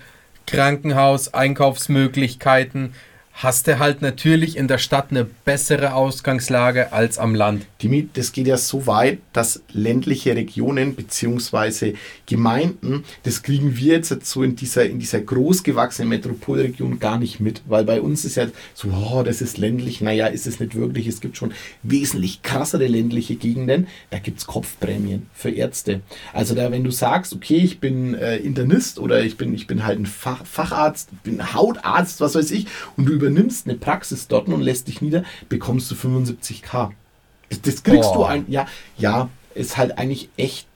Krankenhaus, 0.46 1.34
Einkaufsmöglichkeiten. 1.34 2.94
Hast 3.40 3.66
du 3.66 3.78
halt 3.78 4.00
natürlich 4.00 4.56
in 4.56 4.66
der 4.66 4.78
Stadt 4.78 5.08
eine 5.10 5.24
bessere 5.24 5.92
Ausgangslage 5.92 6.94
als 6.94 7.18
am 7.18 7.34
Land. 7.34 7.66
Dimi, 7.82 8.08
das 8.14 8.32
geht 8.32 8.46
ja 8.46 8.56
so 8.56 8.86
weit, 8.86 9.18
dass 9.34 9.62
ländliche 9.72 10.34
Regionen 10.34 10.94
bzw. 10.94 11.92
Gemeinden, 12.24 13.04
das 13.24 13.42
kriegen 13.42 13.76
wir 13.76 13.96
jetzt 13.96 14.24
so 14.24 14.42
in 14.42 14.56
dieser, 14.56 14.86
in 14.86 15.00
dieser 15.00 15.20
großgewachsenen 15.20 16.08
Metropolregion 16.08 16.98
gar 16.98 17.18
nicht 17.18 17.38
mit, 17.38 17.60
weil 17.66 17.84
bei 17.84 18.00
uns 18.00 18.24
ist 18.24 18.36
ja 18.36 18.46
so, 18.72 18.88
oh, 18.88 19.22
das 19.22 19.42
ist 19.42 19.58
ländlich, 19.58 20.00
naja, 20.00 20.28
ist 20.28 20.46
es 20.46 20.58
nicht 20.58 20.74
wirklich, 20.74 21.06
es 21.06 21.20
gibt 21.20 21.36
schon 21.36 21.52
wesentlich 21.82 22.40
krassere 22.40 22.86
ländliche 22.86 23.36
Gegenden, 23.36 23.86
da 24.08 24.18
gibt 24.18 24.38
es 24.38 24.46
Kopfprämien 24.46 25.26
für 25.34 25.50
Ärzte. 25.50 26.00
Also 26.32 26.54
da, 26.54 26.72
wenn 26.72 26.84
du 26.84 26.90
sagst, 26.90 27.34
okay, 27.34 27.58
ich 27.58 27.80
bin 27.80 28.14
äh, 28.14 28.38
Internist 28.38 28.98
oder 28.98 29.22
ich 29.22 29.36
bin, 29.36 29.52
ich 29.52 29.66
bin 29.66 29.84
halt 29.84 29.98
ein 29.98 30.06
Fach, 30.06 30.46
Facharzt, 30.46 31.10
bin 31.22 31.52
Hautarzt, 31.52 32.22
was 32.22 32.34
weiß 32.34 32.50
ich, 32.52 32.66
und 32.96 33.04
du 33.04 33.25
übernimmst 33.26 33.66
eine 33.68 33.76
Praxis 33.76 34.28
dort 34.28 34.48
und 34.48 34.60
lässt 34.62 34.88
dich 34.88 35.02
nieder, 35.02 35.24
bekommst 35.48 35.90
du 35.90 35.94
75k. 35.94 36.90
Das- 37.48 37.60
Das 37.62 37.82
kriegst 37.82 38.10
du 38.10 38.14
Boah. 38.18 38.30
ein, 38.30 38.44
ja, 38.48 38.66
ja, 38.96 39.28
ist 39.54 39.76
halt 39.76 39.98
eigentlich 39.98 40.28
echt 40.36 40.66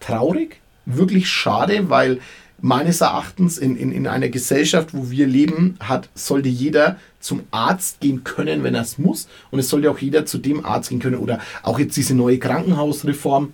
traurig, 0.00 0.60
wirklich 0.86 1.28
schade, 1.28 1.90
weil 1.90 2.20
meines 2.60 3.00
Erachtens 3.02 3.56
in, 3.58 3.76
in, 3.76 3.92
in 3.92 4.06
einer 4.06 4.28
Gesellschaft, 4.28 4.88
wo 4.92 5.10
wir 5.10 5.26
leben, 5.26 5.76
hat, 5.80 6.08
sollte 6.14 6.48
jeder 6.48 6.96
zum 7.20 7.42
Arzt 7.52 8.00
gehen 8.00 8.24
können, 8.24 8.64
wenn 8.64 8.74
er 8.74 8.82
es 8.82 8.98
muss. 8.98 9.28
Und 9.50 9.60
es 9.60 9.68
sollte 9.68 9.90
auch 9.90 9.98
jeder 9.98 10.26
zu 10.26 10.38
dem 10.38 10.64
Arzt 10.64 10.88
gehen 10.90 10.98
können. 10.98 11.16
Oder 11.18 11.38
auch 11.62 11.78
jetzt 11.78 11.96
diese 11.96 12.14
neue 12.14 12.38
Krankenhausreform. 12.38 13.52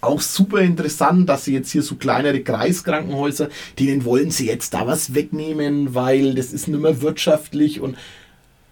Auch 0.00 0.20
super 0.20 0.60
interessant, 0.60 1.28
dass 1.28 1.44
sie 1.44 1.52
jetzt 1.52 1.70
hier 1.70 1.82
so 1.82 1.96
kleinere 1.96 2.40
Kreiskrankenhäuser, 2.40 3.48
denen 3.78 4.04
wollen 4.04 4.30
sie 4.30 4.46
jetzt 4.46 4.72
da 4.72 4.86
was 4.86 5.14
wegnehmen, 5.14 5.94
weil 5.94 6.34
das 6.34 6.52
ist 6.52 6.68
nicht 6.68 6.80
mehr 6.80 7.02
wirtschaftlich 7.02 7.80
und 7.80 7.96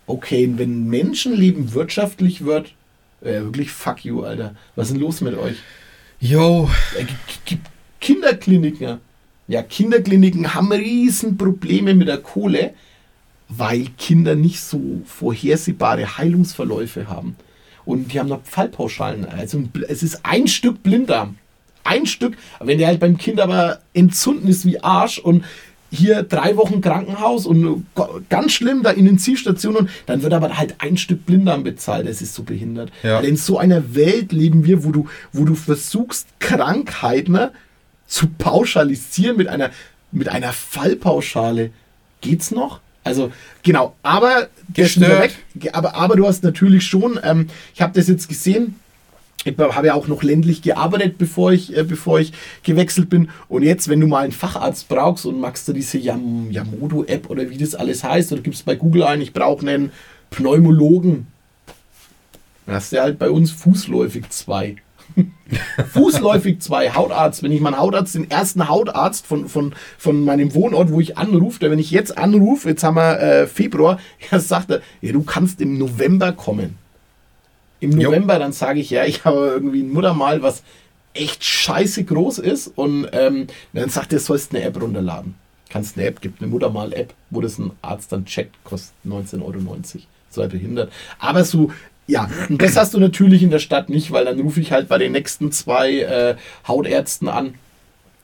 okay, 0.07 0.51
wenn 0.57 0.89
Menschenleben 0.89 1.75
wirtschaftlich 1.75 2.45
wird, 2.45 2.73
äh, 3.21 3.41
wirklich 3.41 3.71
fuck 3.71 4.05
you, 4.05 4.23
Alter. 4.23 4.55
Was 4.75 4.89
ist 4.89 4.95
denn 4.95 5.01
los 5.03 5.21
mit 5.21 5.37
euch? 5.37 5.57
Yo, 6.21 6.71
Äh, 6.99 7.05
Kinderkliniken. 8.01 8.99
Ja, 9.49 9.63
Kinderkliniken 9.63 10.55
haben 10.55 10.73
riesen 10.73 11.37
Probleme 11.37 11.95
mit 11.95 12.09
der 12.09 12.19
Kohle, 12.19 12.75
weil 13.49 13.87
Kinder 13.99 14.35
nicht 14.35 14.61
so 14.61 15.03
vorhersehbare 15.05 16.19
Heilungsverläufe 16.19 17.09
haben. 17.09 17.37
Und 17.89 18.13
die 18.13 18.21
haben 18.21 18.29
noch 18.29 18.45
Fallpauschalen. 18.45 19.25
Also 19.25 19.63
es 19.89 20.03
ist 20.03 20.21
ein 20.23 20.47
Stück 20.47 20.83
Blinddarm. 20.83 21.37
Ein 21.85 22.05
Stück. 22.05 22.37
Wenn 22.61 22.77
der 22.77 22.89
halt 22.89 23.01
beim 23.01 23.17
Kind 23.17 23.41
aber 23.41 23.79
entzünden 23.95 24.47
ist 24.47 24.67
wie 24.67 24.83
Arsch 24.83 25.19
und 25.19 25.43
hier 25.91 26.23
drei 26.23 26.59
Wochen 26.59 26.83
Krankenhaus 26.83 27.47
und 27.47 27.87
ganz 28.29 28.53
schlimm 28.53 28.83
da 28.83 28.91
Intensivstation 28.91 29.75
und 29.75 29.91
dann 30.05 30.23
wird 30.23 30.35
aber 30.35 30.59
halt 30.59 30.75
ein 30.81 30.99
Stück 30.99 31.25
Blinddarm 31.25 31.65
bezahlt. 31.65 32.07
Das 32.07 32.21
ist 32.21 32.35
so 32.35 32.43
behindert. 32.43 32.93
Ja. 33.03 33.21
Weil 33.21 33.25
in 33.25 33.39
so 33.39 33.57
einer 33.57 33.95
Welt 33.95 34.33
leben 34.33 34.67
wir, 34.67 34.85
wo 34.85 34.93
du, 34.93 35.09
wo 35.33 35.47
du 35.47 35.55
versuchst, 35.55 36.29
Krankheiten 36.41 37.33
ne, 37.33 37.53
zu 38.07 38.27
pauschalisieren 38.27 39.39
mit 39.39 39.49
einer, 39.49 39.71
mit 40.13 40.29
einer 40.29 40.53
Fallpauschale. 40.53 41.71
Geht's 42.21 42.51
noch? 42.51 42.81
Also, 43.09 43.33
genau, 43.63 43.97
aber 44.03 44.49
Gestört. 44.75 45.33
Aber, 45.73 45.95
aber 45.95 46.17
du 46.17 46.27
hast 46.27 46.45
natürlich 46.45 46.85
schon, 46.85 47.19
ähm, 47.23 47.49
ich 47.75 47.81
habe 47.81 47.95
das 47.95 48.07
jetzt 48.07 48.29
gesehen, 48.29 48.77
ich 49.45 49.57
habe 49.57 49.87
ja 49.87 49.95
auch 49.95 50.09
noch 50.09 50.23
ländlich 50.23 50.61
gearbeitet, 50.61 51.17
bevor 51.17 51.53
ich, 51.53 51.75
äh, 51.75 51.85
bevor 51.85 52.21
ich 52.21 52.33
gewechselt 52.65 53.09
bin. 53.09 53.31
Und 53.49 53.63
jetzt, 53.63 53.89
wenn 53.89 53.99
du 53.99 54.07
mal 54.07 54.25
einen 54.25 54.33
Facharzt 54.33 54.89
brauchst 54.89 55.25
und 55.25 55.41
magst 55.41 55.67
du 55.69 55.73
diese 55.73 55.97
Yam 55.97 56.51
Yamodo-App 56.51 57.31
oder 57.31 57.49
wie 57.49 57.57
das 57.57 57.75
alles 57.75 58.05
heißt, 58.05 58.31
oder 58.33 58.43
gibst 58.43 58.67
bei 58.67 58.75
Google 58.75 59.05
ein, 59.05 59.23
ich 59.23 59.33
brauche 59.33 59.67
einen 59.67 59.91
Pneumologen. 60.31 61.29
Dann 62.67 62.75
hast 62.75 62.93
du 62.93 63.01
halt 63.01 63.19
bei 63.19 63.31
uns 63.31 63.51
fußläufig 63.53 64.29
zwei. 64.29 64.77
fußläufig 65.93 66.61
zwei 66.61 66.91
Hautarzt. 66.91 67.43
Wenn 67.43 67.53
ich 67.53 67.61
meinen 67.61 67.79
Hautarzt, 67.79 68.15
den 68.15 68.31
ersten 68.31 68.69
Hautarzt 68.69 69.27
von, 69.27 69.49
von, 69.49 69.75
von 69.97 70.25
meinem 70.25 70.55
Wohnort, 70.55 70.93
wo 70.93 71.01
ich 71.01 71.19
anrufe, 71.19 71.61
der, 71.61 71.71
wenn 71.71 71.79
ich 71.79 71.91
jetzt 71.91 72.19
anrufe, 72.19 72.69
jetzt 72.69 72.85
haben 72.85 72.97
wir 72.97 73.21
äh, 73.21 73.47
Februar, 73.47 73.99
ja, 74.31 74.39
sagt 74.41 74.71
er, 74.71 74.81
ja, 75.01 75.13
du 75.13 75.23
kannst 75.23 75.61
im 75.61 75.79
November 75.79 76.33
kommen 76.33 76.77
im 77.81 77.93
Jo. 77.93 78.11
November, 78.11 78.39
dann 78.39 78.53
sage 78.53 78.81
ich, 78.81 78.91
ja, 78.91 79.05
ich 79.05 79.25
habe 79.25 79.37
irgendwie 79.39 79.83
ein 79.83 79.93
Muttermal, 79.93 80.43
was 80.43 80.63
echt 81.15 81.45
scheiße 81.45 82.05
groß 82.05 82.39
ist. 82.39 82.69
Und 82.69 83.09
ähm, 83.13 83.47
dann 83.73 83.89
sagt 83.89 84.13
er, 84.13 84.19
sollst 84.19 84.55
eine 84.55 84.65
App 84.65 84.81
runterladen. 84.81 85.35
Kannst 85.71 85.97
eine 85.97 86.07
App, 86.07 86.21
gibt 86.21 86.41
eine 86.41 86.51
Muttermal-App, 86.51 87.13
wo 87.31 87.41
das 87.41 87.59
ein 87.59 87.73
Arzt 87.83 88.13
dann 88.13 88.25
checkt, 88.25 88.57
kostet 88.65 88.95
19,90 89.07 89.43
Euro. 89.43 89.77
So 90.31 90.49
behindert. 90.49 90.91
Aber 91.19 91.45
so, 91.45 91.71
ja, 92.09 92.29
und 92.49 92.61
das 92.63 92.77
hast 92.77 92.95
du 92.95 92.99
natürlich 92.99 93.43
in 93.43 93.51
der 93.51 93.59
Stadt 93.59 93.91
nicht, 93.91 94.11
weil 94.11 94.25
dann 94.25 94.41
rufe 94.41 94.61
ich 94.61 94.73
halt 94.73 94.89
bei 94.89 94.97
den 94.97 95.13
nächsten 95.13 95.53
zwei 95.53 96.01
äh, 96.01 96.37
Hautärzten 96.67 97.29
an. 97.29 97.55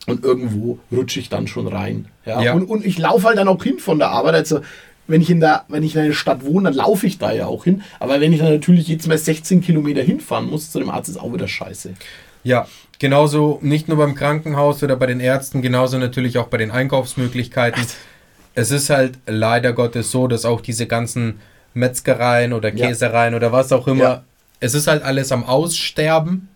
Und 0.07 0.23
irgendwo 0.23 0.79
rutsche 0.91 1.19
ich 1.19 1.29
dann 1.29 1.47
schon 1.47 1.67
rein. 1.67 2.07
Ja? 2.25 2.41
Ja. 2.41 2.53
Und, 2.53 2.65
und 2.65 2.85
ich 2.85 2.97
laufe 2.97 3.27
halt 3.27 3.37
dann 3.37 3.47
auch 3.47 3.63
hin 3.63 3.79
von 3.79 3.99
der 3.99 4.09
Arbeit. 4.09 4.33
Also, 4.33 4.61
wenn 5.07 5.21
ich, 5.21 5.29
in 5.29 5.39
der, 5.39 5.65
wenn 5.67 5.83
ich 5.83 5.95
in 5.95 6.01
einer 6.01 6.13
Stadt 6.13 6.43
wohne, 6.43 6.69
dann 6.69 6.73
laufe 6.73 7.05
ich 7.05 7.19
da 7.19 7.31
ja 7.31 7.45
auch 7.45 7.63
hin. 7.63 7.83
Aber 7.99 8.19
wenn 8.19 8.33
ich 8.33 8.39
dann 8.39 8.51
natürlich 8.51 8.87
jetzt 8.87 9.07
mal 9.07 9.17
16 9.17 9.61
Kilometer 9.61 10.01
hinfahren 10.01 10.49
muss 10.49 10.71
zu 10.71 10.79
dem 10.79 10.89
Arzt, 10.89 11.09
ist 11.09 11.17
auch 11.17 11.31
wieder 11.31 11.47
scheiße. 11.47 11.93
Ja, 12.43 12.67
genauso 12.97 13.59
nicht 13.61 13.87
nur 13.87 13.97
beim 13.97 14.15
Krankenhaus 14.15 14.81
oder 14.81 14.95
bei 14.95 15.05
den 15.05 15.19
Ärzten, 15.19 15.61
genauso 15.61 15.99
natürlich 15.99 16.39
auch 16.39 16.47
bei 16.47 16.57
den 16.57 16.71
Einkaufsmöglichkeiten. 16.71 17.83
Es 18.55 18.71
ist 18.71 18.89
halt 18.89 19.19
leider 19.27 19.73
Gottes 19.73 20.09
so, 20.09 20.27
dass 20.27 20.45
auch 20.45 20.61
diese 20.61 20.87
ganzen 20.87 21.39
Metzgereien 21.75 22.53
oder 22.53 22.73
Ja. 22.73 22.87
Käsereien 22.87 23.35
oder 23.35 23.51
was 23.51 23.71
auch 23.71 23.87
immer, 23.87 24.03
Ja. 24.03 24.23
es 24.59 24.73
ist 24.73 24.87
halt 24.87 25.03
alles 25.03 25.31
am 25.31 25.43
Aussterben. 25.43 26.49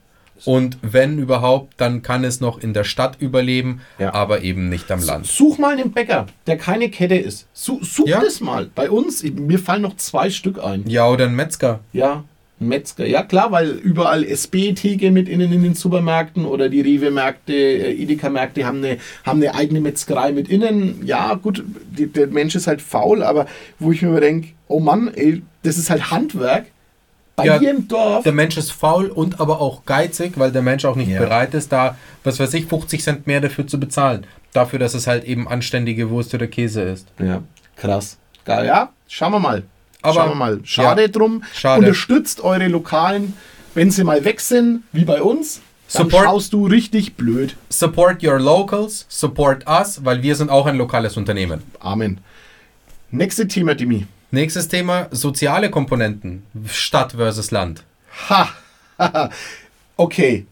Und 0.46 0.78
wenn 0.82 1.20
überhaupt, 1.20 1.74
dann 1.82 2.02
kann 2.02 2.24
es 2.24 2.40
noch 2.40 2.60
in 2.60 2.74
der 2.74 2.86
Stadt 2.86 3.18
überleben, 3.20 3.82
Ja. 3.98 4.14
aber 4.14 4.42
eben 4.42 4.70
nicht 4.70 4.90
am 4.90 5.04
Land. 5.04 5.26
Such 5.28 5.58
mal 5.58 5.74
einen 5.74 5.92
Bäcker, 5.92 6.28
der 6.48 6.58
keine 6.58 6.90
Kette 6.90 7.16
ist. 7.18 7.46
Such, 7.52 7.84
such 7.84 8.08
Ja. 8.08 8.22
das 8.22 8.40
mal. 8.40 8.70
Bei 8.74 8.90
uns, 8.90 9.22
mir 9.24 9.60
fallen 9.60 9.82
noch 9.82 9.98
zwei 9.98 10.30
Stück 10.30 10.64
ein. 10.64 10.88
Ja, 10.88 11.08
oder 11.10 11.26
ein 11.26 11.36
Metzger. 11.36 11.82
Ja, 11.92 12.24
Metzger. 12.60 13.06
Ja, 13.06 13.24
klar, 13.24 13.52
weil 13.52 13.70
überall 13.70 14.24
SB-Theke 14.26 15.12
mit 15.12 15.30
innen 15.30 15.52
in 15.52 15.64
den 15.64 15.76
Supermärkten 15.76 16.46
oder 16.46 16.70
die 16.70 16.82
Rewe-Märkte, 16.82 17.54
äh, 17.54 17.94
Edeka-Märkte 18.04 18.66
haben 18.66 18.80
eine, 18.84 18.98
haben 19.26 19.42
eine 19.42 19.56
eigene 19.56 19.82
Metzgerei 19.82 20.32
mit 20.32 20.50
innen. 20.50 21.02
Ja, 21.06 21.36
gut, 21.36 21.64
die, 21.98 22.08
der 22.08 22.28
Mensch 22.28 22.56
ist 22.56 22.68
halt 22.68 22.82
faul, 22.82 23.24
aber 23.24 23.46
wo 23.80 23.92
ich 23.92 24.02
mir 24.02 24.10
immer 24.10 24.20
denke, 24.22 24.50
oh 24.68 24.80
Mann, 24.80 25.10
ey, 25.16 25.42
das 25.64 25.78
ist 25.78 25.90
halt 25.90 26.12
Handwerk. 26.12 26.66
Bei 27.36 27.46
Ja, 27.46 27.58
dir 27.58 27.72
im 27.72 27.88
Dorf. 27.88 28.24
Der 28.24 28.34
Mensch 28.34 28.58
ist 28.58 28.72
faul 28.74 29.08
und 29.08 29.40
aber 29.40 29.62
auch 29.62 29.86
geizig, 29.86 30.34
weil 30.36 30.52
der 30.52 30.62
Mensch 30.62 30.84
auch 30.84 30.98
nicht 30.98 31.10
Ja. 31.10 31.20
bereit 31.22 31.54
ist, 31.54 31.72
da, 31.72 31.98
was 32.26 32.38
weiß 32.40 32.54
ich, 32.56 32.66
50 32.66 33.02
Cent 33.02 33.28
mehr 33.28 33.40
dafür 33.40 33.66
zu 33.66 33.80
bezahlen. 33.80 34.26
Dafür, 34.52 34.80
dass 34.80 34.94
es 34.94 35.08
halt 35.08 35.24
eben 35.24 35.48
anständige 35.48 36.10
Wurst 36.10 36.34
oder 36.34 36.48
Käse 36.48 36.82
ist. 36.82 37.08
Ja, 37.20 37.42
krass. 37.78 38.18
Geil, 38.44 38.66
ja, 38.66 38.90
schauen 39.08 39.32
wir 39.32 39.40
mal. 39.40 39.64
Aber- 40.02 40.14
schauen 40.14 40.30
wir 40.30 40.36
mal. 40.36 40.60
Schade 40.64 41.02
ja, 41.04 41.08
drum. 41.08 41.44
schade. 41.54 41.80
Unterstützt 41.82 42.42
eure 42.42 42.68
Lokalen, 42.68 43.34
wenn 43.74 43.92
sie 43.92 44.04
mal 44.04 44.24
weg 44.26 44.40
sind, 44.42 44.84
wie 44.92 45.06
bei 45.06 45.22
uns. 45.22 45.62
Dann 45.92 46.04
Support- 46.06 46.24
schaust 46.26 46.54
du 46.54 46.68
richtig 46.68 47.16
blöd. 47.16 47.56
Support 47.70 48.24
your 48.24 48.40
locals, 48.40 49.06
support 49.10 49.68
us, 49.68 50.06
weil 50.06 50.22
wir 50.22 50.36
sind 50.36 50.52
auch 50.52 50.68
ein 50.68 50.78
lokales 50.78 51.18
Unternehmen. 51.18 51.64
Amen. 51.80 52.20
Nächste 53.12 53.48
Thema, 53.48 53.74
Dimi. 53.74 54.06
Nächstes 54.32 54.68
Thema, 54.68 55.08
soziale 55.10 55.72
Komponenten, 55.72 56.44
Stadt 56.68 57.14
versus 57.14 57.50
Land. 57.50 57.84
Ha! 58.30 58.50
okay. 59.98 60.46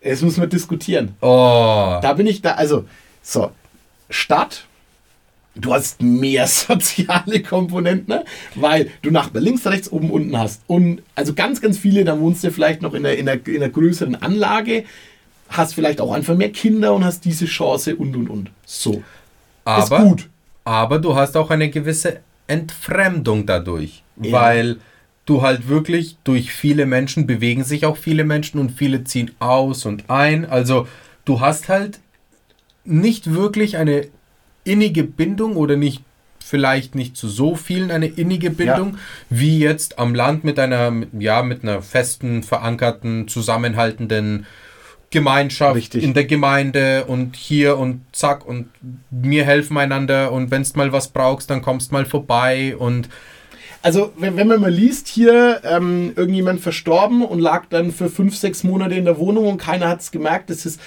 Jetzt 0.00 0.22
müssen 0.22 0.40
wir 0.40 0.46
diskutieren. 0.48 1.14
Oh, 1.20 1.98
Da 2.00 2.12
bin 2.14 2.26
ich 2.26 2.40
da, 2.40 2.52
also, 2.52 2.86
so, 3.20 3.50
Stadt, 4.08 4.64
du 5.60 5.74
hast 5.74 6.02
mehr 6.02 6.46
soziale 6.48 7.42
Komponenten, 7.42 8.14
ne? 8.14 8.24
weil 8.54 8.90
du 9.02 9.10
Nachbar 9.10 9.42
links, 9.42 9.66
rechts, 9.66 9.90
oben, 9.90 10.10
unten 10.10 10.38
hast. 10.38 10.62
Und 10.66 11.02
also 11.14 11.34
ganz, 11.34 11.60
ganz 11.60 11.78
viele, 11.78 12.04
da 12.04 12.18
wohnst 12.18 12.44
du 12.44 12.50
vielleicht 12.50 12.82
noch 12.82 12.94
in 12.94 13.04
einer, 13.04 13.16
in 13.16 13.28
einer, 13.28 13.46
in 13.46 13.56
einer 13.56 13.68
größeren 13.68 14.14
Anlage. 14.16 14.84
hast 15.48 15.74
vielleicht 15.74 16.00
auch 16.00 16.12
einfach 16.12 16.36
mehr 16.36 16.50
Kinder 16.50 16.94
und 16.94 17.04
hast 17.04 17.24
diese 17.24 17.46
Chance 17.46 17.96
und 17.96 18.16
und 18.16 18.28
und. 18.28 18.50
So. 18.64 19.02
Aber, 19.64 20.00
gut. 20.00 20.28
aber 20.64 20.98
du 20.98 21.14
hast 21.14 21.36
auch 21.36 21.50
eine 21.50 21.68
gewisse 21.70 22.20
Entfremdung 22.46 23.44
dadurch, 23.44 24.02
ja. 24.20 24.32
weil 24.32 24.76
du 25.26 25.42
halt 25.42 25.68
wirklich 25.68 26.16
durch 26.24 26.52
viele 26.52 26.86
Menschen 26.86 27.26
bewegen 27.26 27.62
sich 27.62 27.84
auch 27.84 27.98
viele 27.98 28.24
Menschen 28.24 28.58
und 28.58 28.70
viele 28.72 29.04
ziehen 29.04 29.32
aus 29.40 29.84
und 29.84 30.08
ein. 30.08 30.46
Also 30.46 30.88
du 31.26 31.40
hast 31.40 31.68
halt 31.68 32.00
nicht 32.84 33.34
wirklich 33.34 33.76
eine 33.76 34.08
innige 34.64 35.04
Bindung 35.04 35.56
oder 35.56 35.76
nicht 35.76 36.02
vielleicht 36.44 36.94
nicht 36.94 37.16
zu 37.16 37.28
so 37.28 37.54
vielen 37.54 37.90
eine 37.90 38.06
innige 38.06 38.50
Bindung, 38.50 38.92
ja. 38.92 38.98
wie 39.28 39.58
jetzt 39.58 39.98
am 39.98 40.14
Land 40.14 40.44
mit 40.44 40.58
einer, 40.58 40.92
ja, 41.18 41.42
mit 41.42 41.62
einer 41.62 41.82
festen, 41.82 42.42
verankerten, 42.42 43.28
zusammenhaltenden 43.28 44.46
Gemeinschaft 45.10 45.76
Richtig. 45.76 46.04
in 46.04 46.14
der 46.14 46.24
Gemeinde 46.24 47.04
und 47.06 47.36
hier 47.36 47.78
und 47.78 48.02
zack 48.12 48.46
und 48.46 48.68
wir 49.10 49.44
helfen 49.44 49.76
einander 49.78 50.32
und 50.32 50.50
wenn 50.50 50.62
du 50.62 50.70
mal 50.74 50.92
was 50.92 51.08
brauchst, 51.08 51.50
dann 51.50 51.62
kommst 51.62 51.92
mal 51.92 52.04
vorbei 52.04 52.76
und 52.76 53.08
also 53.80 54.12
wenn, 54.18 54.36
wenn 54.36 54.48
man 54.48 54.60
mal 54.60 54.72
liest, 54.72 55.06
hier 55.06 55.60
ähm, 55.64 56.12
irgendjemand 56.16 56.60
verstorben 56.60 57.24
und 57.24 57.38
lag 57.38 57.66
dann 57.70 57.92
für 57.92 58.10
fünf, 58.10 58.36
sechs 58.36 58.64
Monate 58.64 58.96
in 58.96 59.04
der 59.04 59.18
Wohnung 59.18 59.46
und 59.46 59.58
keiner 59.58 59.88
hat 59.88 60.00
es 60.00 60.10
gemerkt, 60.10 60.50
das 60.50 60.66
ist 60.66 60.80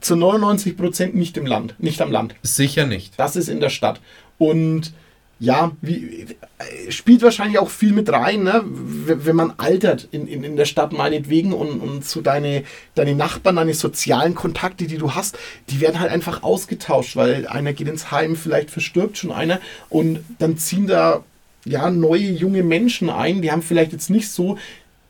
zu 0.00 0.16
99 0.16 0.76
Prozent 0.76 1.14
nicht 1.14 1.36
im 1.36 1.46
Land, 1.46 1.74
nicht 1.78 2.00
am 2.00 2.12
Land. 2.12 2.34
Sicher 2.42 2.86
nicht. 2.86 3.14
Das 3.16 3.36
ist 3.36 3.48
in 3.48 3.60
der 3.60 3.70
Stadt. 3.70 4.00
Und 4.38 4.92
ja, 5.38 5.72
wie, 5.82 6.26
spielt 6.88 7.22
wahrscheinlich 7.22 7.58
auch 7.58 7.68
viel 7.68 7.92
mit 7.92 8.10
rein, 8.10 8.42
ne? 8.42 8.62
wenn 8.64 9.36
man 9.36 9.52
altert 9.58 10.08
in, 10.10 10.26
in, 10.26 10.42
in 10.44 10.56
der 10.56 10.64
Stadt 10.64 10.92
meinetwegen 10.94 11.52
und, 11.52 11.80
und 11.80 12.06
so 12.06 12.22
deine, 12.22 12.64
deine 12.94 13.14
Nachbarn, 13.14 13.56
deine 13.56 13.74
sozialen 13.74 14.34
Kontakte, 14.34 14.86
die 14.86 14.96
du 14.96 15.14
hast, 15.14 15.38
die 15.68 15.80
werden 15.82 16.00
halt 16.00 16.10
einfach 16.10 16.42
ausgetauscht, 16.42 17.16
weil 17.16 17.46
einer 17.48 17.74
geht 17.74 17.88
ins 17.88 18.10
Heim, 18.10 18.34
vielleicht 18.34 18.70
verstirbt 18.70 19.18
schon 19.18 19.30
einer 19.30 19.60
und 19.90 20.20
dann 20.38 20.56
ziehen 20.56 20.86
da 20.86 21.22
ja, 21.66 21.90
neue 21.90 22.30
junge 22.30 22.62
Menschen 22.62 23.10
ein, 23.10 23.42
die 23.42 23.52
haben 23.52 23.62
vielleicht 23.62 23.92
jetzt 23.92 24.08
nicht 24.08 24.30
so 24.30 24.56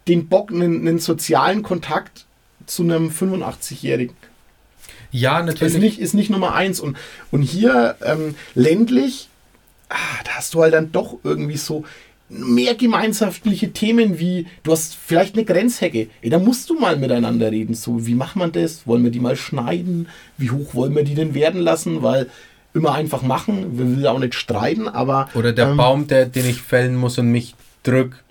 den 0.08 0.28
Bock, 0.28 0.50
einen, 0.50 0.88
einen 0.88 0.98
sozialen 0.98 1.62
Kontakt 1.62 2.26
zu 2.66 2.82
einem 2.82 3.10
85-Jährigen. 3.10 4.16
Ja, 5.10 5.42
natürlich. 5.42 5.74
Ist 5.74 5.80
nicht, 5.80 5.98
ist 5.98 6.14
nicht 6.14 6.30
Nummer 6.30 6.54
eins. 6.54 6.80
Und, 6.80 6.96
und 7.30 7.42
hier 7.42 7.96
ähm, 8.04 8.34
ländlich, 8.54 9.28
ah, 9.88 10.22
da 10.24 10.32
hast 10.32 10.54
du 10.54 10.62
halt 10.62 10.74
dann 10.74 10.92
doch 10.92 11.18
irgendwie 11.24 11.56
so 11.56 11.84
mehr 12.28 12.74
gemeinschaftliche 12.74 13.72
Themen 13.72 14.18
wie, 14.18 14.46
du 14.62 14.72
hast 14.72 14.96
vielleicht 14.96 15.34
eine 15.34 15.44
Grenzhecke. 15.44 16.08
Ey, 16.22 16.30
da 16.30 16.38
musst 16.38 16.70
du 16.70 16.78
mal 16.78 16.96
miteinander 16.96 17.50
reden. 17.52 17.74
So, 17.74 18.06
wie 18.06 18.14
macht 18.14 18.36
man 18.36 18.52
das? 18.52 18.86
Wollen 18.86 19.04
wir 19.04 19.10
die 19.10 19.20
mal 19.20 19.36
schneiden? 19.36 20.08
Wie 20.36 20.50
hoch 20.50 20.74
wollen 20.74 20.94
wir 20.94 21.04
die 21.04 21.14
denn 21.14 21.34
werden 21.34 21.60
lassen? 21.60 22.02
Weil 22.02 22.28
immer 22.74 22.94
einfach 22.94 23.22
machen. 23.22 23.78
Wir 23.78 23.96
will 23.96 24.06
auch 24.06 24.18
nicht 24.18 24.34
streiten, 24.34 24.88
aber. 24.88 25.28
Oder 25.34 25.52
der 25.52 25.68
ähm, 25.68 25.76
Baum, 25.76 26.06
der, 26.06 26.26
den 26.26 26.46
ich 26.46 26.60
fällen 26.62 26.96
muss 26.96 27.18
und 27.18 27.30
mich 27.30 27.54
drück. 27.82 28.22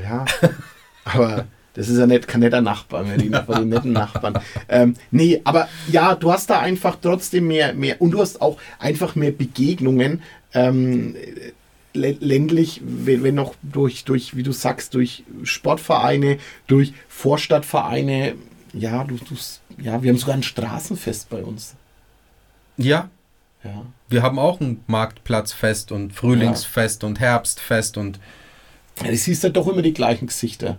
Ja, 0.00 0.24
aber 1.04 1.46
das 1.74 1.88
ist 1.88 1.98
ja 1.98 2.06
nicht, 2.06 2.28
kein 2.28 2.40
netter 2.40 2.60
Nachbar 2.60 3.04
die, 3.04 3.28
Nachbar, 3.28 3.60
die 3.60 3.66
netten 3.66 3.92
Nachbarn. 3.92 4.38
Ähm, 4.68 4.94
nee, 5.10 5.40
aber 5.44 5.68
ja, 5.90 6.14
du 6.14 6.32
hast 6.32 6.50
da 6.50 6.60
einfach 6.60 6.96
trotzdem 7.00 7.48
mehr, 7.48 7.72
mehr 7.72 8.00
und 8.00 8.10
du 8.12 8.20
hast 8.20 8.40
auch 8.40 8.58
einfach 8.78 9.14
mehr 9.14 9.32
Begegnungen. 9.32 10.22
Ähm, 10.54 11.14
ländlich, 11.94 12.80
wenn, 12.84 13.22
wenn 13.22 13.34
noch 13.34 13.54
durch, 13.62 14.04
durch, 14.04 14.36
wie 14.36 14.42
du 14.42 14.52
sagst, 14.52 14.94
durch 14.94 15.24
Sportvereine, 15.42 16.38
durch 16.66 16.94
Vorstadtvereine, 17.08 18.34
ja, 18.72 19.04
du, 19.04 19.16
du, 19.16 19.34
ja, 19.82 20.02
wir 20.02 20.10
haben 20.10 20.18
sogar 20.18 20.34
ein 20.34 20.42
Straßenfest 20.42 21.28
bei 21.28 21.42
uns. 21.42 21.74
Ja, 22.76 23.10
ja. 23.64 23.84
Wir 24.08 24.22
haben 24.22 24.38
auch 24.38 24.60
ein 24.60 24.82
Marktplatzfest 24.86 25.92
und 25.92 26.12
Frühlingsfest 26.12 27.02
ja. 27.02 27.08
und 27.08 27.20
Herbstfest 27.20 27.96
und. 27.96 28.18
Du 29.02 29.16
siehst 29.16 29.42
ja 29.42 29.48
doch 29.48 29.68
immer 29.68 29.82
die 29.82 29.94
gleichen 29.94 30.26
Gesichter. 30.26 30.78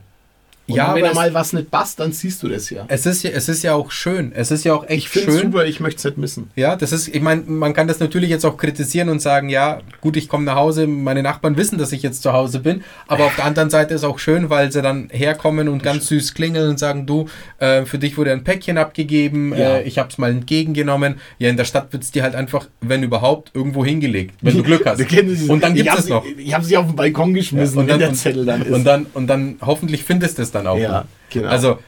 Und 0.66 0.76
ja, 0.76 0.96
wenn 0.96 1.04
da 1.04 1.14
mal 1.14 1.34
was 1.34 1.52
nicht 1.52 1.70
passt, 1.70 2.00
dann 2.00 2.14
siehst 2.14 2.42
du 2.42 2.48
das 2.48 2.70
ja. 2.70 2.86
Es 2.88 3.06
ist 3.06 3.22
ja, 3.24 3.32
es 3.32 3.50
ist 3.50 3.64
ja 3.64 3.74
auch 3.74 3.92
schön. 3.92 4.32
Es 4.34 4.50
ist 4.50 4.64
ja 4.64 4.74
auch 4.74 4.88
echt 4.88 5.14
ich 5.14 5.24
schön. 5.24 5.34
super, 5.34 5.66
ich 5.66 5.82
möchte 5.82 5.98
es 5.98 6.06
nicht 6.06 6.18
missen. 6.18 6.52
Ja, 6.56 6.78
das 6.78 6.94
ist, 6.94 7.10
ich 7.10 7.22
meine, 7.22 7.42
man 7.42 7.74
kann 7.74 7.90
das 7.90 8.00
natürlich 8.00 8.30
jetzt 8.30 8.46
auch 8.46 8.56
kritisieren 8.56 9.10
und 9.10 9.22
sagen, 9.22 9.50
ja, 9.50 9.82
gut, 10.00 10.16
ich 10.16 10.30
komme 10.30 10.46
nach 10.46 10.56
Hause, 10.56 10.88
meine 10.88 11.22
Nachbarn 11.22 11.58
wissen, 11.58 11.78
dass 11.78 11.92
ich 11.92 12.02
jetzt 12.02 12.24
zu 12.24 12.32
Hause 12.32 12.60
bin, 12.60 12.84
aber 13.08 13.26
auf 13.26 13.36
der 13.36 13.44
anderen 13.44 13.70
Seite 13.70 13.94
ist 13.94 14.06
auch 14.06 14.20
schön, 14.20 14.50
weil 14.50 14.72
sie 14.72 14.82
dann 14.82 15.10
herkommen 15.12 15.68
und 15.68 15.84
ganz 15.84 16.08
süß 16.08 16.34
klingeln 16.34 16.70
und 16.70 16.80
sagen, 16.80 17.06
du, 17.06 17.28
äh, 17.60 17.84
für 17.84 17.98
dich 17.98 18.18
wurde 18.18 18.32
ein 18.32 18.46
Päckchen 18.46 18.78
abgegeben, 18.78 19.52
ja. 19.52 19.78
äh, 19.78 19.84
ich 19.84 20.00
habe 20.00 20.10
es 20.10 20.18
mal 20.18 20.32
entgegengenommen. 20.32 21.16
Ja, 21.40 21.50
in 21.50 21.58
der 21.58 21.66
Stadt 21.66 21.92
wird 21.92 22.04
es 22.04 22.12
dir 22.12 22.24
halt 22.24 22.36
einfach, 22.36 22.68
wenn 22.80 23.04
überhaupt, 23.04 23.52
irgendwo 23.54 23.84
hingelegt, 23.84 24.36
wenn 24.42 24.56
du 24.56 24.64
Glück 24.74 24.86
hast. 24.86 25.02
und 25.50 25.62
dann 25.62 25.74
gibt 25.74 25.94
es 25.94 26.08
noch. 26.08 26.24
Ich 26.38 26.54
habe 26.54 26.64
sie 26.64 26.78
auf 26.78 26.86
den 26.86 26.96
Balkon 26.96 27.34
geschmissen, 27.34 27.76
ja, 27.76 27.82
und 27.82 27.90
dann, 27.90 28.00
der 28.00 28.14
Zettel 28.14 28.46
dann 28.46 28.62
ist. 28.62 28.72
Und 28.72 28.86
dann, 28.86 29.08
und 29.14 29.28
dann 29.28 29.58
hoffentlich 29.60 30.06
findest 30.06 30.38
du 30.38 30.42
es 30.42 30.53
dann 30.54 30.68
auch. 30.68 30.78
Ja, 30.78 31.06
genau. 31.30 31.50
Also, 31.50 31.80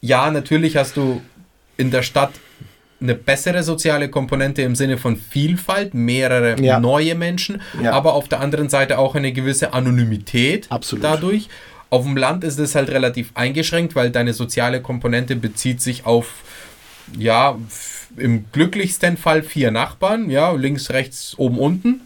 ja, 0.00 0.30
natürlich 0.30 0.76
hast 0.76 0.96
du 0.96 1.20
in 1.76 1.90
der 1.90 2.02
Stadt 2.02 2.32
eine 3.00 3.14
bessere 3.14 3.62
soziale 3.62 4.08
Komponente 4.08 4.62
im 4.62 4.74
Sinne 4.74 4.96
von 4.96 5.16
Vielfalt, 5.16 5.92
mehrere 5.94 6.60
ja. 6.60 6.80
neue 6.80 7.14
Menschen, 7.14 7.60
ja. 7.82 7.92
aber 7.92 8.14
auf 8.14 8.28
der 8.28 8.40
anderen 8.40 8.68
Seite 8.68 8.98
auch 8.98 9.14
eine 9.14 9.32
gewisse 9.32 9.74
Anonymität 9.74 10.66
Absolut. 10.70 11.04
dadurch. 11.04 11.48
Auf 11.90 12.04
dem 12.04 12.16
Land 12.16 12.42
ist 12.42 12.58
es 12.58 12.74
halt 12.74 12.88
relativ 12.90 13.30
eingeschränkt, 13.34 13.94
weil 13.94 14.10
deine 14.10 14.32
soziale 14.32 14.80
Komponente 14.80 15.36
bezieht 15.36 15.82
sich 15.82 16.06
auf, 16.06 16.32
ja, 17.16 17.56
im 18.16 18.46
glücklichsten 18.50 19.16
Fall 19.16 19.42
vier 19.42 19.70
Nachbarn, 19.70 20.30
ja, 20.30 20.52
links, 20.52 20.90
rechts, 20.90 21.34
oben, 21.36 21.58
unten. 21.58 22.00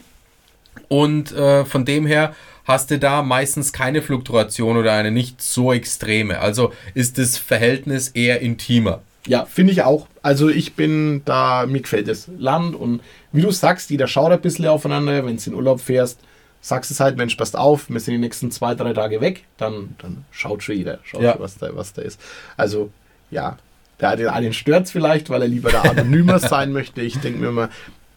Und 0.89 1.33
äh, 1.33 1.65
von 1.65 1.85
dem 1.85 2.05
her 2.05 2.35
hast 2.71 2.91
du 2.91 2.99
da 2.99 3.23
meistens 3.23 3.73
keine 3.73 4.03
Fluktuation 4.03 4.77
oder 4.77 4.93
eine 4.93 5.11
nicht 5.11 5.43
so 5.43 5.73
extreme. 5.73 6.39
Also 6.39 6.73
ist 6.95 7.19
das 7.19 7.37
Verhältnis 7.37 8.09
eher 8.09 8.41
intimer. 8.41 9.03
Ja, 9.27 9.45
finde 9.45 9.73
ich 9.73 9.83
auch. 9.83 10.07
Also 10.23 10.49
ich 10.49 10.75
bin 10.75 11.23
da, 11.25 11.67
mir 11.67 11.83
gefällt 11.83 12.09
das 12.09 12.29
Land 12.39 12.75
und 12.75 13.01
wie 13.33 13.43
du 13.43 13.51
sagst, 13.51 13.91
jeder 13.91 14.07
schaut 14.07 14.33
ein 14.33 14.41
bisschen 14.41 14.67
aufeinander. 14.67 15.27
Wenn 15.27 15.37
du 15.37 15.51
in 15.51 15.55
Urlaub 15.55 15.81
fährst, 15.81 16.21
sagst 16.61 16.91
es 16.91 17.01
halt, 17.01 17.17
Mensch, 17.17 17.37
passt 17.37 17.57
auf, 17.57 17.91
wir 17.91 18.01
sind 18.01 18.13
die 18.13 18.19
nächsten 18.19 18.51
zwei, 18.51 18.75
drei 18.75 18.93
Tage 18.93 19.21
weg, 19.21 19.45
dann, 19.57 19.95
dann 19.99 20.25
schaut 20.31 20.63
schon 20.63 20.77
jeder, 20.77 20.99
schaut 21.05 21.23
ja. 21.23 21.33
schon, 21.33 21.43
was 21.43 21.59
da, 21.59 21.75
was 21.75 21.93
da 21.93 22.03
ist. 22.03 22.21
Also 22.57 22.91
ja, 23.31 23.57
der, 24.01 24.17
den 24.17 24.29
einen 24.29 24.53
stört 24.53 24.87
es 24.87 24.93
vielleicht, 24.93 25.31
weil 25.31 25.43
er 25.43 25.49
lieber 25.49 25.71
da 25.71 25.83
anonymer 25.83 26.39
sein 26.41 26.73
möchte. 26.73 27.03
Ich 27.03 27.19
denke 27.19 27.41
mir 27.41 27.49
immer, 27.49 27.69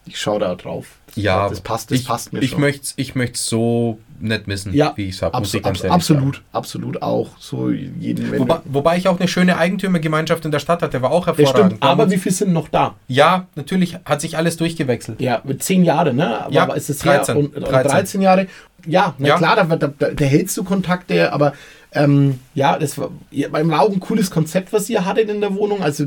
ich 0.06 0.18
schaue 0.18 0.40
da 0.40 0.54
drauf. 0.54 0.86
Ja, 1.16 1.48
das 1.48 1.60
passt, 1.60 1.90
das 1.90 2.00
ich, 2.00 2.06
passt 2.06 2.32
mir 2.32 2.40
ich 2.40 2.50
schon. 2.50 2.60
Möcht's, 2.60 2.94
ich 2.96 3.14
möchte 3.14 3.34
es 3.34 3.46
so 3.46 3.98
nicht 4.20 4.46
missen, 4.46 4.72
ja, 4.72 4.92
wie 4.96 5.06
ich 5.06 5.16
es 5.16 5.22
habe. 5.22 5.34
Abso 5.34 5.58
abs 5.58 5.84
absolut, 5.84 6.36
sagen. 6.36 6.46
absolut 6.52 7.02
auch. 7.02 7.38
So 7.38 7.70
jeden 7.70 8.38
wobei, 8.38 8.60
wobei, 8.64 8.96
ich 8.96 9.08
auch 9.08 9.18
eine 9.18 9.28
schöne 9.28 9.56
Eigentümergemeinschaft 9.56 10.44
in 10.44 10.50
der 10.50 10.58
Stadt 10.58 10.82
hatte, 10.82 11.02
war 11.02 11.10
auch 11.10 11.26
hervorragend. 11.26 11.58
Ja, 11.58 11.66
stimmt, 11.66 11.82
aber 11.82 12.10
wie 12.10 12.18
viele 12.18 12.34
sind 12.34 12.52
noch 12.52 12.68
da? 12.68 12.94
Ja, 13.08 13.46
natürlich 13.54 13.98
hat 14.04 14.20
sich 14.20 14.36
alles 14.36 14.56
durchgewechselt. 14.56 15.20
Ja, 15.20 15.40
mit 15.44 15.62
zehn 15.62 15.84
Jahren, 15.84 16.16
ne? 16.16 16.44
Aber 16.44 16.52
ja, 16.52 16.72
ist 16.72 16.90
es 16.90 16.98
13, 16.98 17.36
und, 17.36 17.56
und 17.56 17.62
13. 17.62 17.90
13 17.90 18.22
Jahre. 18.22 18.46
Ja, 18.86 19.14
na 19.18 19.28
ja. 19.28 19.36
klar, 19.36 19.56
da, 19.56 19.64
da, 19.76 19.88
da, 19.88 20.24
hältst 20.24 20.56
du 20.56 20.64
Kontakte, 20.64 21.32
aber 21.32 21.54
ähm, 21.92 22.40
ja, 22.54 22.78
das 22.78 22.98
war, 22.98 23.10
auch 23.10 23.90
ein 23.90 24.00
cooles 24.00 24.30
Konzept, 24.30 24.72
was 24.72 24.90
ihr 24.90 25.04
hattet 25.04 25.30
in 25.30 25.40
der 25.40 25.54
Wohnung. 25.54 25.82
Also 25.82 26.06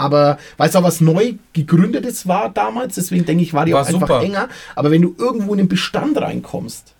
aber 0.00 0.38
weil 0.56 0.68
es 0.68 0.76
auch 0.76 0.82
was 0.82 1.00
neu 1.00 1.34
gegründetes 1.52 2.26
war 2.26 2.48
damals, 2.48 2.94
deswegen 2.94 3.26
denke 3.26 3.42
ich, 3.42 3.52
war 3.52 3.66
die 3.66 3.72
war 3.72 3.82
auch 3.82 3.86
einfach 3.86 4.00
super. 4.00 4.22
enger. 4.22 4.48
Aber 4.74 4.90
wenn 4.90 5.02
du 5.02 5.14
irgendwo 5.18 5.52
in 5.52 5.58
den 5.58 5.68
Bestand 5.68 6.20
reinkommst. 6.20 6.94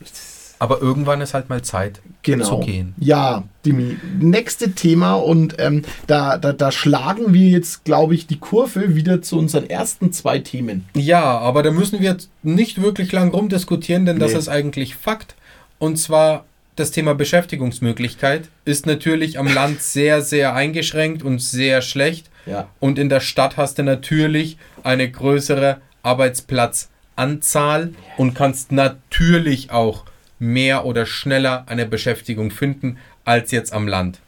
Aber 0.59 0.82
irgendwann 0.82 1.22
ist 1.22 1.32
halt 1.32 1.48
mal 1.48 1.62
Zeit 1.62 2.03
genau. 2.22 2.44
zu 2.44 2.59
gehen. 2.61 2.94
Ja, 2.98 3.44
Dimi. 3.64 3.96
Nächste 4.18 4.72
Thema 4.72 5.14
und 5.14 5.57
ähm, 5.59 5.82
da, 6.07 6.36
da, 6.36 6.53
da 6.53 6.70
schlagen 6.70 7.32
wir 7.32 7.48
jetzt, 7.48 7.84
glaube 7.84 8.14
ich, 8.14 8.26
die 8.26 8.38
Kurve 8.38 8.94
wieder 8.94 9.22
zu 9.22 9.38
unseren 9.38 9.70
ersten 9.70 10.12
zwei 10.12 10.38
Themen. 10.38 10.84
Ja, 10.94 11.38
aber 11.38 11.62
da 11.62 11.70
müssen 11.70 12.01
wir 12.01 12.18
nicht 12.42 12.82
wirklich 12.82 13.11
lang 13.12 13.30
rumdiskutieren, 13.30 14.05
denn 14.05 14.18
nee. 14.18 14.24
das 14.24 14.34
ist 14.34 14.48
eigentlich 14.48 14.96
Fakt. 14.96 15.34
Und 15.78 15.96
zwar 15.96 16.44
das 16.80 16.90
Thema 16.90 17.14
Beschäftigungsmöglichkeit 17.14 18.48
ist 18.64 18.86
natürlich 18.86 19.38
am 19.38 19.46
Land 19.46 19.82
sehr, 19.82 20.22
sehr 20.22 20.54
eingeschränkt 20.54 21.22
und 21.22 21.40
sehr 21.40 21.82
schlecht. 21.82 22.30
Ja. 22.46 22.68
Und 22.80 22.98
in 22.98 23.08
der 23.08 23.20
Stadt 23.20 23.56
hast 23.56 23.78
du 23.78 23.82
natürlich 23.82 24.56
eine 24.82 25.10
größere 25.10 25.80
Arbeitsplatzanzahl 26.02 27.92
und 28.16 28.34
kannst 28.34 28.72
natürlich 28.72 29.70
auch 29.70 30.04
mehr 30.38 30.86
oder 30.86 31.04
schneller 31.04 31.64
eine 31.66 31.84
Beschäftigung 31.84 32.50
finden 32.50 32.96
als 33.24 33.50
jetzt 33.50 33.72
am 33.72 33.86
Land. 33.86 34.18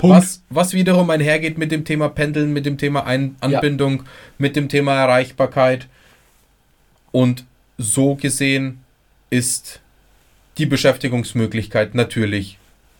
Was, 0.00 0.42
was 0.48 0.74
wiederum 0.74 1.10
einhergeht 1.10 1.58
mit 1.58 1.72
dem 1.72 1.84
Thema 1.84 2.08
Pendeln, 2.08 2.52
mit 2.52 2.64
dem 2.64 2.78
Thema 2.78 3.04
Ein 3.04 3.34
Anbindung, 3.40 3.96
ja. 3.96 4.04
mit 4.38 4.54
dem 4.54 4.68
Thema 4.68 4.94
Erreichbarkeit. 4.94 5.88
Und 7.10 7.44
so 7.76 8.14
gesehen 8.14 8.84
ist 9.30 9.80
die 10.58 10.66
Beschäftigungsmöglichkeit 10.66 11.94
natürlich 11.94 12.58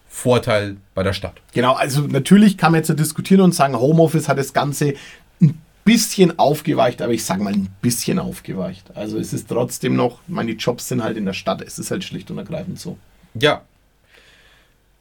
Vorteil 0.09 0.77
bei 0.95 1.03
der 1.03 1.13
Stadt. 1.13 1.35
Genau, 1.53 1.75
also 1.75 2.03
natürlich 2.03 2.57
kann 2.57 2.73
man 2.73 2.81
jetzt 2.81 2.99
diskutieren 2.99 3.43
und 3.43 3.55
sagen, 3.55 3.79
Homeoffice 3.79 4.29
hat 4.29 4.39
das 4.39 4.53
Ganze 4.53 4.95
ein 5.41 5.61
bisschen 5.85 6.39
aufgeweicht, 6.39 7.03
aber 7.03 7.13
ich 7.13 7.25
sage 7.25 7.43
mal 7.43 7.53
ein 7.53 7.69
bisschen 7.83 8.19
aufgeweicht. 8.19 8.97
Also 8.97 9.19
es 9.19 9.33
ist 9.33 9.49
trotzdem 9.49 9.97
noch, 9.97 10.21
meine 10.27 10.53
Jobs 10.53 10.89
sind 10.89 11.03
halt 11.03 11.17
in 11.17 11.27
der 11.27 11.35
Stadt, 11.35 11.63
es 11.63 11.79
ist 11.79 11.91
halt 11.91 12.05
schlicht 12.05 12.31
und 12.31 12.39
ergreifend 12.39 12.81
so. 12.81 12.97
Ja. 13.35 13.63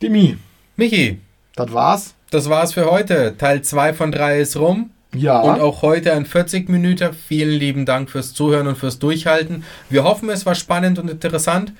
Demi, 0.01 0.37
Michi, 0.75 1.19
das 1.55 1.73
war's. 1.73 2.13
das 2.29 2.49
war's 2.49 2.73
für 2.73 2.91
heute. 2.91 3.35
Teil 3.37 3.61
2 3.61 3.93
von 3.93 4.11
3 4.11 4.41
ist 4.41 4.57
rum. 4.57 4.91
Ja. 5.15 5.41
Und 5.41 5.59
auch 5.59 5.81
heute 5.81 6.13
ein 6.13 6.25
40 6.25 6.69
Minuten. 6.69 7.13
Vielen 7.13 7.57
lieben 7.57 7.85
Dank 7.85 8.11
fürs 8.11 8.33
Zuhören 8.33 8.67
und 8.67 8.77
fürs 8.77 8.99
Durchhalten. 8.99 9.63
Wir 9.89 10.03
hoffen, 10.03 10.29
es 10.29 10.45
war 10.45 10.53
spannend 10.53 10.99
und 10.99 11.09
interessant 11.09 11.73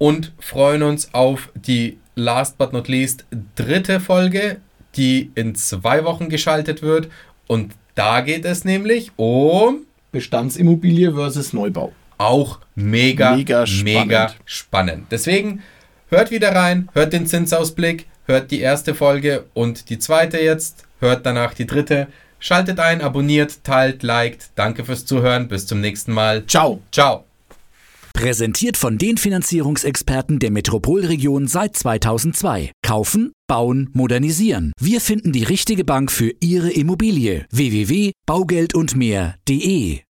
und 0.00 0.32
freuen 0.40 0.82
uns 0.82 1.12
auf 1.12 1.50
die 1.54 1.98
last 2.16 2.56
but 2.56 2.72
not 2.72 2.88
least 2.88 3.26
dritte 3.54 4.00
Folge, 4.00 4.56
die 4.96 5.30
in 5.34 5.54
zwei 5.54 6.04
Wochen 6.04 6.28
geschaltet 6.30 6.80
wird. 6.82 7.08
Und 7.46 7.72
da 7.94 8.22
geht 8.22 8.44
es 8.46 8.64
nämlich 8.64 9.12
um 9.16 9.80
Bestandsimmobilie 10.10 11.12
versus 11.12 11.52
Neubau. 11.52 11.92
auch 12.18 12.60
mega, 12.74 13.36
Mega 13.36 13.64
mega 13.82 14.28
spannend. 14.28 14.34
spannend. 14.46 15.06
Deswegen 15.10 15.62
hört 16.08 16.30
wieder 16.30 16.54
rein, 16.54 16.88
hört 16.94 17.12
den 17.12 17.26
Zinsausblick, 17.26 18.06
hört 18.26 18.50
die 18.50 18.60
erste 18.60 18.94
Folge 18.94 19.44
und 19.54 19.90
die 19.90 19.98
zweite 19.98 20.38
jetzt, 20.38 20.86
hört 21.00 21.26
danach 21.26 21.52
die 21.54 21.66
dritte. 21.66 22.08
Schaltet 22.38 22.80
ein, 22.80 23.02
abonniert, 23.02 23.64
teilt, 23.64 24.02
liked. 24.02 24.50
Danke 24.54 24.84
fürs 24.86 25.04
Zuhören. 25.04 25.46
Bis 25.48 25.66
zum 25.66 25.80
nächsten 25.82 26.12
Mal. 26.12 26.46
Ciao. 26.46 26.80
Ciao. 26.90 27.29
Präsentiert 28.12 28.76
von 28.76 28.98
den 28.98 29.16
Finanzierungsexperten 29.16 30.38
der 30.38 30.50
Metropolregion 30.50 31.48
seit 31.48 31.74
2002. 31.76 32.72
Kaufen, 32.82 33.32
bauen, 33.48 33.88
modernisieren. 33.92 34.72
Wir 34.80 35.00
finden 35.00 35.32
die 35.32 35.44
richtige 35.44 35.84
Bank 35.84 36.12
für 36.12 36.32
Ihre 36.40 36.70
Immobilie. 36.70 37.46
www.baugeldundmehr.de 37.50 39.98